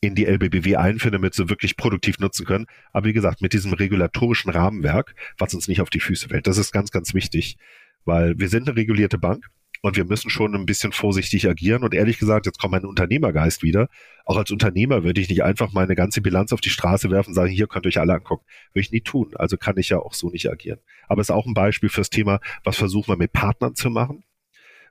in 0.00 0.14
die 0.14 0.26
LBBW 0.26 0.76
einführen, 0.76 1.12
damit 1.12 1.34
sie 1.34 1.48
wirklich 1.48 1.76
produktiv 1.76 2.18
nutzen 2.18 2.46
können? 2.46 2.66
Aber 2.92 3.06
wie 3.06 3.12
gesagt, 3.12 3.40
mit 3.42 3.52
diesem 3.52 3.72
regulatorischen 3.72 4.50
Rahmenwerk, 4.50 5.14
was 5.38 5.54
uns 5.54 5.68
nicht 5.68 5.80
auf 5.80 5.90
die 5.90 6.00
Füße 6.00 6.28
fällt. 6.28 6.46
Das 6.46 6.58
ist 6.58 6.72
ganz, 6.72 6.90
ganz 6.90 7.14
wichtig, 7.14 7.56
weil 8.04 8.38
wir 8.38 8.48
sind 8.48 8.68
eine 8.68 8.76
regulierte 8.76 9.18
Bank. 9.18 9.46
Und 9.84 9.98
wir 9.98 10.06
müssen 10.06 10.30
schon 10.30 10.54
ein 10.54 10.64
bisschen 10.64 10.92
vorsichtig 10.92 11.46
agieren. 11.46 11.82
Und 11.82 11.92
ehrlich 11.92 12.18
gesagt, 12.18 12.46
jetzt 12.46 12.58
kommt 12.58 12.72
mein 12.72 12.86
Unternehmergeist 12.86 13.62
wieder. 13.62 13.90
Auch 14.24 14.38
als 14.38 14.50
Unternehmer 14.50 15.04
würde 15.04 15.20
ich 15.20 15.28
nicht 15.28 15.44
einfach 15.44 15.74
meine 15.74 15.94
ganze 15.94 16.22
Bilanz 16.22 16.54
auf 16.54 16.62
die 16.62 16.70
Straße 16.70 17.10
werfen 17.10 17.28
und 17.28 17.34
sagen, 17.34 17.50
hier 17.50 17.66
könnt 17.66 17.84
ihr 17.84 17.88
euch 17.88 18.00
alle 18.00 18.14
angucken. 18.14 18.46
Würde 18.72 18.80
ich 18.80 18.92
nie 18.92 19.02
tun. 19.02 19.32
Also 19.34 19.58
kann 19.58 19.76
ich 19.76 19.90
ja 19.90 19.98
auch 19.98 20.14
so 20.14 20.30
nicht 20.30 20.50
agieren. 20.50 20.78
Aber 21.06 21.20
es 21.20 21.28
ist 21.28 21.34
auch 21.34 21.44
ein 21.44 21.52
Beispiel 21.52 21.90
fürs 21.90 22.08
Thema, 22.08 22.40
was 22.64 22.78
versuchen 22.78 23.08
wir 23.08 23.18
mit 23.18 23.34
Partnern 23.34 23.74
zu 23.74 23.90
machen 23.90 24.24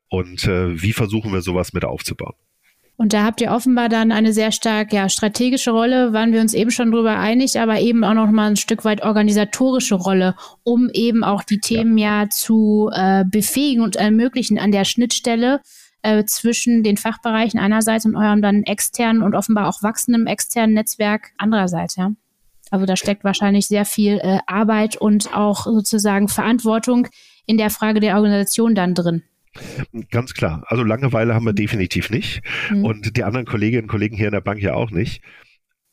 und 0.09 0.45
äh, 0.45 0.79
wie 0.79 0.93
versuchen 0.93 1.33
wir 1.33 1.41
sowas 1.41 1.73
mit 1.73 1.85
aufzubauen. 1.85 2.35
Und 2.95 3.13
da 3.13 3.23
habt 3.23 3.41
ihr 3.41 3.51
offenbar 3.51 3.89
dann 3.89 4.11
eine 4.11 4.33
sehr 4.33 4.51
stark 4.51 4.93
ja, 4.93 5.09
strategische 5.09 5.71
Rolle, 5.71 6.13
waren 6.13 6.31
wir 6.31 6.41
uns 6.41 6.53
eben 6.53 6.69
schon 6.69 6.91
drüber 6.91 7.17
einig, 7.17 7.59
aber 7.59 7.79
eben 7.79 8.03
auch 8.03 8.13
noch 8.13 8.29
mal 8.29 8.51
ein 8.51 8.55
Stück 8.55 8.85
weit 8.85 9.01
organisatorische 9.01 9.95
Rolle, 9.95 10.35
um 10.63 10.89
eben 10.93 11.23
auch 11.23 11.43
die 11.43 11.59
Themen 11.59 11.97
ja, 11.97 12.23
ja 12.23 12.29
zu 12.29 12.89
äh, 12.93 13.25
befähigen 13.25 13.83
und 13.83 13.95
ermöglichen 13.95 14.59
an 14.59 14.71
der 14.71 14.85
Schnittstelle 14.85 15.61
äh, 16.03 16.23
zwischen 16.25 16.83
den 16.83 16.97
Fachbereichen 16.97 17.59
einerseits 17.59 18.05
und 18.05 18.15
eurem 18.15 18.41
dann 18.41 18.63
externen 18.63 19.23
und 19.23 19.33
offenbar 19.33 19.67
auch 19.69 19.81
wachsendem 19.81 20.27
externen 20.27 20.75
Netzwerk 20.75 21.31
andererseits, 21.37 21.95
ja. 21.95 22.11
Also 22.69 22.85
da 22.85 22.95
steckt 22.95 23.23
wahrscheinlich 23.23 23.67
sehr 23.67 23.85
viel 23.85 24.17
äh, 24.17 24.39
Arbeit 24.47 24.97
und 24.97 25.35
auch 25.35 25.65
sozusagen 25.65 26.27
Verantwortung 26.27 27.07
in 27.45 27.57
der 27.57 27.69
Frage 27.69 27.99
der 27.99 28.15
Organisation 28.15 28.73
dann 28.73 28.95
drin. 28.95 29.23
Ganz 30.09 30.33
klar. 30.33 30.63
Also 30.67 30.83
Langeweile 30.83 31.35
haben 31.35 31.45
wir 31.45 31.53
definitiv 31.53 32.09
nicht. 32.09 32.41
Mhm. 32.71 32.85
Und 32.85 33.17
die 33.17 33.23
anderen 33.23 33.45
Kolleginnen 33.45 33.83
und 33.83 33.89
Kollegen 33.89 34.15
hier 34.15 34.27
in 34.27 34.33
der 34.33 34.41
Bank 34.41 34.61
ja 34.61 34.73
auch 34.73 34.91
nicht. 34.91 35.21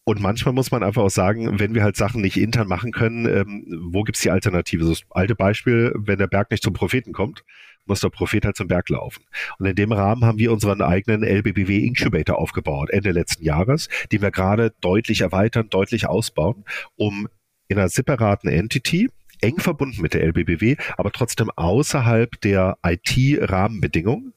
Und 0.05 0.21
manchmal 0.21 0.55
muss 0.55 0.71
man 0.71 0.83
einfach 0.83 1.03
auch 1.03 1.11
sagen, 1.11 1.61
wenn 1.61 1.75
wir 1.75 1.83
halt 1.83 1.97
Sachen 1.97 2.23
nicht 2.23 2.37
intern 2.37 2.67
machen 2.67 2.91
können, 2.91 3.27
ähm, 3.27 3.91
wo 3.93 4.03
gibt's 4.03 4.23
die 4.23 4.31
Alternative? 4.31 4.85
Das 4.85 5.03
alte 5.11 5.35
Beispiel, 5.35 5.93
wenn 5.97 6.19
der 6.19 6.27
Berg 6.27 6.51
nicht 6.51 6.63
zum 6.63 6.73
Propheten 6.73 7.13
kommt, 7.13 7.45
muss 7.87 8.01
der 8.01 8.09
Prophet 8.09 8.45
halt 8.45 8.57
zum 8.57 8.69
Berg 8.69 8.89
laufen. 8.89 9.25
Und 9.59 9.67
in 9.67 9.75
dem 9.75 9.93
Rahmen 9.93 10.25
haben 10.25 10.39
wir 10.39 10.53
unseren 10.53 10.81
eigenen 10.81 11.23
LBBW 11.23 11.85
Incubator 11.85 12.39
aufgebaut, 12.39 12.91
Ende 12.91 13.13
letzten 13.13 13.45
Jahres, 13.45 13.89
den 14.11 14.23
wir 14.23 14.31
gerade 14.31 14.73
deutlich 14.81 15.21
erweitern, 15.21 15.69
deutlich 15.71 16.07
ausbauen, 16.07 16.65
um 16.97 17.29
in 17.69 17.79
einer 17.79 17.89
separaten 17.89 18.51
Entity, 18.51 19.11
eng 19.41 19.59
verbunden 19.59 20.03
mit 20.03 20.15
der 20.15 20.23
LBBW, 20.25 20.77
aber 20.97 21.13
trotzdem 21.13 21.51
außerhalb 21.51 22.41
der 22.41 22.79
IT-Rahmenbedingungen, 22.85 24.33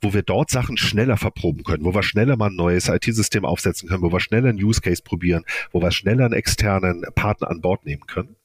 wo 0.00 0.14
wir 0.14 0.22
dort 0.22 0.50
Sachen 0.50 0.76
schneller 0.76 1.16
verproben 1.16 1.64
können, 1.64 1.84
wo 1.84 1.94
wir 1.94 2.02
schneller 2.02 2.36
mal 2.36 2.50
ein 2.50 2.56
neues 2.56 2.88
IT-System 2.88 3.44
aufsetzen 3.44 3.88
können, 3.88 4.02
wo 4.02 4.12
wir 4.12 4.20
schneller 4.20 4.48
einen 4.48 4.62
Use 4.62 4.80
Case 4.80 5.02
probieren, 5.02 5.44
wo 5.72 5.80
wir 5.80 5.90
schneller 5.90 6.24
einen 6.24 6.34
externen 6.34 7.04
Partner 7.14 7.50
an 7.50 7.60
Bord 7.60 7.84
nehmen 7.84 8.06
können. 8.06 8.36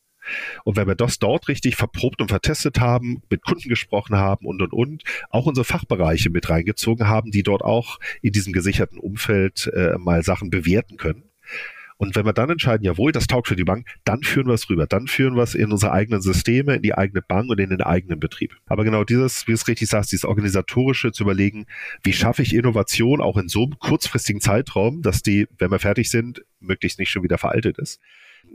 Und 0.64 0.78
wenn 0.78 0.88
wir 0.88 0.96
das 0.96 1.20
dort 1.20 1.50
richtig 1.50 1.76
verprobt 1.76 2.22
und 2.22 2.30
vertestet 2.30 2.80
haben, 2.80 3.22
mit 3.30 3.44
Kunden 3.44 3.68
gesprochen 3.68 4.16
haben 4.16 4.46
und, 4.46 4.62
und, 4.62 4.72
und, 4.72 5.04
auch 5.30 5.46
unsere 5.46 5.66
Fachbereiche 5.66 6.30
mit 6.30 6.50
reingezogen 6.50 7.08
haben, 7.08 7.32
die 7.32 7.44
dort 7.44 7.62
auch 7.62 8.00
in 8.22 8.32
diesem 8.32 8.54
gesicherten 8.54 9.00
Umfeld 9.00 9.70
äh, 9.74 9.98
mal 9.98 10.24
Sachen 10.24 10.50
bewerten 10.50 10.96
können, 10.96 11.24
und 12.04 12.16
wenn 12.16 12.26
wir 12.26 12.34
dann 12.34 12.50
entscheiden, 12.50 12.84
jawohl, 12.84 13.14
das 13.14 13.28
taugt 13.28 13.48
für 13.48 13.56
die 13.56 13.64
Bank, 13.64 13.88
dann 14.04 14.24
führen 14.24 14.48
wir 14.48 14.54
es 14.54 14.70
rüber. 14.70 14.88
Dann 14.88 15.08
führen 15.08 15.36
wir 15.36 15.44
es 15.44 15.56
in 15.56 15.72
unsere 15.72 15.94
eigenen 15.94 16.22
Systeme, 16.22 16.76
in 16.76 16.82
die 16.82 16.94
eigene 16.94 17.22
Bank 17.22 17.50
und 17.50 17.60
in 17.60 17.70
den 17.70 17.82
eigenen 17.82 18.20
Betrieb. 18.20 18.58
Aber 18.66 18.84
genau 18.84 19.06
dieses, 19.06 19.48
wie 19.48 19.52
du 19.52 19.56
es 19.56 19.68
richtig 19.70 19.88
sagst, 19.88 20.12
dieses 20.12 20.26
organisatorische 20.26 21.14
zu 21.14 21.24
überlegen, 21.24 21.66
wie 22.04 22.12
schaffe 22.12 22.42
ich 22.42 22.54
Innovation 22.54 23.22
auch 23.22 23.38
in 23.38 23.48
so 23.48 23.64
einem 23.64 23.80
kurzfristigen 23.80 24.42
Zeitraum, 24.42 25.02
dass 25.02 25.24
die, 25.24 25.48
wenn 25.58 25.72
wir 25.72 25.80
fertig 25.80 26.10
sind, 26.10 26.44
möglichst 26.60 27.00
nicht 27.00 27.10
schon 27.10 27.24
wieder 27.24 27.38
veraltet 27.38 27.78
ist. 27.78 28.02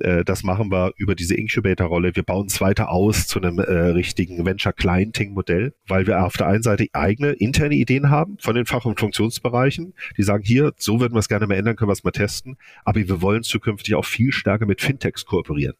Äh, 0.00 0.24
das 0.24 0.42
machen 0.42 0.70
wir 0.70 0.92
über 0.96 1.14
diese 1.14 1.34
Incubator-Rolle. 1.34 2.14
Wir 2.16 2.22
bauen 2.22 2.46
es 2.46 2.60
weiter 2.60 2.90
aus 2.90 3.26
zu 3.26 3.40
einem 3.40 3.58
äh, 3.58 3.62
richtigen 3.62 4.44
Venture-Clienting-Modell, 4.44 5.74
weil 5.86 6.06
wir 6.06 6.24
auf 6.24 6.36
der 6.36 6.46
einen 6.46 6.62
Seite 6.62 6.86
eigene 6.92 7.32
interne 7.32 7.74
Ideen 7.74 8.10
haben 8.10 8.38
von 8.38 8.54
den 8.54 8.66
Fach- 8.66 8.84
und 8.84 8.98
Funktionsbereichen, 8.98 9.94
die 10.16 10.22
sagen, 10.22 10.44
hier, 10.44 10.72
so 10.76 11.00
würden 11.00 11.14
wir 11.14 11.20
es 11.20 11.28
gerne 11.28 11.46
mal 11.46 11.56
ändern, 11.56 11.76
können 11.76 11.88
wir 11.88 11.94
es 11.94 12.04
mal 12.04 12.10
testen. 12.10 12.56
Aber 12.84 13.00
wir 13.00 13.22
wollen 13.22 13.42
zukünftig 13.42 13.94
auch 13.94 14.04
viel 14.04 14.32
stärker 14.32 14.66
mit 14.66 14.80
Fintechs 14.80 15.24
kooperieren. 15.24 15.74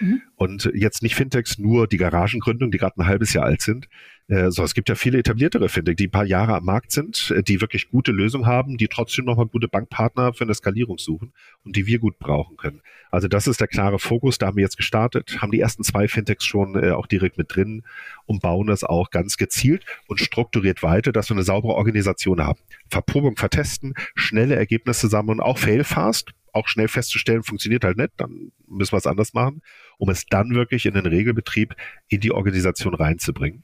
Mhm. 0.00 0.22
Und 0.34 0.70
jetzt 0.74 1.02
nicht 1.02 1.14
Fintechs 1.14 1.58
nur 1.58 1.86
die 1.86 1.96
Garagengründung, 1.96 2.70
die 2.70 2.78
gerade 2.78 3.00
ein 3.00 3.06
halbes 3.06 3.32
Jahr 3.32 3.44
alt 3.44 3.62
sind, 3.62 3.88
äh, 4.28 4.50
so, 4.50 4.64
es 4.64 4.74
gibt 4.74 4.88
ja 4.88 4.96
viele 4.96 5.18
etabliertere 5.18 5.68
Fintech, 5.68 5.96
die 5.96 6.08
ein 6.08 6.10
paar 6.10 6.24
Jahre 6.24 6.56
am 6.56 6.64
Markt 6.64 6.90
sind, 6.90 7.30
äh, 7.30 7.42
die 7.42 7.60
wirklich 7.60 7.90
gute 7.90 8.10
Lösungen 8.10 8.46
haben, 8.46 8.76
die 8.76 8.88
trotzdem 8.88 9.24
nochmal 9.24 9.46
gute 9.46 9.68
Bankpartner 9.68 10.32
für 10.32 10.44
eine 10.44 10.54
Skalierung 10.54 10.98
suchen 10.98 11.32
und 11.64 11.76
die 11.76 11.86
wir 11.86 12.00
gut 12.00 12.18
brauchen 12.18 12.56
können. 12.56 12.82
Also 13.10 13.28
das 13.28 13.46
ist 13.46 13.60
der 13.60 13.68
klare 13.68 14.00
Fokus. 14.00 14.38
Da 14.38 14.46
haben 14.46 14.56
wir 14.56 14.64
jetzt 14.64 14.76
gestartet, 14.76 15.40
haben 15.40 15.52
die 15.52 15.60
ersten 15.60 15.84
zwei 15.84 16.08
Fintechs 16.08 16.44
schon 16.44 16.82
äh, 16.82 16.90
auch 16.90 17.06
direkt 17.06 17.38
mit 17.38 17.54
drin 17.54 17.84
und 18.24 18.42
bauen 18.42 18.66
das 18.66 18.82
auch 18.82 19.10
ganz 19.10 19.36
gezielt 19.36 19.84
und 20.08 20.20
strukturiert 20.20 20.82
weiter, 20.82 21.12
dass 21.12 21.30
wir 21.30 21.36
eine 21.36 21.44
saubere 21.44 21.74
Organisation 21.74 22.40
haben. 22.40 22.58
Verprobung, 22.90 23.36
vertesten, 23.36 23.94
schnelle 24.16 24.56
Ergebnisse 24.56 25.08
sammeln, 25.08 25.38
auch 25.38 25.58
fail-fast, 25.58 26.32
auch 26.52 26.66
schnell 26.66 26.88
festzustellen, 26.88 27.44
funktioniert 27.44 27.84
halt 27.84 27.98
nicht, 27.98 28.12
dann 28.16 28.50
müssen 28.66 28.92
wir 28.92 28.98
es 28.98 29.06
anders 29.06 29.34
machen, 29.34 29.62
um 29.98 30.08
es 30.08 30.26
dann 30.26 30.54
wirklich 30.54 30.86
in 30.86 30.94
den 30.94 31.06
Regelbetrieb 31.06 31.76
in 32.08 32.20
die 32.20 32.32
Organisation 32.32 32.94
reinzubringen. 32.94 33.62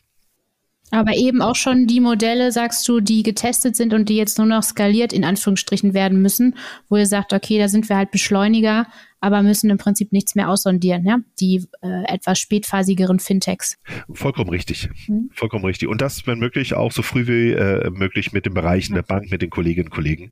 Aber 0.92 1.16
eben 1.16 1.40
auch 1.40 1.56
schon 1.56 1.86
die 1.86 2.00
Modelle, 2.00 2.52
sagst 2.52 2.86
du, 2.86 3.00
die 3.00 3.22
getestet 3.22 3.76
sind 3.76 3.94
und 3.94 4.10
die 4.10 4.16
jetzt 4.16 4.36
nur 4.36 4.46
noch 4.46 4.62
skaliert 4.62 5.14
in 5.14 5.24
Anführungsstrichen 5.24 5.94
werden 5.94 6.20
müssen, 6.20 6.54
wo 6.90 6.98
ihr 6.98 7.06
sagt, 7.06 7.32
okay, 7.32 7.58
da 7.58 7.68
sind 7.68 7.88
wir 7.88 7.96
halt 7.96 8.10
Beschleuniger, 8.10 8.86
aber 9.18 9.42
müssen 9.42 9.70
im 9.70 9.78
Prinzip 9.78 10.12
nichts 10.12 10.34
mehr 10.34 10.50
aussondieren, 10.50 11.06
ja? 11.06 11.20
Die 11.40 11.66
äh, 11.80 12.04
etwas 12.12 12.38
spätphasigeren 12.38 13.20
Fintechs. 13.20 13.78
Vollkommen 14.12 14.50
richtig. 14.50 14.90
Mhm. 15.08 15.30
Vollkommen 15.32 15.64
richtig. 15.64 15.88
Und 15.88 16.02
das, 16.02 16.26
wenn 16.26 16.38
möglich, 16.38 16.74
auch 16.74 16.92
so 16.92 17.00
früh 17.00 17.26
wie 17.26 17.52
äh, 17.52 17.88
möglich 17.88 18.32
mit 18.32 18.44
den 18.44 18.52
Bereichen 18.52 18.94
der 18.94 19.02
Bank, 19.02 19.30
mit 19.30 19.40
den 19.40 19.48
Kolleginnen 19.48 19.86
und 19.86 19.94
Kollegen. 19.94 20.30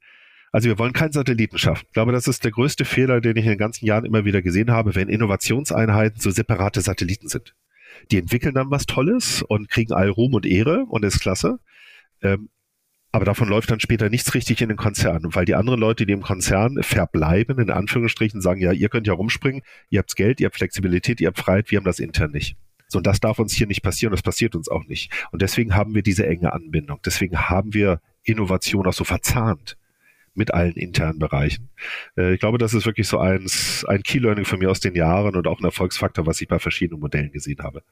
Also 0.52 0.68
wir 0.68 0.78
wollen 0.78 0.92
keinen 0.92 1.12
Satelliten 1.12 1.56
schaffen. 1.56 1.86
Ich 1.86 1.94
glaube, 1.94 2.12
das 2.12 2.26
ist 2.26 2.44
der 2.44 2.50
größte 2.50 2.84
Fehler, 2.84 3.22
den 3.22 3.36
ich 3.36 3.44
in 3.44 3.50
den 3.52 3.58
ganzen 3.58 3.86
Jahren 3.86 4.04
immer 4.04 4.26
wieder 4.26 4.42
gesehen 4.42 4.70
habe, 4.70 4.94
wenn 4.94 5.08
Innovationseinheiten 5.08 6.20
so 6.20 6.30
separate 6.30 6.82
Satelliten 6.82 7.28
sind. 7.28 7.54
Die 8.10 8.18
entwickeln 8.18 8.54
dann 8.54 8.70
was 8.70 8.86
Tolles 8.86 9.42
und 9.42 9.68
kriegen 9.68 9.92
all 9.92 10.08
Ruhm 10.08 10.34
und 10.34 10.46
Ehre 10.46 10.84
und 10.88 11.04
ist 11.04 11.20
klasse. 11.20 11.58
Ähm, 12.22 12.50
aber 13.12 13.24
davon 13.24 13.48
läuft 13.48 13.70
dann 13.70 13.80
später 13.80 14.08
nichts 14.08 14.34
richtig 14.34 14.62
in 14.62 14.68
den 14.68 14.78
Konzern, 14.78 15.34
weil 15.34 15.44
die 15.44 15.56
anderen 15.56 15.80
Leute, 15.80 16.06
die 16.06 16.12
im 16.12 16.22
Konzern 16.22 16.80
verbleiben, 16.82 17.58
in 17.58 17.70
Anführungsstrichen 17.70 18.40
sagen, 18.40 18.60
ja, 18.60 18.72
ihr 18.72 18.88
könnt 18.88 19.08
ja 19.08 19.14
rumspringen, 19.14 19.62
ihr 19.88 19.98
habt 19.98 20.14
Geld, 20.14 20.40
ihr 20.40 20.46
habt 20.46 20.56
Flexibilität, 20.56 21.20
ihr 21.20 21.28
habt 21.28 21.38
Freiheit, 21.38 21.70
wir 21.70 21.78
haben 21.78 21.84
das 21.84 21.98
intern 21.98 22.30
nicht. 22.30 22.56
So, 22.86 22.98
und 22.98 23.06
das 23.06 23.18
darf 23.20 23.38
uns 23.38 23.52
hier 23.52 23.66
nicht 23.66 23.82
passieren, 23.82 24.12
das 24.12 24.22
passiert 24.22 24.54
uns 24.54 24.68
auch 24.68 24.84
nicht. 24.86 25.12
Und 25.32 25.42
deswegen 25.42 25.74
haben 25.74 25.94
wir 25.94 26.02
diese 26.02 26.26
enge 26.26 26.52
Anbindung. 26.52 27.00
Deswegen 27.04 27.48
haben 27.48 27.74
wir 27.74 28.00
Innovation 28.22 28.86
auch 28.86 28.92
so 28.92 29.04
verzahnt 29.04 29.76
mit 30.34 30.54
allen 30.54 30.74
internen 30.74 31.18
Bereichen. 31.18 31.70
Äh, 32.16 32.34
ich 32.34 32.40
glaube, 32.40 32.58
das 32.58 32.74
ist 32.74 32.86
wirklich 32.86 33.08
so 33.08 33.18
eins, 33.18 33.84
ein 33.88 34.02
Key-Learning 34.02 34.44
von 34.44 34.58
mir 34.58 34.70
aus 34.70 34.80
den 34.80 34.94
Jahren 34.94 35.36
und 35.36 35.46
auch 35.46 35.60
ein 35.60 35.64
Erfolgsfaktor, 35.64 36.26
was 36.26 36.40
ich 36.40 36.48
bei 36.48 36.58
verschiedenen 36.58 37.00
Modellen 37.00 37.32
gesehen 37.32 37.62
habe. 37.62 37.82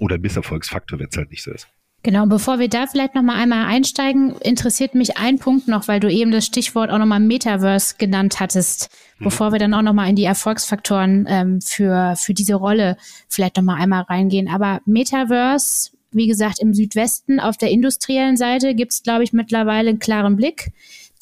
Oder 0.00 0.16
ein 0.16 0.20
Misserfolgsfaktor, 0.20 0.98
wenn 0.98 1.08
es 1.10 1.16
halt 1.16 1.30
nicht 1.30 1.42
so 1.42 1.52
ist. 1.52 1.68
Genau, 2.04 2.26
bevor 2.26 2.58
wir 2.58 2.68
da 2.68 2.88
vielleicht 2.88 3.14
nochmal 3.14 3.36
einmal 3.36 3.66
einsteigen, 3.66 4.34
interessiert 4.40 4.96
mich 4.96 5.18
ein 5.18 5.38
Punkt 5.38 5.68
noch, 5.68 5.86
weil 5.86 6.00
du 6.00 6.10
eben 6.10 6.32
das 6.32 6.44
Stichwort 6.44 6.90
auch 6.90 6.98
nochmal 6.98 7.20
Metaverse 7.20 7.94
genannt 7.96 8.40
hattest, 8.40 8.90
mhm. 9.18 9.24
bevor 9.24 9.52
wir 9.52 9.60
dann 9.60 9.72
auch 9.72 9.82
nochmal 9.82 10.08
in 10.08 10.16
die 10.16 10.24
Erfolgsfaktoren 10.24 11.26
ähm, 11.28 11.60
für, 11.60 12.14
für 12.16 12.34
diese 12.34 12.56
Rolle 12.56 12.96
vielleicht 13.28 13.56
nochmal 13.56 13.80
einmal 13.80 14.02
reingehen. 14.02 14.48
Aber 14.48 14.80
Metaverse, 14.84 15.92
wie 16.10 16.26
gesagt, 16.26 16.58
im 16.58 16.74
Südwesten 16.74 17.38
auf 17.38 17.56
der 17.56 17.70
industriellen 17.70 18.36
Seite 18.36 18.74
gibt 18.74 18.92
es, 18.92 19.04
glaube 19.04 19.22
ich, 19.22 19.32
mittlerweile 19.32 19.90
einen 19.90 20.00
klaren 20.00 20.34
Blick. 20.34 20.72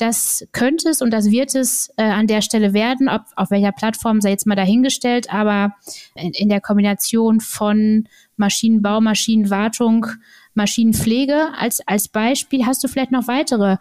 Das 0.00 0.46
könnte 0.52 0.88
es 0.88 1.02
und 1.02 1.10
das 1.10 1.30
wird 1.30 1.54
es 1.54 1.92
äh, 1.98 2.04
an 2.04 2.26
der 2.26 2.40
Stelle 2.40 2.72
werden, 2.72 3.08
ob 3.10 3.22
auf 3.36 3.50
welcher 3.50 3.72
Plattform 3.72 4.22
sei 4.22 4.30
jetzt 4.30 4.46
mal 4.46 4.54
dahingestellt, 4.54 5.32
aber 5.32 5.74
in, 6.14 6.30
in 6.30 6.48
der 6.48 6.62
Kombination 6.62 7.40
von 7.40 8.08
Maschinenbau, 8.36 9.02
Maschinenwartung, 9.02 10.06
Maschinenpflege 10.54 11.48
als, 11.58 11.86
als 11.86 12.08
Beispiel. 12.08 12.64
Hast 12.64 12.82
du 12.82 12.88
vielleicht 12.88 13.12
noch 13.12 13.28
weitere 13.28 13.76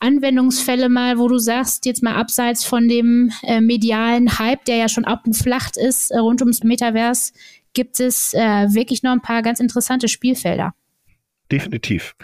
Anwendungsfälle 0.00 0.88
mal, 0.88 1.18
wo 1.18 1.28
du 1.28 1.38
sagst, 1.38 1.86
jetzt 1.86 2.02
mal 2.02 2.16
abseits 2.16 2.64
von 2.64 2.88
dem 2.88 3.30
äh, 3.44 3.60
medialen 3.60 4.40
Hype, 4.40 4.64
der 4.64 4.76
ja 4.76 4.88
schon 4.88 5.04
abgeflacht 5.04 5.76
ist 5.76 6.10
äh, 6.10 6.18
rund 6.18 6.40
ums 6.40 6.64
Metaverse, 6.64 7.32
gibt 7.72 8.00
es 8.00 8.34
äh, 8.34 8.66
wirklich 8.74 9.04
noch 9.04 9.12
ein 9.12 9.22
paar 9.22 9.42
ganz 9.42 9.60
interessante 9.60 10.08
Spielfelder. 10.08 10.74
Definitiv. 11.52 12.16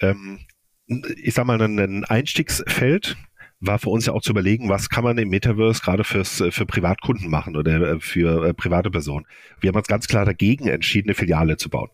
Ähm, 0.00 0.46
ich 0.86 1.34
sag 1.34 1.46
mal, 1.46 1.60
ein 1.60 2.04
Einstiegsfeld 2.04 3.16
war 3.60 3.78
für 3.78 3.90
uns 3.90 4.06
ja 4.06 4.12
auch 4.12 4.22
zu 4.22 4.32
überlegen, 4.32 4.68
was 4.68 4.90
kann 4.90 5.04
man 5.04 5.18
im 5.18 5.28
Metaverse 5.28 5.80
gerade 5.82 6.04
fürs, 6.04 6.42
für 6.50 6.66
Privatkunden 6.66 7.30
machen 7.30 7.56
oder 7.56 7.94
äh, 7.94 8.00
für 8.00 8.46
äh, 8.46 8.54
private 8.54 8.90
Personen. 8.90 9.26
Wir 9.60 9.68
haben 9.68 9.76
uns 9.76 9.88
ganz 9.88 10.06
klar 10.06 10.24
dagegen 10.24 10.68
entschieden, 10.68 11.08
eine 11.08 11.14
Filiale 11.14 11.56
zu 11.56 11.70
bauen. 11.70 11.88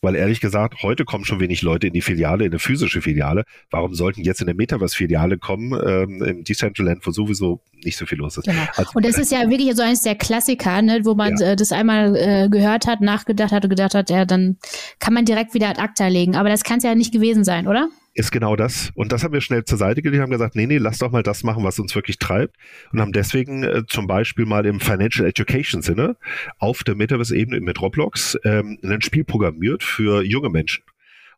Weil 0.00 0.16
ehrlich 0.16 0.40
gesagt, 0.40 0.82
heute 0.82 1.06
kommen 1.06 1.24
schon 1.24 1.40
wenig 1.40 1.62
Leute 1.62 1.86
in 1.86 1.94
die 1.94 2.02
Filiale, 2.02 2.44
in 2.44 2.52
eine 2.52 2.58
physische 2.58 3.00
Filiale. 3.00 3.44
Warum 3.70 3.94
sollten 3.94 4.20
jetzt 4.20 4.42
in 4.42 4.48
eine 4.48 4.54
Metaverse-Filiale 4.54 5.38
komland 5.38 5.82
ähm, 5.86 6.22
im 6.22 6.44
Decentraland, 6.44 7.06
wo 7.06 7.10
sowieso 7.10 7.62
nicht 7.82 7.96
so 7.96 8.04
viel 8.04 8.18
los 8.18 8.36
ist? 8.36 8.44
Genau. 8.44 8.64
Also, 8.76 8.90
und 8.94 9.06
das 9.06 9.16
ist 9.16 9.32
ja 9.32 9.48
wirklich 9.48 9.74
so 9.74 9.82
eines 9.82 10.02
der 10.02 10.14
Klassiker, 10.14 10.82
ne, 10.82 11.00
wo 11.04 11.14
man 11.14 11.34
ja. 11.38 11.52
äh, 11.52 11.56
das 11.56 11.72
einmal 11.72 12.14
äh, 12.16 12.50
gehört 12.50 12.86
hat, 12.86 13.00
nachgedacht 13.00 13.50
hat 13.50 13.64
und 13.64 13.70
gedacht 13.70 13.94
hat, 13.94 14.10
ja, 14.10 14.26
dann 14.26 14.58
kann 14.98 15.14
man 15.14 15.24
direkt 15.24 15.54
wieder 15.54 15.70
ad 15.70 15.80
acta 15.80 16.08
legen. 16.08 16.36
Aber 16.36 16.50
das 16.50 16.64
kann 16.64 16.78
es 16.78 16.84
ja 16.84 16.94
nicht 16.94 17.12
gewesen 17.12 17.42
sein, 17.42 17.66
oder? 17.66 17.88
Ist 18.14 18.30
genau 18.30 18.56
das. 18.56 18.90
Und 18.94 19.12
das 19.12 19.24
haben 19.24 19.32
wir 19.32 19.40
schnell 19.40 19.64
zur 19.64 19.76
Seite 19.76 20.00
gelegt, 20.00 20.22
haben 20.22 20.30
gesagt, 20.30 20.54
nee, 20.54 20.66
nee, 20.66 20.78
lass 20.78 20.98
doch 20.98 21.10
mal 21.10 21.22
das 21.22 21.42
machen, 21.42 21.64
was 21.64 21.78
uns 21.78 21.94
wirklich 21.94 22.18
treibt. 22.18 22.56
Und 22.92 23.00
haben 23.00 23.12
deswegen 23.12 23.64
äh, 23.64 23.82
zum 23.86 24.06
Beispiel 24.06 24.46
mal 24.46 24.64
im 24.66 24.80
Financial 24.80 25.26
Education 25.26 25.82
Sinne 25.82 26.16
auf 26.58 26.84
der 26.84 26.94
Metaverse-Ebene 26.94 27.60
mit 27.60 27.80
Roblox 27.80 28.38
ähm, 28.44 28.78
ein 28.82 29.02
Spiel 29.02 29.24
programmiert 29.24 29.82
für 29.82 30.22
junge 30.22 30.48
Menschen. 30.48 30.84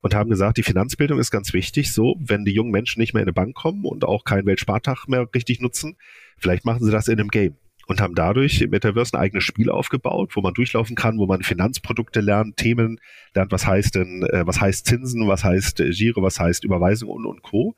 Und 0.02 0.14
haben 0.14 0.30
gesagt, 0.30 0.58
die 0.58 0.62
Finanzbildung 0.62 1.18
ist 1.18 1.30
ganz 1.30 1.52
wichtig. 1.52 1.92
So, 1.92 2.16
wenn 2.20 2.44
die 2.44 2.52
jungen 2.52 2.70
Menschen 2.70 3.00
nicht 3.00 3.14
mehr 3.14 3.22
in 3.22 3.28
eine 3.28 3.32
Bank 3.32 3.56
kommen 3.56 3.84
und 3.84 4.04
auch 4.04 4.24
keinen 4.24 4.46
Weltspartag 4.46 5.08
mehr 5.08 5.26
richtig 5.34 5.60
nutzen, 5.60 5.96
vielleicht 6.36 6.64
machen 6.64 6.84
sie 6.84 6.92
das 6.92 7.08
in 7.08 7.18
einem 7.18 7.28
Game 7.28 7.56
und 7.86 8.00
haben 8.00 8.14
dadurch 8.14 8.60
im 8.60 8.70
Metaverse 8.70 9.14
ein 9.14 9.20
eigenes 9.20 9.44
Spiel 9.44 9.70
aufgebaut, 9.70 10.32
wo 10.34 10.40
man 10.40 10.54
durchlaufen 10.54 10.96
kann, 10.96 11.18
wo 11.18 11.26
man 11.26 11.42
Finanzprodukte 11.42 12.20
lernt, 12.20 12.56
Themen 12.56 13.00
lernt, 13.34 13.52
was 13.52 13.66
heißt 13.66 13.94
denn, 13.94 14.24
äh, 14.24 14.46
was 14.46 14.60
heißt 14.60 14.86
Zinsen, 14.86 15.26
was 15.28 15.44
heißt 15.44 15.80
äh, 15.80 15.90
Gire, 15.90 16.22
was 16.22 16.38
heißt 16.38 16.64
Überweisung 16.64 17.10
und, 17.10 17.26
und 17.26 17.42
Co. 17.42 17.76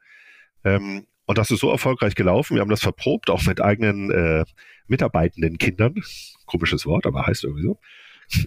Ähm, 0.65 1.07
und 1.27 1.37
das 1.37 1.51
ist 1.51 1.61
so 1.61 1.71
erfolgreich 1.71 2.15
gelaufen. 2.15 2.55
Wir 2.55 2.63
haben 2.63 2.71
das 2.71 2.81
verprobt, 2.81 3.29
auch 3.29 3.45
mit 3.45 3.61
eigenen 3.61 4.11
äh, 4.11 4.45
mitarbeitenden 4.87 5.59
Kindern. 5.59 5.97
Komisches 6.47 6.87
Wort, 6.87 7.05
aber 7.05 7.27
heißt 7.27 7.45
irgendwie 7.45 7.65
so. 7.65 7.79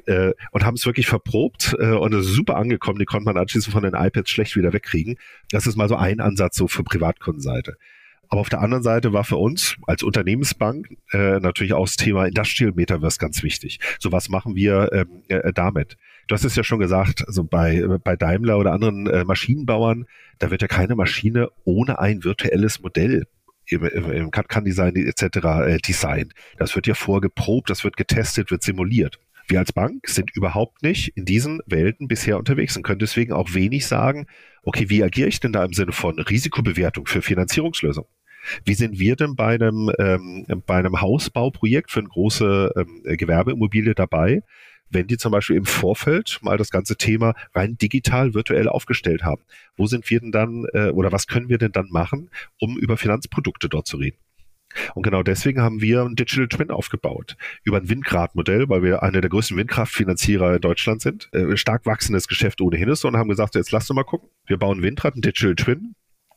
Äh, 0.07 0.33
und 0.51 0.65
haben 0.65 0.75
es 0.75 0.85
wirklich 0.85 1.07
verprobt 1.07 1.75
äh, 1.79 1.91
und 1.91 2.13
es 2.13 2.25
ist 2.25 2.33
super 2.33 2.55
angekommen. 2.57 2.97
Die 2.97 3.05
konnte 3.05 3.25
man 3.25 3.37
anschließend 3.37 3.71
von 3.71 3.83
den 3.83 3.93
iPads 3.93 4.31
schlecht 4.31 4.55
wieder 4.55 4.73
wegkriegen. 4.73 5.17
Das 5.51 5.67
ist 5.67 5.75
mal 5.75 5.89
so 5.89 5.95
ein 5.95 6.19
Ansatz 6.19 6.55
so 6.55 6.67
für 6.67 6.83
Privatkundenseite. 6.83 7.77
Aber 8.31 8.39
auf 8.39 8.49
der 8.49 8.61
anderen 8.61 8.81
Seite 8.81 9.11
war 9.11 9.25
für 9.25 9.35
uns 9.35 9.75
als 9.87 10.03
Unternehmensbank 10.03 10.87
äh, 11.11 11.41
natürlich 11.41 11.73
auch 11.73 11.85
das 11.85 11.97
Thema 11.97 12.25
Industrial 12.25 12.71
Metaverse 12.73 13.19
ganz 13.19 13.43
wichtig. 13.43 13.81
So 13.99 14.13
was 14.13 14.29
machen 14.29 14.55
wir 14.55 14.89
ähm, 14.93 15.21
äh, 15.27 15.51
damit? 15.51 15.97
Du 16.27 16.35
hast 16.35 16.45
es 16.45 16.55
ja 16.55 16.63
schon 16.63 16.79
gesagt, 16.79 17.27
also 17.27 17.43
bei, 17.43 17.85
bei 18.01 18.15
Daimler 18.15 18.57
oder 18.57 18.71
anderen 18.71 19.05
äh, 19.07 19.25
Maschinenbauern, 19.25 20.05
da 20.39 20.49
wird 20.49 20.61
ja 20.61 20.69
keine 20.69 20.95
Maschine 20.95 21.49
ohne 21.65 21.99
ein 21.99 22.23
virtuelles 22.23 22.81
Modell 22.81 23.27
im, 23.65 23.83
im 23.83 24.31
CAD-Design 24.31 24.95
etc. 24.95 25.23
Äh, 25.67 25.77
designt. 25.79 26.33
Das 26.57 26.73
wird 26.73 26.87
ja 26.87 26.93
vorgeprobt, 26.93 27.69
das 27.69 27.83
wird 27.83 27.97
getestet, 27.97 28.49
wird 28.49 28.63
simuliert. 28.63 29.19
Wir 29.49 29.59
als 29.59 29.73
Bank 29.73 30.07
sind 30.07 30.33
überhaupt 30.33 30.83
nicht 30.83 31.09
in 31.17 31.25
diesen 31.25 31.59
Welten 31.65 32.07
bisher 32.07 32.37
unterwegs 32.37 32.77
und 32.77 32.83
können 32.83 32.99
deswegen 32.99 33.33
auch 33.33 33.53
wenig 33.53 33.87
sagen, 33.87 34.27
okay, 34.63 34.89
wie 34.89 35.03
agiere 35.03 35.27
ich 35.27 35.41
denn 35.41 35.51
da 35.51 35.65
im 35.65 35.73
Sinne 35.73 35.91
von 35.91 36.17
Risikobewertung 36.17 37.07
für 37.07 37.21
Finanzierungslösungen? 37.21 38.09
Wie 38.65 38.73
sind 38.73 38.99
wir 38.99 39.15
denn 39.15 39.35
bei 39.35 39.55
einem, 39.55 39.91
ähm, 39.99 40.45
bei 40.65 40.75
einem 40.75 41.01
Hausbauprojekt 41.01 41.91
für 41.91 41.99
eine 41.99 42.09
große 42.09 42.73
ähm, 42.75 43.03
Gewerbeimmobilie 43.03 43.95
dabei, 43.95 44.43
wenn 44.89 45.07
die 45.07 45.17
zum 45.17 45.31
Beispiel 45.31 45.55
im 45.55 45.65
Vorfeld 45.65 46.39
mal 46.41 46.57
das 46.57 46.69
ganze 46.69 46.97
Thema 46.97 47.33
rein 47.53 47.77
digital, 47.77 48.33
virtuell 48.33 48.67
aufgestellt 48.67 49.23
haben? 49.23 49.43
Wo 49.77 49.87
sind 49.87 50.09
wir 50.09 50.19
denn 50.19 50.31
dann 50.31 50.65
äh, 50.73 50.89
oder 50.89 51.11
was 51.11 51.27
können 51.27 51.49
wir 51.49 51.57
denn 51.57 51.71
dann 51.71 51.89
machen, 51.89 52.29
um 52.59 52.77
über 52.77 52.97
Finanzprodukte 52.97 53.69
dort 53.69 53.87
zu 53.87 53.97
reden? 53.97 54.17
Und 54.95 55.03
genau 55.03 55.23
deswegen 55.23 55.61
haben 55.61 55.81
wir 55.81 56.03
ein 56.03 56.15
Digital 56.15 56.47
Twin 56.47 56.71
aufgebaut. 56.71 57.35
Über 57.63 57.77
ein 57.77 57.89
Windgrad-Modell, 57.89 58.69
weil 58.69 58.83
wir 58.83 59.03
einer 59.03 59.21
der 59.21 59.29
größten 59.29 59.57
Windkraftfinanzierer 59.57 60.55
in 60.55 60.61
Deutschland 60.61 61.01
sind. 61.01 61.29
Äh, 61.33 61.57
stark 61.57 61.85
wachsendes 61.85 62.27
Geschäft 62.27 62.61
ohnehin 62.61 62.89
ist 62.89 63.03
und 63.05 63.17
haben 63.17 63.29
gesagt, 63.29 63.55
jetzt 63.55 63.71
lass 63.71 63.89
uns 63.89 63.95
mal 63.95 64.03
gucken. 64.03 64.29
Wir 64.45 64.57
bauen 64.57 64.81
Windrad, 64.81 65.15
ein 65.15 65.21
Digital 65.21 65.55
Twin, 65.55 65.95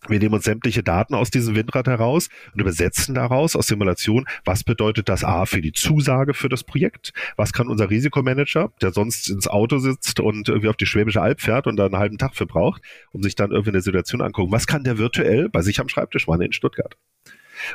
wir 0.08 0.18
nehmen 0.18 0.34
uns 0.34 0.44
sämtliche 0.44 0.82
Daten 0.82 1.14
aus 1.14 1.30
diesem 1.30 1.54
Windrad 1.54 1.86
heraus 1.86 2.28
und 2.52 2.60
übersetzen 2.60 3.14
daraus 3.14 3.56
aus 3.56 3.66
Simulation, 3.66 4.26
was 4.44 4.64
bedeutet 4.64 5.08
das 5.08 5.24
A 5.24 5.46
für 5.46 5.60
die 5.60 5.72
Zusage 5.72 6.34
für 6.34 6.48
das 6.48 6.64
Projekt? 6.64 7.12
Was 7.36 7.52
kann 7.52 7.68
unser 7.68 7.90
Risikomanager, 7.90 8.72
der 8.80 8.92
sonst 8.92 9.28
ins 9.30 9.48
Auto 9.48 9.78
sitzt 9.78 10.20
und 10.20 10.48
irgendwie 10.48 10.68
auf 10.68 10.76
die 10.76 10.86
Schwäbische 10.86 11.22
Alb 11.22 11.40
fährt 11.40 11.66
und 11.66 11.76
da 11.76 11.86
einen 11.86 11.96
halben 11.96 12.18
Tag 12.18 12.34
verbraucht, 12.34 12.82
um 13.12 13.22
sich 13.22 13.34
dann 13.34 13.50
irgendwie 13.50 13.70
eine 13.70 13.80
Situation 13.80 14.20
angucken? 14.20 14.52
Was 14.52 14.66
kann 14.66 14.84
der 14.84 14.98
virtuell 14.98 15.48
bei 15.48 15.62
sich 15.62 15.80
am 15.80 15.88
Schreibtisch 15.88 16.26
machen 16.26 16.42
in 16.42 16.52
Stuttgart? 16.52 16.96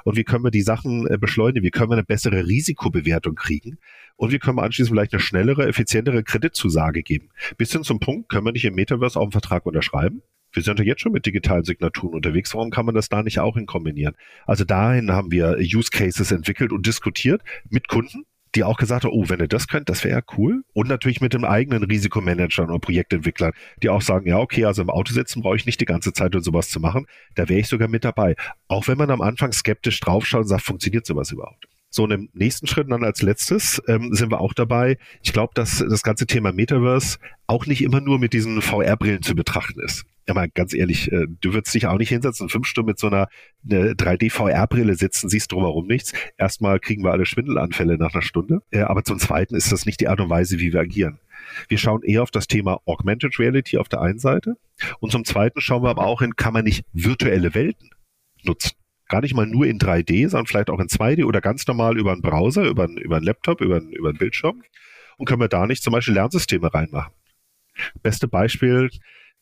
Und 0.03 0.17
wie 0.17 0.23
können 0.23 0.43
wir 0.43 0.51
die 0.51 0.61
Sachen 0.61 1.07
äh, 1.07 1.17
beschleunigen? 1.17 1.65
Wie 1.65 1.71
können 1.71 1.89
wir 1.89 1.95
eine 1.95 2.03
bessere 2.03 2.45
Risikobewertung 2.45 3.35
kriegen? 3.35 3.77
Und 4.15 4.31
wie 4.31 4.39
können 4.39 4.57
wir 4.57 4.63
anschließend 4.63 4.93
vielleicht 4.93 5.13
eine 5.13 5.21
schnellere, 5.21 5.67
effizientere 5.67 6.23
Kreditzusage 6.23 7.03
geben? 7.03 7.29
Bis 7.57 7.71
hin 7.71 7.83
zum 7.83 7.99
Punkt, 7.99 8.29
können 8.29 8.45
wir 8.45 8.51
nicht 8.51 8.65
im 8.65 8.75
Metaverse 8.75 9.17
auch 9.17 9.23
einen 9.23 9.31
Vertrag 9.31 9.65
unterschreiben? 9.65 10.21
Wir 10.51 10.63
sind 10.63 10.79
ja 10.79 10.85
jetzt 10.85 11.01
schon 11.01 11.11
mit 11.11 11.25
digitalen 11.25 11.63
Signaturen 11.63 12.15
unterwegs. 12.15 12.53
Warum 12.53 12.71
kann 12.71 12.85
man 12.85 12.95
das 12.95 13.09
da 13.09 13.23
nicht 13.23 13.39
auch 13.39 13.55
in 13.55 13.65
kombinieren? 13.65 14.15
Also 14.45 14.65
dahin 14.65 15.11
haben 15.11 15.31
wir 15.31 15.57
Use 15.59 15.89
Cases 15.91 16.31
entwickelt 16.31 16.71
und 16.71 16.85
diskutiert 16.85 17.41
mit 17.69 17.87
Kunden, 17.87 18.25
die 18.55 18.63
auch 18.63 18.77
gesagt 18.77 19.03
haben, 19.03 19.13
oh, 19.13 19.29
wenn 19.29 19.39
ihr 19.39 19.47
das 19.47 19.67
könnt, 19.67 19.89
das 19.89 20.03
wäre 20.03 20.17
ja 20.17 20.23
cool. 20.37 20.63
Und 20.73 20.87
natürlich 20.87 21.21
mit 21.21 21.33
dem 21.33 21.45
eigenen 21.45 21.83
Risikomanagern 21.83 22.69
oder 22.69 22.79
Projektentwicklern, 22.79 23.51
die 23.83 23.89
auch 23.89 24.01
sagen, 24.01 24.27
ja, 24.27 24.39
okay, 24.39 24.65
also 24.65 24.81
im 24.81 24.89
Auto 24.89 25.13
sitzen 25.13 25.41
brauche 25.41 25.55
ich 25.55 25.65
nicht 25.65 25.79
die 25.81 25.85
ganze 25.85 26.13
Zeit, 26.13 26.35
um 26.35 26.41
sowas 26.41 26.69
zu 26.69 26.79
machen. 26.79 27.05
Da 27.35 27.47
wäre 27.47 27.59
ich 27.59 27.67
sogar 27.67 27.87
mit 27.87 28.03
dabei. 28.03 28.35
Auch 28.67 28.87
wenn 28.87 28.97
man 28.97 29.11
am 29.11 29.21
Anfang 29.21 29.51
skeptisch 29.51 29.99
draufschaut 29.99 30.41
und 30.41 30.47
sagt, 30.47 30.63
funktioniert 30.63 31.05
sowas 31.05 31.31
überhaupt? 31.31 31.68
So, 31.89 32.03
und 32.03 32.11
im 32.11 32.29
nächsten 32.33 32.67
Schritt 32.67 32.91
dann 32.91 33.03
als 33.03 33.21
letztes 33.21 33.81
ähm, 33.87 34.13
sind 34.13 34.31
wir 34.31 34.41
auch 34.41 34.53
dabei. 34.53 34.97
Ich 35.23 35.33
glaube, 35.33 35.53
dass 35.55 35.79
das 35.79 36.03
ganze 36.03 36.27
Thema 36.27 36.51
Metaverse 36.51 37.17
auch 37.47 37.65
nicht 37.65 37.81
immer 37.81 37.99
nur 37.99 38.19
mit 38.19 38.33
diesen 38.33 38.61
VR-Brillen 38.61 39.23
zu 39.23 39.33
betrachten 39.33 39.79
ist. 39.79 40.05
Ja, 40.27 40.35
mal 40.35 40.47
ganz 40.47 40.75
ehrlich, 40.75 41.11
äh, 41.11 41.25
du 41.41 41.53
würdest 41.53 41.73
dich 41.73 41.87
auch 41.87 41.97
nicht 41.97 42.09
hinsetzen, 42.09 42.49
fünf 42.49 42.67
Stunden 42.67 42.89
mit 42.89 42.99
so 42.99 43.07
einer 43.07 43.27
3D-VR-Brille 43.65 44.93
sitzen, 44.93 45.27
siehst 45.27 45.51
drumherum 45.51 45.87
nichts. 45.87 46.13
Erstmal 46.37 46.79
kriegen 46.79 47.03
wir 47.03 47.11
alle 47.11 47.25
Schwindelanfälle 47.25 47.97
nach 47.97 48.13
einer 48.13 48.21
Stunde. 48.21 48.61
Äh, 48.69 48.81
aber 48.81 49.03
zum 49.03 49.17
Zweiten 49.17 49.55
ist 49.55 49.71
das 49.71 49.87
nicht 49.87 49.99
die 49.99 50.07
Art 50.07 50.21
und 50.21 50.29
Weise, 50.29 50.59
wie 50.59 50.71
wir 50.71 50.81
agieren. 50.81 51.19
Wir 51.67 51.79
schauen 51.79 52.03
eher 52.03 52.21
auf 52.21 52.29
das 52.29 52.45
Thema 52.45 52.79
Augmented 52.85 53.39
Reality 53.39 53.79
auf 53.79 53.89
der 53.89 54.01
einen 54.01 54.19
Seite. 54.19 54.57
Und 54.99 55.11
zum 55.11 55.25
Zweiten 55.25 55.61
schauen 55.61 55.81
wir 55.81 55.89
aber 55.89 56.05
auch 56.05 56.21
hin, 56.21 56.35
kann 56.35 56.53
man 56.53 56.65
nicht 56.65 56.85
virtuelle 56.93 57.55
Welten 57.55 57.89
nutzen? 58.43 58.78
Gar 59.09 59.21
nicht 59.21 59.33
mal 59.33 59.45
nur 59.45 59.65
in 59.65 59.79
3D, 59.79 60.29
sondern 60.29 60.45
vielleicht 60.45 60.69
auch 60.69 60.79
in 60.79 60.87
2D 60.87 61.25
oder 61.25 61.41
ganz 61.41 61.67
normal 61.67 61.97
über 61.97 62.13
einen 62.13 62.21
Browser, 62.21 62.63
über 62.63 62.83
einen, 62.83 62.97
über 62.97 63.17
einen 63.17 63.25
Laptop, 63.25 63.61
über 63.61 63.77
einen, 63.77 63.91
über 63.91 64.09
einen 64.09 64.17
Bildschirm. 64.17 64.63
Und 65.17 65.25
können 65.25 65.41
wir 65.41 65.49
da 65.49 65.67
nicht 65.67 65.83
zum 65.83 65.91
Beispiel 65.91 66.13
Lernsysteme 66.13 66.73
reinmachen? 66.73 67.13
Beste 68.01 68.27
Beispiel, 68.27 68.89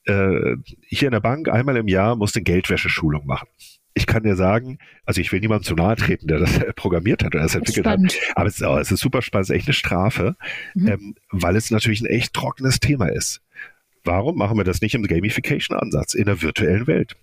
äh, 0.06 0.56
hier 0.88 1.08
in 1.08 1.12
der 1.12 1.20
Bank 1.20 1.50
einmal 1.50 1.78
im 1.78 1.88
Jahr 1.88 2.16
musste 2.16 2.42
Geldwäscheschulung 2.42 3.26
machen. 3.26 3.48
Ich 3.94 4.06
kann 4.06 4.24
dir 4.24 4.36
sagen, 4.36 4.78
also 5.06 5.22
ich 5.22 5.32
will 5.32 5.40
niemandem 5.40 5.66
zu 5.66 5.76
nahe 5.76 5.96
treten, 5.96 6.28
der 6.28 6.40
das 6.40 6.60
programmiert 6.76 7.24
hat 7.24 7.34
oder 7.36 7.44
das 7.44 7.56
entwickelt 7.56 7.86
spannend. 7.86 8.14
hat, 8.14 8.38
aber 8.38 8.48
es 8.48 8.56
ist, 8.56 8.68
oh, 8.68 8.78
es 8.78 8.92
ist 8.92 9.00
super 9.00 9.22
spannend, 9.22 9.46
es 9.46 9.50
ist 9.50 9.56
echt 9.56 9.68
eine 9.68 9.74
Strafe, 9.74 10.36
mhm. 10.76 10.88
ähm, 10.88 11.16
weil 11.32 11.56
es 11.56 11.72
natürlich 11.72 12.02
ein 12.02 12.06
echt 12.06 12.34
trockenes 12.34 12.80
Thema 12.80 13.08
ist. 13.08 13.42
Warum 14.04 14.38
machen 14.38 14.58
wir 14.58 14.64
das 14.64 14.82
nicht 14.82 14.96
im 14.96 15.04
Gamification-Ansatz 15.04 16.14
in 16.14 16.26
der 16.26 16.42
virtuellen 16.42 16.88
Welt? 16.88 17.18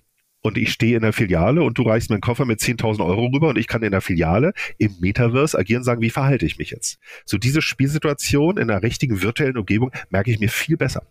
Und 0.44 0.58
ich 0.58 0.72
stehe 0.72 0.96
in 0.96 1.02
der 1.02 1.14
Filiale 1.14 1.62
und 1.62 1.78
du 1.78 1.82
reichst 1.82 2.10
mir 2.10 2.16
einen 2.16 2.20
Koffer 2.20 2.44
mit 2.44 2.60
10.000 2.60 3.04
Euro 3.04 3.28
rüber 3.28 3.48
und 3.48 3.56
ich 3.56 3.66
kann 3.66 3.82
in 3.82 3.92
der 3.92 4.02
Filiale 4.02 4.52
im 4.76 4.94
Metaverse 5.00 5.58
agieren 5.58 5.80
und 5.80 5.84
sagen, 5.84 6.02
wie 6.02 6.10
verhalte 6.10 6.44
ich 6.44 6.58
mich 6.58 6.70
jetzt? 6.70 6.98
So 7.24 7.38
diese 7.38 7.62
Spielsituation 7.62 8.58
in 8.58 8.70
einer 8.70 8.82
richtigen 8.82 9.22
virtuellen 9.22 9.56
Umgebung 9.56 9.90
merke 10.10 10.30
ich 10.30 10.38
mir 10.38 10.50
viel 10.50 10.76
besser. 10.76 11.06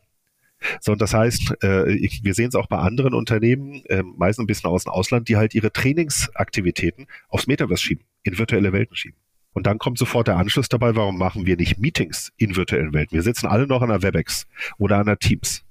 So, 0.80 0.92
und 0.92 1.02
das 1.02 1.16
heißt, 1.16 1.64
äh, 1.64 2.10
wir 2.22 2.36
sehen 2.36 2.50
es 2.50 2.56
auch 2.56 2.68
bei 2.68 2.78
anderen 2.78 3.16
Unternehmen, 3.16 3.84
äh, 3.86 4.04
meistens 4.04 4.44
ein 4.44 4.48
bisschen 4.48 4.70
aus 4.70 4.84
dem 4.84 4.92
Ausland, 4.92 5.28
die 5.28 5.36
halt 5.36 5.56
ihre 5.56 5.74
Trainingsaktivitäten 5.74 7.08
aufs 7.28 7.48
Metaverse 7.48 7.82
schieben, 7.82 8.06
in 8.22 8.38
virtuelle 8.38 8.72
Welten 8.72 8.96
schieben. 8.96 9.18
Und 9.54 9.66
dann 9.66 9.80
kommt 9.80 9.98
sofort 9.98 10.28
der 10.28 10.38
Anschluss 10.38 10.70
dabei, 10.70 10.96
warum 10.96 11.18
machen 11.18 11.48
wir 11.48 11.58
nicht 11.58 11.80
Meetings 11.80 12.32
in 12.38 12.56
virtuellen 12.56 12.94
Welten? 12.94 13.16
Wir 13.16 13.24
sitzen 13.24 13.48
alle 13.48 13.66
noch 13.66 13.82
an 13.82 13.90
der 13.90 14.04
WebEx 14.04 14.46
oder 14.78 15.00
an 15.00 15.08
der 15.08 15.18
Teams. 15.18 15.64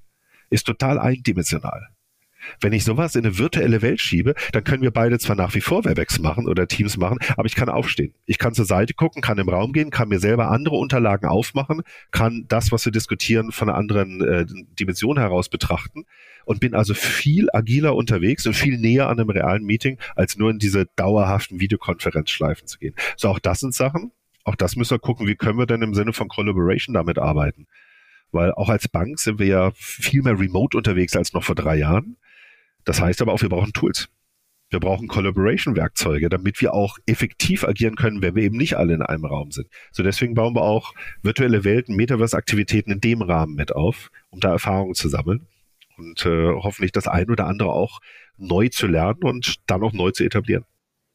Ist 0.51 0.67
total 0.67 0.99
eindimensional. 0.99 1.91
Wenn 2.61 2.73
ich 2.73 2.85
sowas 2.85 3.15
in 3.15 3.25
eine 3.25 3.39
virtuelle 3.39 3.83
Welt 3.83 4.01
schiebe, 4.01 4.35
dann 4.53 4.65
können 4.65 4.83
wir 4.83 4.91
beide 4.91 5.19
zwar 5.19 5.37
nach 5.37 5.55
wie 5.55 5.61
vor 5.61 5.85
Webex 5.85 6.19
machen 6.19 6.49
oder 6.49 6.69
Teams 6.69 6.97
machen, 6.97 7.19
aber 7.37 7.47
ich 7.47 7.55
kann 7.55 7.69
aufstehen. 7.69 8.15
Ich 8.27 8.39
kann 8.39 8.55
zur 8.55 8.65
Seite 8.65 8.95
gucken, 8.95 9.23
kann 9.23 9.39
im 9.39 9.49
Raum 9.49 9.73
gehen, 9.73 9.91
kann 9.91 10.09
mir 10.09 10.19
selber 10.19 10.51
andere 10.51 10.77
Unterlagen 10.77 11.29
aufmachen, 11.29 11.83
kann 12.11 12.45
das, 12.49 12.73
was 12.73 12.85
wir 12.85 12.93
diskutieren, 12.93 13.53
von 13.53 13.69
einer 13.69 13.79
anderen 13.79 14.23
äh, 14.23 14.47
Dimension 14.79 15.19
heraus 15.19 15.49
betrachten 15.49 16.05
und 16.45 16.61
bin 16.61 16.75
also 16.75 16.95
viel 16.95 17.49
agiler 17.53 17.95
unterwegs 17.95 18.47
und 18.47 18.55
viel 18.55 18.79
näher 18.79 19.09
an 19.09 19.19
einem 19.19 19.31
realen 19.31 19.65
Meeting, 19.65 19.99
als 20.17 20.37
nur 20.37 20.51
in 20.51 20.59
diese 20.59 20.87
dauerhaften 20.97 21.61
Videokonferenzschleifen 21.61 22.67
zu 22.67 22.79
gehen. 22.79 22.95
So, 23.17 23.29
auch 23.29 23.39
das 23.39 23.61
sind 23.61 23.75
Sachen, 23.75 24.13
auch 24.45 24.57
das 24.57 24.77
müssen 24.77 24.93
wir 24.93 24.99
gucken, 24.99 25.27
wie 25.27 25.37
können 25.37 25.59
wir 25.59 25.67
denn 25.67 25.83
im 25.83 25.95
Sinne 25.95 26.13
von 26.13 26.29
Collaboration 26.29 26.95
damit 26.95 27.19
arbeiten? 27.19 27.67
Weil 28.33 28.53
auch 28.53 28.69
als 28.69 28.89
Bank 28.89 29.19
sind 29.19 29.39
wir 29.39 29.47
ja 29.47 29.71
viel 29.75 30.23
mehr 30.23 30.39
remote 30.39 30.77
unterwegs 30.77 31.15
als 31.17 31.33
noch 31.33 31.45
vor 31.45 31.55
drei 31.55 31.77
Jahren. 31.77 32.17
Das 32.85 33.01
heißt 33.01 33.23
aber 33.23 33.33
auch, 33.33 33.43
wir 33.43 33.49
brauchen 33.49 33.73
Tools. 33.73 34.09
Wir 34.71 34.81
brauchen 34.81 35.07
Collaboration-Werkzeuge, 35.07 36.31
damit 36.31 36.63
wir 36.63 36.73
auch 36.73 36.97
effektiv 37.05 37.63
agieren 37.63 37.95
können, 37.95 38.23
wenn 38.23 38.35
wir 38.35 38.43
eben 38.43 38.57
nicht 38.57 38.79
alle 38.79 38.95
in 38.95 39.03
einem 39.03 39.27
Raum 39.27 39.51
sind. 39.51 39.69
So 39.91 40.03
deswegen 40.03 40.33
bauen 40.33 40.55
wir 40.55 40.63
auch 40.63 40.95
virtuelle 41.23 41.63
Welten, 41.63 41.95
Metaverse-Aktivitäten 41.95 42.91
in 42.91 43.01
dem 43.01 43.21
Rahmen 43.21 43.55
mit 43.55 43.77
auf, 43.77 44.11
um 44.31 44.41
da 44.41 44.51
Erfahrungen 44.51 44.95
zu 44.95 45.11
sammeln 45.11 45.47
und 45.99 46.25
äh, 46.25 46.49
hoffentlich 46.55 46.91
das 46.91 47.07
ein 47.07 47.29
oder 47.29 47.47
andere 47.47 47.71
auch 47.71 48.01
neu 48.39 48.69
zu 48.69 48.87
lernen 48.87 49.23
und 49.25 49.57
dann 49.67 49.83
auch 49.83 49.93
neu 49.93 50.11
zu 50.11 50.25
etablieren. 50.25 50.65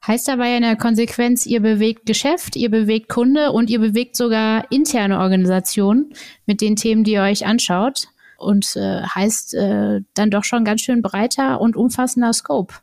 Heißt 0.06 0.28
dabei 0.28 0.56
in 0.56 0.62
der 0.62 0.76
Konsequenz, 0.76 1.48
ihr 1.48 1.60
bewegt 1.60 2.06
Geschäft, 2.06 2.56
ihr 2.56 2.70
bewegt 2.70 3.10
Kunde 3.10 3.52
und 3.52 3.72
ihr 3.72 3.80
bewegt 3.80 4.16
sogar 4.16 4.72
interne 4.72 5.20
Organisationen 5.20 6.14
mit 6.46 6.62
den 6.62 6.76
Themen, 6.76 7.04
die 7.04 7.14
ihr 7.14 7.24
euch 7.24 7.48
anschaut 7.48 8.08
und 8.38 8.76
äh, 8.76 9.02
heißt 9.04 9.54
äh, 9.56 10.02
dann 10.14 10.32
doch 10.32 10.44
schon 10.44 10.64
ganz 10.64 10.82
schön 10.82 11.02
breiter 11.02 11.60
und 11.60 11.76
umfassender 11.76 12.34
Scope. 12.34 12.74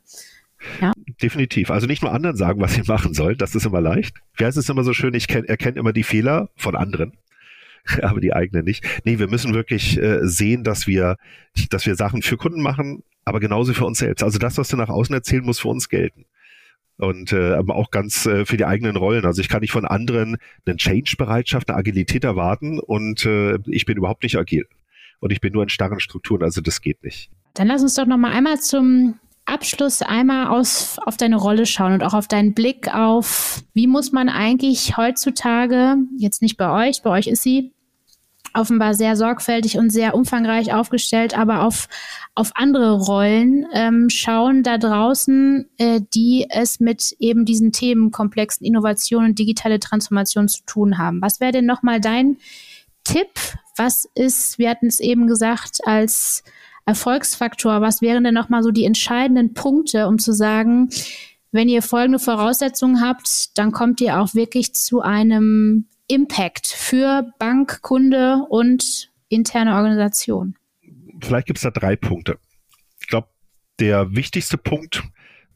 Ja. 0.81 0.93
Definitiv. 1.23 1.71
Also 1.71 1.87
nicht 1.87 2.03
nur 2.03 2.13
anderen 2.13 2.37
sagen, 2.37 2.61
was 2.61 2.75
sie 2.75 2.83
machen 2.83 3.15
sollen, 3.15 3.39
das 3.39 3.55
ist 3.55 3.67
immer 3.67 3.81
leicht. 3.81 4.17
Wie 4.37 4.45
heißt 4.45 4.57
es 4.57 4.69
immer 4.69 4.85
so 4.85 4.93
schön, 4.93 5.15
ich 5.15 5.29
erkenne 5.29 5.79
immer 5.79 5.93
die 5.93 6.03
Fehler 6.03 6.51
von 6.57 6.75
anderen, 6.75 7.13
aber 8.03 8.21
die 8.21 8.33
eigenen 8.33 8.65
nicht. 8.65 8.85
Nee, 9.05 9.19
wir 9.19 9.29
müssen 9.29 9.55
wirklich 9.55 9.99
äh, 9.99 10.21
sehen, 10.27 10.65
dass 10.65 10.87
wir, 10.87 11.17
dass 11.71 11.87
wir 11.87 11.97
Sachen 11.97 12.23
für 12.23 12.37
Kunden 12.37 12.63
machen, 12.63 13.03
aber 13.25 13.41
genauso 13.41 13.75
für 13.75 13.85
uns 13.85 13.99
selbst. 13.99 14.23
Also 14.23 14.39
das, 14.39 14.59
was 14.59 14.69
du 14.69 14.77
nach 14.77 14.89
außen 14.89 15.15
erzählen, 15.15 15.45
muss 15.45 15.61
für 15.61 15.69
uns 15.69 15.89
gelten. 15.89 16.25
Und 16.97 17.33
äh, 17.33 17.55
aber 17.55 17.75
auch 17.75 17.91
ganz 17.91 18.25
äh, 18.25 18.47
für 18.47 18.57
die 18.57 18.67
eigenen 18.67 18.95
Rollen. 18.95 19.27
Also 19.27 19.41
ich 19.41 19.49
kann 19.49 19.61
nicht 19.61 19.73
von 19.73 19.85
anderen 19.85 20.37
eine 20.65 20.77
Change-Bereitschaft, 20.77 21.69
eine 21.69 21.77
Agilität 21.77 22.23
erwarten 22.23 22.79
und 22.79 23.27
äh, 23.27 23.59
ich 23.67 23.85
bin 23.85 23.97
überhaupt 23.97 24.23
nicht 24.23 24.37
agil 24.37 24.67
und 25.25 25.31
ich 25.31 25.41
bin 25.41 25.55
nur 25.55 25.63
in 25.63 25.71
starren 25.71 26.01
Strukturen, 26.01 26.43
also 26.43 26.61
das 26.61 26.83
geht 26.83 27.03
nicht. 27.03 27.31
Dann 27.55 27.67
lass 27.67 27.81
uns 27.81 27.95
doch 27.95 28.05
noch 28.05 28.19
mal 28.19 28.33
einmal 28.33 28.61
zum 28.61 29.19
Abschluss 29.47 30.03
einmal 30.03 30.49
aus, 30.49 30.99
auf 30.99 31.17
deine 31.17 31.37
Rolle 31.37 31.65
schauen 31.65 31.95
und 31.95 32.03
auch 32.03 32.13
auf 32.13 32.29
deinen 32.29 32.53
Blick 32.53 32.95
auf, 32.95 33.63
wie 33.73 33.87
muss 33.87 34.13
man 34.13 34.29
eigentlich 34.29 34.99
heutzutage, 34.99 35.97
jetzt 36.19 36.43
nicht 36.43 36.59
bei 36.59 36.89
euch, 36.89 37.01
bei 37.01 37.09
euch 37.09 37.27
ist 37.27 37.43
sie 37.43 37.73
offenbar 38.53 38.93
sehr 38.93 39.17
sorgfältig 39.17 39.79
und 39.79 39.89
sehr 39.89 40.15
umfangreich 40.15 40.75
aufgestellt, 40.75 41.37
aber 41.37 41.63
auf, 41.63 41.89
auf 42.35 42.51
andere 42.55 42.93
Rollen 42.93 43.67
ähm, 43.73 44.11
schauen 44.11 44.63
da 44.63 44.77
draußen, 44.77 45.71
äh, 45.79 46.03
die 46.15 46.47
es 46.51 46.81
mit 46.81 47.17
eben 47.19 47.47
diesen 47.47 47.73
Themenkomplexen 47.73 48.67
Innovation 48.67 49.25
und 49.25 49.39
digitale 49.39 49.81
Transformation 49.81 50.49
zu 50.49 50.63
tun 50.67 50.99
haben. 50.99 51.23
Was 51.23 51.41
wäre 51.41 51.53
denn 51.53 51.67
nochmal 51.67 52.01
dein 52.01 52.37
Tipp? 53.05 53.29
Was 53.77 54.09
ist, 54.15 54.59
wir 54.59 54.71
hatten 54.71 54.87
es 54.87 55.01
eben 55.01 55.27
gesagt, 55.27 55.81
als 55.85 56.45
Erfolgsfaktor, 56.87 57.81
was 57.81 58.03
wären 58.03 58.25
denn 58.25 58.35
nochmal 58.35 58.63
so 58.63 58.71
die 58.71 58.85
entscheidenden 58.85 59.55
Punkte, 59.55 60.07
um 60.07 60.19
zu 60.19 60.33
sagen, 60.33 60.91
wenn 61.51 61.69
ihr 61.69 61.83
folgende 61.83 62.19
Voraussetzungen 62.19 63.01
habt, 63.01 63.57
dann 63.59 63.73
kommt 63.73 64.01
ihr 64.01 64.21
auch 64.21 64.35
wirklich 64.35 64.75
zu 64.75 65.01
einem 65.01 65.87
Impact 66.09 66.67
für 66.67 67.33
Bank, 67.39 67.81
Kunde 67.83 68.45
und 68.49 69.11
interne 69.29 69.77
Organisation? 69.77 70.57
Vielleicht 71.23 71.47
gibt 71.47 71.59
es 71.59 71.63
da 71.63 71.71
drei 71.71 71.97
Punkte. 71.97 72.39
Ich 73.01 73.07
glaube, 73.07 73.29
der 73.79 74.15
wichtigste 74.15 74.59
Punkt, 74.59 75.03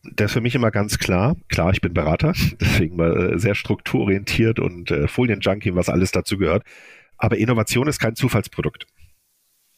der 0.05 0.27
ist 0.27 0.33
für 0.33 0.41
mich 0.41 0.55
immer 0.55 0.71
ganz 0.71 0.99
klar. 0.99 1.37
Klar, 1.49 1.73
ich 1.73 1.81
bin 1.81 1.93
Berater, 1.93 2.33
deswegen 2.61 2.97
mal 2.97 3.35
äh, 3.35 3.39
sehr 3.39 3.55
strukturorientiert 3.55 4.59
und 4.59 4.91
äh, 4.91 5.09
Folienjunkie, 5.09 5.75
was 5.75 5.89
alles 5.89 6.13
dazu 6.13 6.39
gehört. 6.39 6.65
Aber 7.19 7.37
Innovation 7.37 7.89
ist 7.89 7.99
kein 7.99 8.15
Zufallsprodukt. 8.15 8.87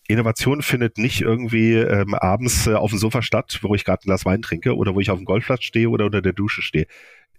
Innovation 0.06 0.62
findet 0.62 0.98
nicht 0.98 1.20
irgendwie 1.20 1.74
ähm, 1.74 2.14
abends 2.14 2.66
äh, 2.66 2.74
auf 2.74 2.90
dem 2.90 2.98
Sofa 2.98 3.22
statt, 3.22 3.58
wo 3.62 3.74
ich 3.74 3.84
gerade 3.84 4.02
ein 4.02 4.08
Glas 4.08 4.24
Wein 4.24 4.42
trinke 4.42 4.76
oder 4.76 4.94
wo 4.94 5.00
ich 5.00 5.10
auf 5.10 5.18
dem 5.18 5.24
Golfplatz 5.24 5.64
stehe 5.64 5.88
oder 5.88 6.06
unter 6.06 6.20
der 6.20 6.32
Dusche 6.32 6.62
stehe. 6.62 6.86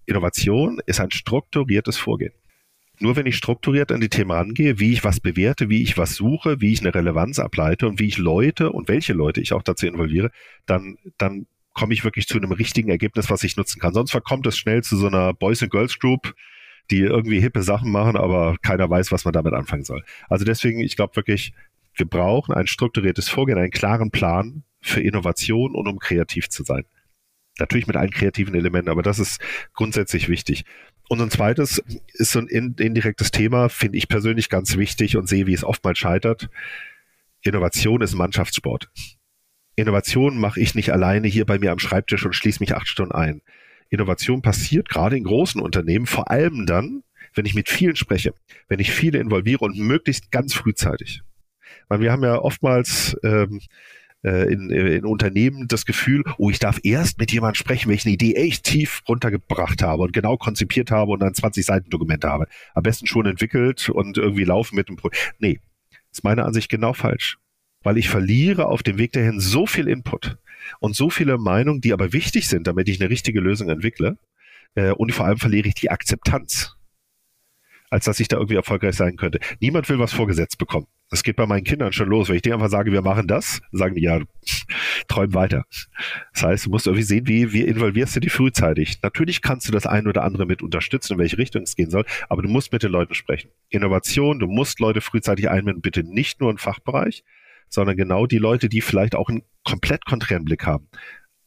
Innovation 0.05 0.81
ist 0.85 0.99
ein 0.99 1.11
strukturiertes 1.11 1.97
Vorgehen. 1.97 2.33
Nur 2.99 3.15
wenn 3.15 3.25
ich 3.25 3.35
strukturiert 3.35 3.91
an 3.91 3.99
die 3.99 4.09
Themen 4.09 4.31
rangehe, 4.31 4.79
wie 4.79 4.93
ich 4.93 5.03
was 5.03 5.19
bewerte, 5.19 5.69
wie 5.69 5.81
ich 5.81 5.97
was 5.97 6.15
suche, 6.15 6.61
wie 6.61 6.71
ich 6.71 6.81
eine 6.81 6.93
Relevanz 6.93 7.39
ableite 7.39 7.87
und 7.87 7.99
wie 7.99 8.07
ich 8.07 8.17
Leute 8.17 8.71
und 8.71 8.87
welche 8.87 9.13
Leute 9.13 9.41
ich 9.41 9.53
auch 9.53 9.63
dazu 9.63 9.87
involviere, 9.87 10.31
dann, 10.65 10.97
dann 11.17 11.47
komme 11.73 11.93
ich 11.93 12.03
wirklich 12.03 12.27
zu 12.27 12.37
einem 12.37 12.51
richtigen 12.51 12.89
Ergebnis, 12.89 13.29
was 13.29 13.43
ich 13.43 13.57
nutzen 13.57 13.79
kann. 13.79 13.93
Sonst 13.93 14.11
verkommt 14.11 14.45
es 14.45 14.57
schnell 14.57 14.83
zu 14.83 14.97
so 14.97 15.07
einer 15.07 15.33
Boys 15.33 15.63
and 15.63 15.71
Girls 15.71 15.97
Group, 15.97 16.35
die 16.89 16.99
irgendwie 16.99 17.39
hippe 17.39 17.63
Sachen 17.63 17.91
machen, 17.91 18.17
aber 18.17 18.57
keiner 18.61 18.89
weiß, 18.89 19.11
was 19.11 19.25
man 19.25 19.33
damit 19.33 19.53
anfangen 19.53 19.83
soll. 19.83 20.03
Also 20.29 20.45
deswegen, 20.45 20.79
ich 20.79 20.95
glaube 20.95 21.15
wirklich, 21.15 21.53
wir 21.93 22.05
brauchen 22.05 22.53
ein 22.53 22.67
strukturiertes 22.67 23.29
Vorgehen, 23.29 23.57
einen 23.57 23.71
klaren 23.71 24.11
Plan 24.11 24.63
für 24.81 25.01
Innovation 25.01 25.75
und 25.75 25.87
um 25.87 25.99
kreativ 25.99 26.49
zu 26.49 26.63
sein. 26.63 26.85
Natürlich 27.59 27.87
mit 27.87 27.97
allen 27.97 28.11
kreativen 28.11 28.55
Elementen, 28.55 28.89
aber 28.89 29.03
das 29.03 29.19
ist 29.19 29.41
grundsätzlich 29.73 30.29
wichtig. 30.29 30.65
Und 31.09 31.21
ein 31.21 31.29
zweites 31.29 31.83
ist 32.13 32.31
so 32.31 32.39
ein 32.39 32.47
indirektes 32.47 33.31
Thema, 33.31 33.67
finde 33.69 33.97
ich 33.97 34.07
persönlich 34.07 34.49
ganz 34.49 34.77
wichtig 34.77 35.17
und 35.17 35.27
sehe, 35.27 35.45
wie 35.45 35.53
es 35.53 35.63
oftmals 35.63 35.97
scheitert. 35.97 36.49
Innovation 37.41 38.01
ist 38.01 38.15
Mannschaftssport. 38.15 38.89
Innovation 39.75 40.37
mache 40.37 40.59
ich 40.59 40.75
nicht 40.75 40.93
alleine 40.93 41.27
hier 41.27 41.45
bei 41.45 41.59
mir 41.59 41.71
am 41.71 41.79
Schreibtisch 41.79 42.25
und 42.25 42.33
schließe 42.33 42.61
mich 42.61 42.75
acht 42.75 42.87
Stunden 42.87 43.13
ein. 43.13 43.41
Innovation 43.91 44.41
passiert 44.41 44.89
gerade 44.89 45.17
in 45.17 45.23
großen 45.23 45.61
Unternehmen, 45.61 46.07
vor 46.07 46.31
allem 46.31 46.65
dann, 46.65 47.03
wenn 47.35 47.45
ich 47.45 47.53
mit 47.53 47.69
vielen 47.69 47.95
spreche, 47.95 48.33
wenn 48.67 48.79
ich 48.79 48.91
viele 48.91 49.19
involviere 49.19 49.65
und 49.65 49.77
möglichst 49.77 50.31
ganz 50.31 50.53
frühzeitig. 50.53 51.21
Weil 51.87 51.99
wir 51.99 52.11
haben 52.11 52.23
ja 52.23 52.39
oftmals 52.39 53.17
ähm, 53.23 53.59
äh, 54.23 54.51
in, 54.51 54.69
in 54.69 55.05
Unternehmen 55.05 55.67
das 55.67 55.85
Gefühl, 55.85 56.23
oh, 56.37 56.49
ich 56.49 56.59
darf 56.59 56.79
erst 56.83 57.19
mit 57.19 57.31
jemandem 57.31 57.55
sprechen, 57.55 57.89
wenn 57.89 57.95
ich 57.95 58.05
eine 58.05 58.13
Idee 58.13 58.35
echt 58.35 58.63
tief 58.63 59.01
runtergebracht 59.07 59.83
habe 59.83 60.03
und 60.03 60.13
genau 60.13 60.37
konzipiert 60.37 60.89
habe 60.89 61.11
und 61.11 61.19
dann 61.19 61.33
20 61.33 61.65
Seiten 61.65 61.89
Dokumente 61.89 62.29
habe. 62.29 62.47
Am 62.73 62.83
besten 62.83 63.07
schon 63.07 63.25
entwickelt 63.25 63.89
und 63.89 64.17
irgendwie 64.17 64.45
laufen 64.45 64.75
mit 64.75 64.89
dem 64.89 64.95
Projekt. 64.95 65.33
Nee, 65.39 65.59
ist 66.11 66.23
meiner 66.23 66.45
Ansicht 66.45 66.69
genau 66.69 66.93
falsch. 66.93 67.37
Weil 67.83 67.97
ich 67.97 68.09
verliere 68.09 68.67
auf 68.67 68.83
dem 68.83 68.97
Weg 68.97 69.11
dahin 69.13 69.39
so 69.39 69.65
viel 69.65 69.87
Input 69.87 70.37
und 70.79 70.95
so 70.95 71.09
viele 71.09 71.37
Meinungen, 71.37 71.81
die 71.81 71.93
aber 71.93 72.13
wichtig 72.13 72.47
sind, 72.47 72.67
damit 72.67 72.89
ich 72.89 72.99
eine 72.99 73.09
richtige 73.09 73.39
Lösung 73.39 73.69
entwickle. 73.69 74.17
Äh, 74.75 74.91
und 74.91 75.13
vor 75.13 75.25
allem 75.25 75.37
verliere 75.37 75.67
ich 75.67 75.75
die 75.75 75.91
Akzeptanz, 75.91 76.75
als 77.89 78.05
dass 78.05 78.19
ich 78.19 78.27
da 78.27 78.37
irgendwie 78.37 78.55
erfolgreich 78.55 78.95
sein 78.95 79.17
könnte. 79.17 79.39
Niemand 79.59 79.89
will 79.89 79.99
was 79.99 80.13
vorgesetzt 80.13 80.57
bekommen. 80.57 80.87
Das 81.09 81.23
geht 81.23 81.35
bei 81.35 81.45
meinen 81.45 81.65
Kindern 81.65 81.91
schon 81.91 82.07
los. 82.07 82.29
Wenn 82.29 82.37
ich 82.37 82.41
denen 82.41 82.53
einfach 82.53 82.69
sage, 82.69 82.93
wir 82.93 83.01
machen 83.01 83.27
das, 83.27 83.61
sagen 83.73 83.95
die, 83.95 84.03
ja, 84.03 84.21
träum 85.09 85.33
weiter. 85.33 85.65
Das 86.33 86.43
heißt, 86.43 86.65
du 86.65 86.69
musst 86.69 86.87
irgendwie 86.87 87.03
sehen, 87.03 87.27
wie, 87.27 87.51
wie 87.51 87.63
involvierst 87.63 88.15
du 88.15 88.21
die 88.21 88.29
frühzeitig. 88.29 88.99
Natürlich 89.03 89.41
kannst 89.41 89.67
du 89.67 89.73
das 89.73 89.85
ein 89.85 90.07
oder 90.07 90.23
andere 90.23 90.45
mit 90.45 90.61
unterstützen, 90.61 91.13
in 91.13 91.19
welche 91.19 91.37
Richtung 91.37 91.63
es 91.63 91.75
gehen 91.75 91.91
soll, 91.91 92.05
aber 92.29 92.41
du 92.41 92.47
musst 92.47 92.71
mit 92.71 92.81
den 92.81 92.93
Leuten 92.93 93.13
sprechen. 93.13 93.51
Innovation, 93.67 94.39
du 94.39 94.47
musst 94.47 94.79
Leute 94.79 95.01
frühzeitig 95.01 95.49
einbinden, 95.49 95.81
bitte 95.81 96.03
nicht 96.03 96.39
nur 96.39 96.49
im 96.49 96.57
Fachbereich, 96.57 97.25
sondern 97.71 97.97
genau 97.97 98.27
die 98.27 98.37
Leute, 98.37 98.69
die 98.69 98.81
vielleicht 98.81 99.15
auch 99.15 99.29
einen 99.29 99.41
komplett 99.63 100.05
konträren 100.05 100.45
Blick 100.45 100.65
haben. 100.65 100.87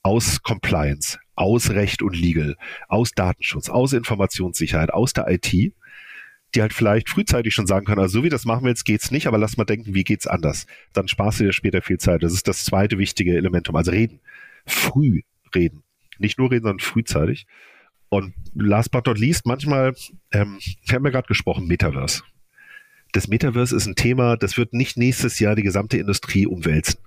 Aus 0.03 0.43
Compliance, 0.43 1.19
aus 1.37 1.71
Recht 1.71 2.03
und 2.03 2.17
Legal, 2.17 2.57
aus 2.89 3.13
Datenschutz, 3.13 3.69
aus 3.69 3.93
Informationssicherheit, 3.93 4.93
aus 4.93 5.13
der 5.13 5.29
IT, 5.29 5.53
die 5.53 6.61
halt 6.61 6.73
vielleicht 6.73 7.09
frühzeitig 7.09 7.55
schon 7.55 7.67
sagen 7.67 7.87
können, 7.87 8.01
also 8.01 8.19
so 8.19 8.25
wie 8.25 8.29
das 8.29 8.45
machen 8.45 8.65
wir 8.65 8.71
jetzt 8.71 8.85
geht's 8.85 9.11
nicht, 9.11 9.27
aber 9.27 9.39
lass 9.39 9.57
mal 9.57 9.65
denken, 9.65 9.95
wie 9.95 10.05
geht's 10.05 10.27
anders. 10.27 10.67
Dann 10.93 11.09
sparst 11.09 11.41
du 11.41 11.45
dir 11.45 11.53
später 11.53 11.83
viel 11.83 11.99
Zeit. 11.99 12.23
Das 12.23 12.33
ist 12.33 12.49
das 12.49 12.65
zweite 12.65 12.99
wichtige 12.99 13.37
Elementum. 13.37 13.77
Also 13.77 13.91
reden. 13.91 14.21
Früh 14.67 15.23
reden. 15.55 15.83
Nicht 16.19 16.39
nur 16.39 16.51
reden, 16.51 16.65
sondern 16.65 16.81
frühzeitig. 16.81 17.47
Und 18.09 18.35
last 18.55 18.93
but 18.93 19.07
not 19.07 19.19
least, 19.19 19.47
manchmal, 19.47 19.95
ähm, 20.33 20.59
wir 20.87 20.95
haben 20.95 21.05
ja 21.05 21.11
gerade 21.11 21.27
gesprochen, 21.27 21.67
Metaverse. 21.67 22.23
Das 23.15 23.29
Metaverse 23.29 23.77
ist 23.77 23.87
ein 23.87 23.95
Thema, 23.95 24.37
das 24.37 24.59
wird 24.59 24.73
nicht 24.73 24.97
nächstes 24.97 25.39
Jahr 25.39 25.55
die 25.55 25.63
gesamte 25.63 25.99
Industrie 25.99 26.49
umwälzen. 26.49 26.99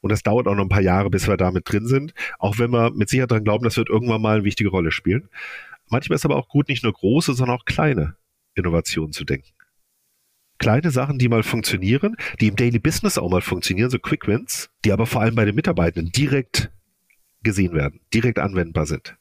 Und 0.00 0.10
das 0.10 0.22
dauert 0.22 0.48
auch 0.48 0.54
noch 0.54 0.62
ein 0.64 0.70
paar 0.70 0.80
Jahre, 0.80 1.10
bis 1.10 1.28
wir 1.28 1.36
damit 1.36 1.70
drin 1.70 1.86
sind. 1.86 2.14
Auch 2.38 2.58
wenn 2.58 2.70
wir 2.70 2.90
mit 2.92 3.10
Sicherheit 3.10 3.30
daran 3.30 3.44
glauben, 3.44 3.64
das 3.64 3.76
wird 3.76 3.90
irgendwann 3.90 4.22
mal 4.22 4.36
eine 4.36 4.44
wichtige 4.44 4.70
Rolle 4.70 4.90
spielen. 4.90 5.28
Manchmal 5.90 6.16
ist 6.16 6.24
aber 6.24 6.36
auch 6.36 6.48
gut, 6.48 6.70
nicht 6.70 6.84
nur 6.84 6.92
große, 6.94 7.34
sondern 7.34 7.58
auch 7.58 7.66
kleine 7.66 8.16
Innovationen 8.54 9.12
zu 9.12 9.26
denken. 9.26 9.50
Kleine 10.56 10.90
Sachen, 10.90 11.18
die 11.18 11.28
mal 11.28 11.42
funktionieren, 11.42 12.16
die 12.40 12.46
im 12.46 12.56
Daily 12.56 12.78
Business 12.78 13.18
auch 13.18 13.30
mal 13.30 13.42
funktionieren, 13.42 13.90
so 13.90 13.98
Quick 13.98 14.26
Wins, 14.26 14.70
die 14.86 14.92
aber 14.92 15.04
vor 15.04 15.20
allem 15.20 15.34
bei 15.34 15.44
den 15.44 15.54
Mitarbeitenden 15.54 16.12
direkt 16.12 16.70
gesehen 17.42 17.74
werden, 17.74 18.00
direkt 18.14 18.38
anwendbar 18.38 18.86
sind. 18.86 19.18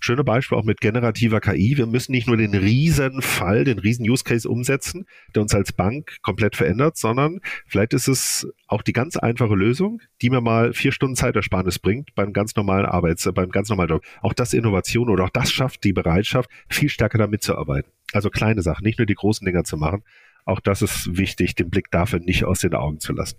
Schöne 0.00 0.24
Beispiel 0.24 0.56
auch 0.58 0.64
mit 0.64 0.80
generativer 0.80 1.40
KI. 1.40 1.76
Wir 1.76 1.86
müssen 1.86 2.12
nicht 2.12 2.26
nur 2.26 2.36
den 2.36 2.54
riesen 2.54 3.22
Fall, 3.22 3.64
den 3.64 3.78
riesen 3.78 4.08
Use 4.08 4.24
Case 4.24 4.48
umsetzen, 4.48 5.06
der 5.34 5.42
uns 5.42 5.54
als 5.54 5.72
Bank 5.72 6.18
komplett 6.22 6.56
verändert, 6.56 6.96
sondern 6.96 7.40
vielleicht 7.66 7.94
ist 7.94 8.08
es 8.08 8.48
auch 8.66 8.82
die 8.82 8.92
ganz 8.92 9.16
einfache 9.16 9.54
Lösung, 9.54 10.00
die 10.22 10.30
mir 10.30 10.40
mal 10.40 10.72
vier 10.72 10.92
Stunden 10.92 11.16
Zeitersparnis 11.16 11.78
bringt 11.78 12.14
beim 12.14 12.32
ganz 12.32 12.54
normalen 12.56 12.86
Arbeits, 12.86 13.28
beim 13.34 13.50
ganz 13.50 13.68
normalen 13.68 13.90
Job. 13.90 14.04
Auch 14.22 14.32
das 14.32 14.52
Innovation 14.52 15.08
oder 15.08 15.24
auch 15.24 15.30
das 15.30 15.50
schafft 15.50 15.84
die 15.84 15.92
Bereitschaft, 15.92 16.50
viel 16.68 16.88
stärker 16.88 17.18
damit 17.18 17.42
zu 17.42 17.56
arbeiten. 17.56 17.90
Also 18.12 18.30
kleine 18.30 18.62
Sachen, 18.62 18.84
nicht 18.84 18.98
nur 18.98 19.06
die 19.06 19.14
großen 19.14 19.44
Dinger 19.44 19.64
zu 19.64 19.76
machen. 19.76 20.02
Auch 20.44 20.60
das 20.60 20.80
ist 20.80 21.18
wichtig, 21.18 21.54
den 21.56 21.68
Blick 21.68 21.90
dafür 21.90 22.20
nicht 22.20 22.44
aus 22.44 22.60
den 22.60 22.74
Augen 22.74 23.00
zu 23.00 23.12
lassen. 23.12 23.36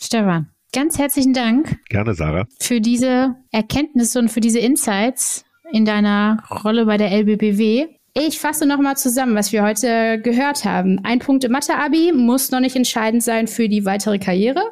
Stefan, 0.00 0.50
ganz 0.72 0.98
herzlichen 0.98 1.32
Dank. 1.32 1.78
Gerne, 1.88 2.14
Sarah. 2.14 2.46
Für 2.60 2.80
diese 2.80 3.36
Erkenntnisse 3.52 4.18
und 4.18 4.30
für 4.30 4.40
diese 4.40 4.58
Insights 4.58 5.43
in 5.72 5.84
deiner 5.84 6.42
Rolle 6.64 6.86
bei 6.86 6.96
der 6.96 7.10
LBBW. 7.10 7.86
Ich 8.16 8.38
fasse 8.38 8.66
nochmal 8.66 8.96
zusammen, 8.96 9.34
was 9.34 9.52
wir 9.52 9.64
heute 9.64 10.20
gehört 10.20 10.64
haben. 10.64 11.00
Ein 11.02 11.18
Punkt 11.18 11.42
im 11.44 11.52
Mathe-Abi 11.52 12.12
muss 12.12 12.50
noch 12.50 12.60
nicht 12.60 12.76
entscheidend 12.76 13.22
sein 13.22 13.48
für 13.48 13.68
die 13.68 13.84
weitere 13.84 14.18
Karriere. 14.18 14.62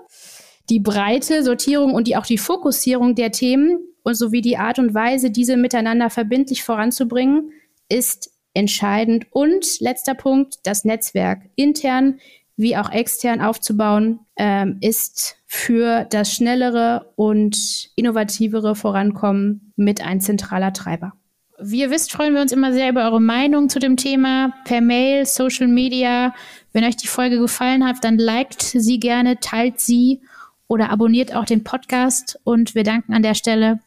Die 0.71 0.79
breite 0.79 1.43
Sortierung 1.43 1.95
und 1.95 2.07
die, 2.07 2.17
auch 2.17 2.27
die 2.27 2.39
Fokussierung 2.39 3.17
der 3.17 3.33
Themen 3.33 3.81
und 4.05 4.15
sowie 4.15 4.43
die 4.43 4.59
Art 4.59 4.79
und 4.79 4.95
Weise, 4.95 5.31
diese 5.31 5.57
miteinander 5.57 6.09
verbindlich 6.09 6.63
voranzubringen, 6.63 7.51
ist 7.89 8.31
entscheidend. 8.55 9.27
Und 9.31 9.81
letzter 9.81 10.15
Punkt, 10.15 10.59
das 10.65 10.85
Netzwerk 10.85 11.43
intern 11.57 12.21
wie 12.57 12.77
auch 12.77 12.93
extern 12.93 13.41
aufzubauen, 13.41 14.21
ähm, 14.37 14.79
ist 14.81 15.37
für 15.55 16.07
das 16.09 16.33
schnellere 16.33 17.13
und 17.15 17.91
innovativere 17.95 18.75
Vorankommen 18.75 19.75
mit 19.77 20.01
ein 20.01 20.23
zentraler 20.23 20.73
Treiber. 20.73 21.13
Wie 21.61 21.81
ihr 21.81 21.91
wisst, 21.91 22.11
freuen 22.11 22.33
wir 22.33 22.41
uns 22.41 22.53
immer 22.53 22.73
sehr 22.73 22.89
über 22.89 23.05
eure 23.05 23.21
Meinung 23.21 23.69
zu 23.69 23.79
dem 23.79 23.99
Thema 23.99 24.55
per 24.65 24.81
Mail, 24.81 25.27
Social 25.27 25.69
Media. 25.69 26.35
Wenn 26.73 26.85
euch 26.85 26.97
die 26.97 27.07
Folge 27.07 27.39
gefallen 27.39 27.85
hat, 27.85 28.03
dann 28.03 28.17
liked 28.17 28.63
sie 28.63 28.99
gerne, 28.99 29.41
teilt 29.41 29.79
sie 29.79 30.23
oder 30.69 30.89
abonniert 30.89 31.37
auch 31.37 31.45
den 31.45 31.65
Podcast. 31.65 32.41
Und 32.45 32.75
wir 32.75 32.83
danken 32.83 33.13
an 33.13 33.23
der 33.23 33.35
Stelle 33.35 33.81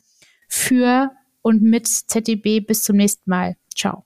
für 0.47 1.13
und 1.41 1.63
mit 1.63 1.87
ZDB. 1.87 2.59
Bis 2.59 2.83
zum 2.83 2.95
nächsten 2.95 3.27
Mal. 3.27 3.55
Ciao. 3.75 4.05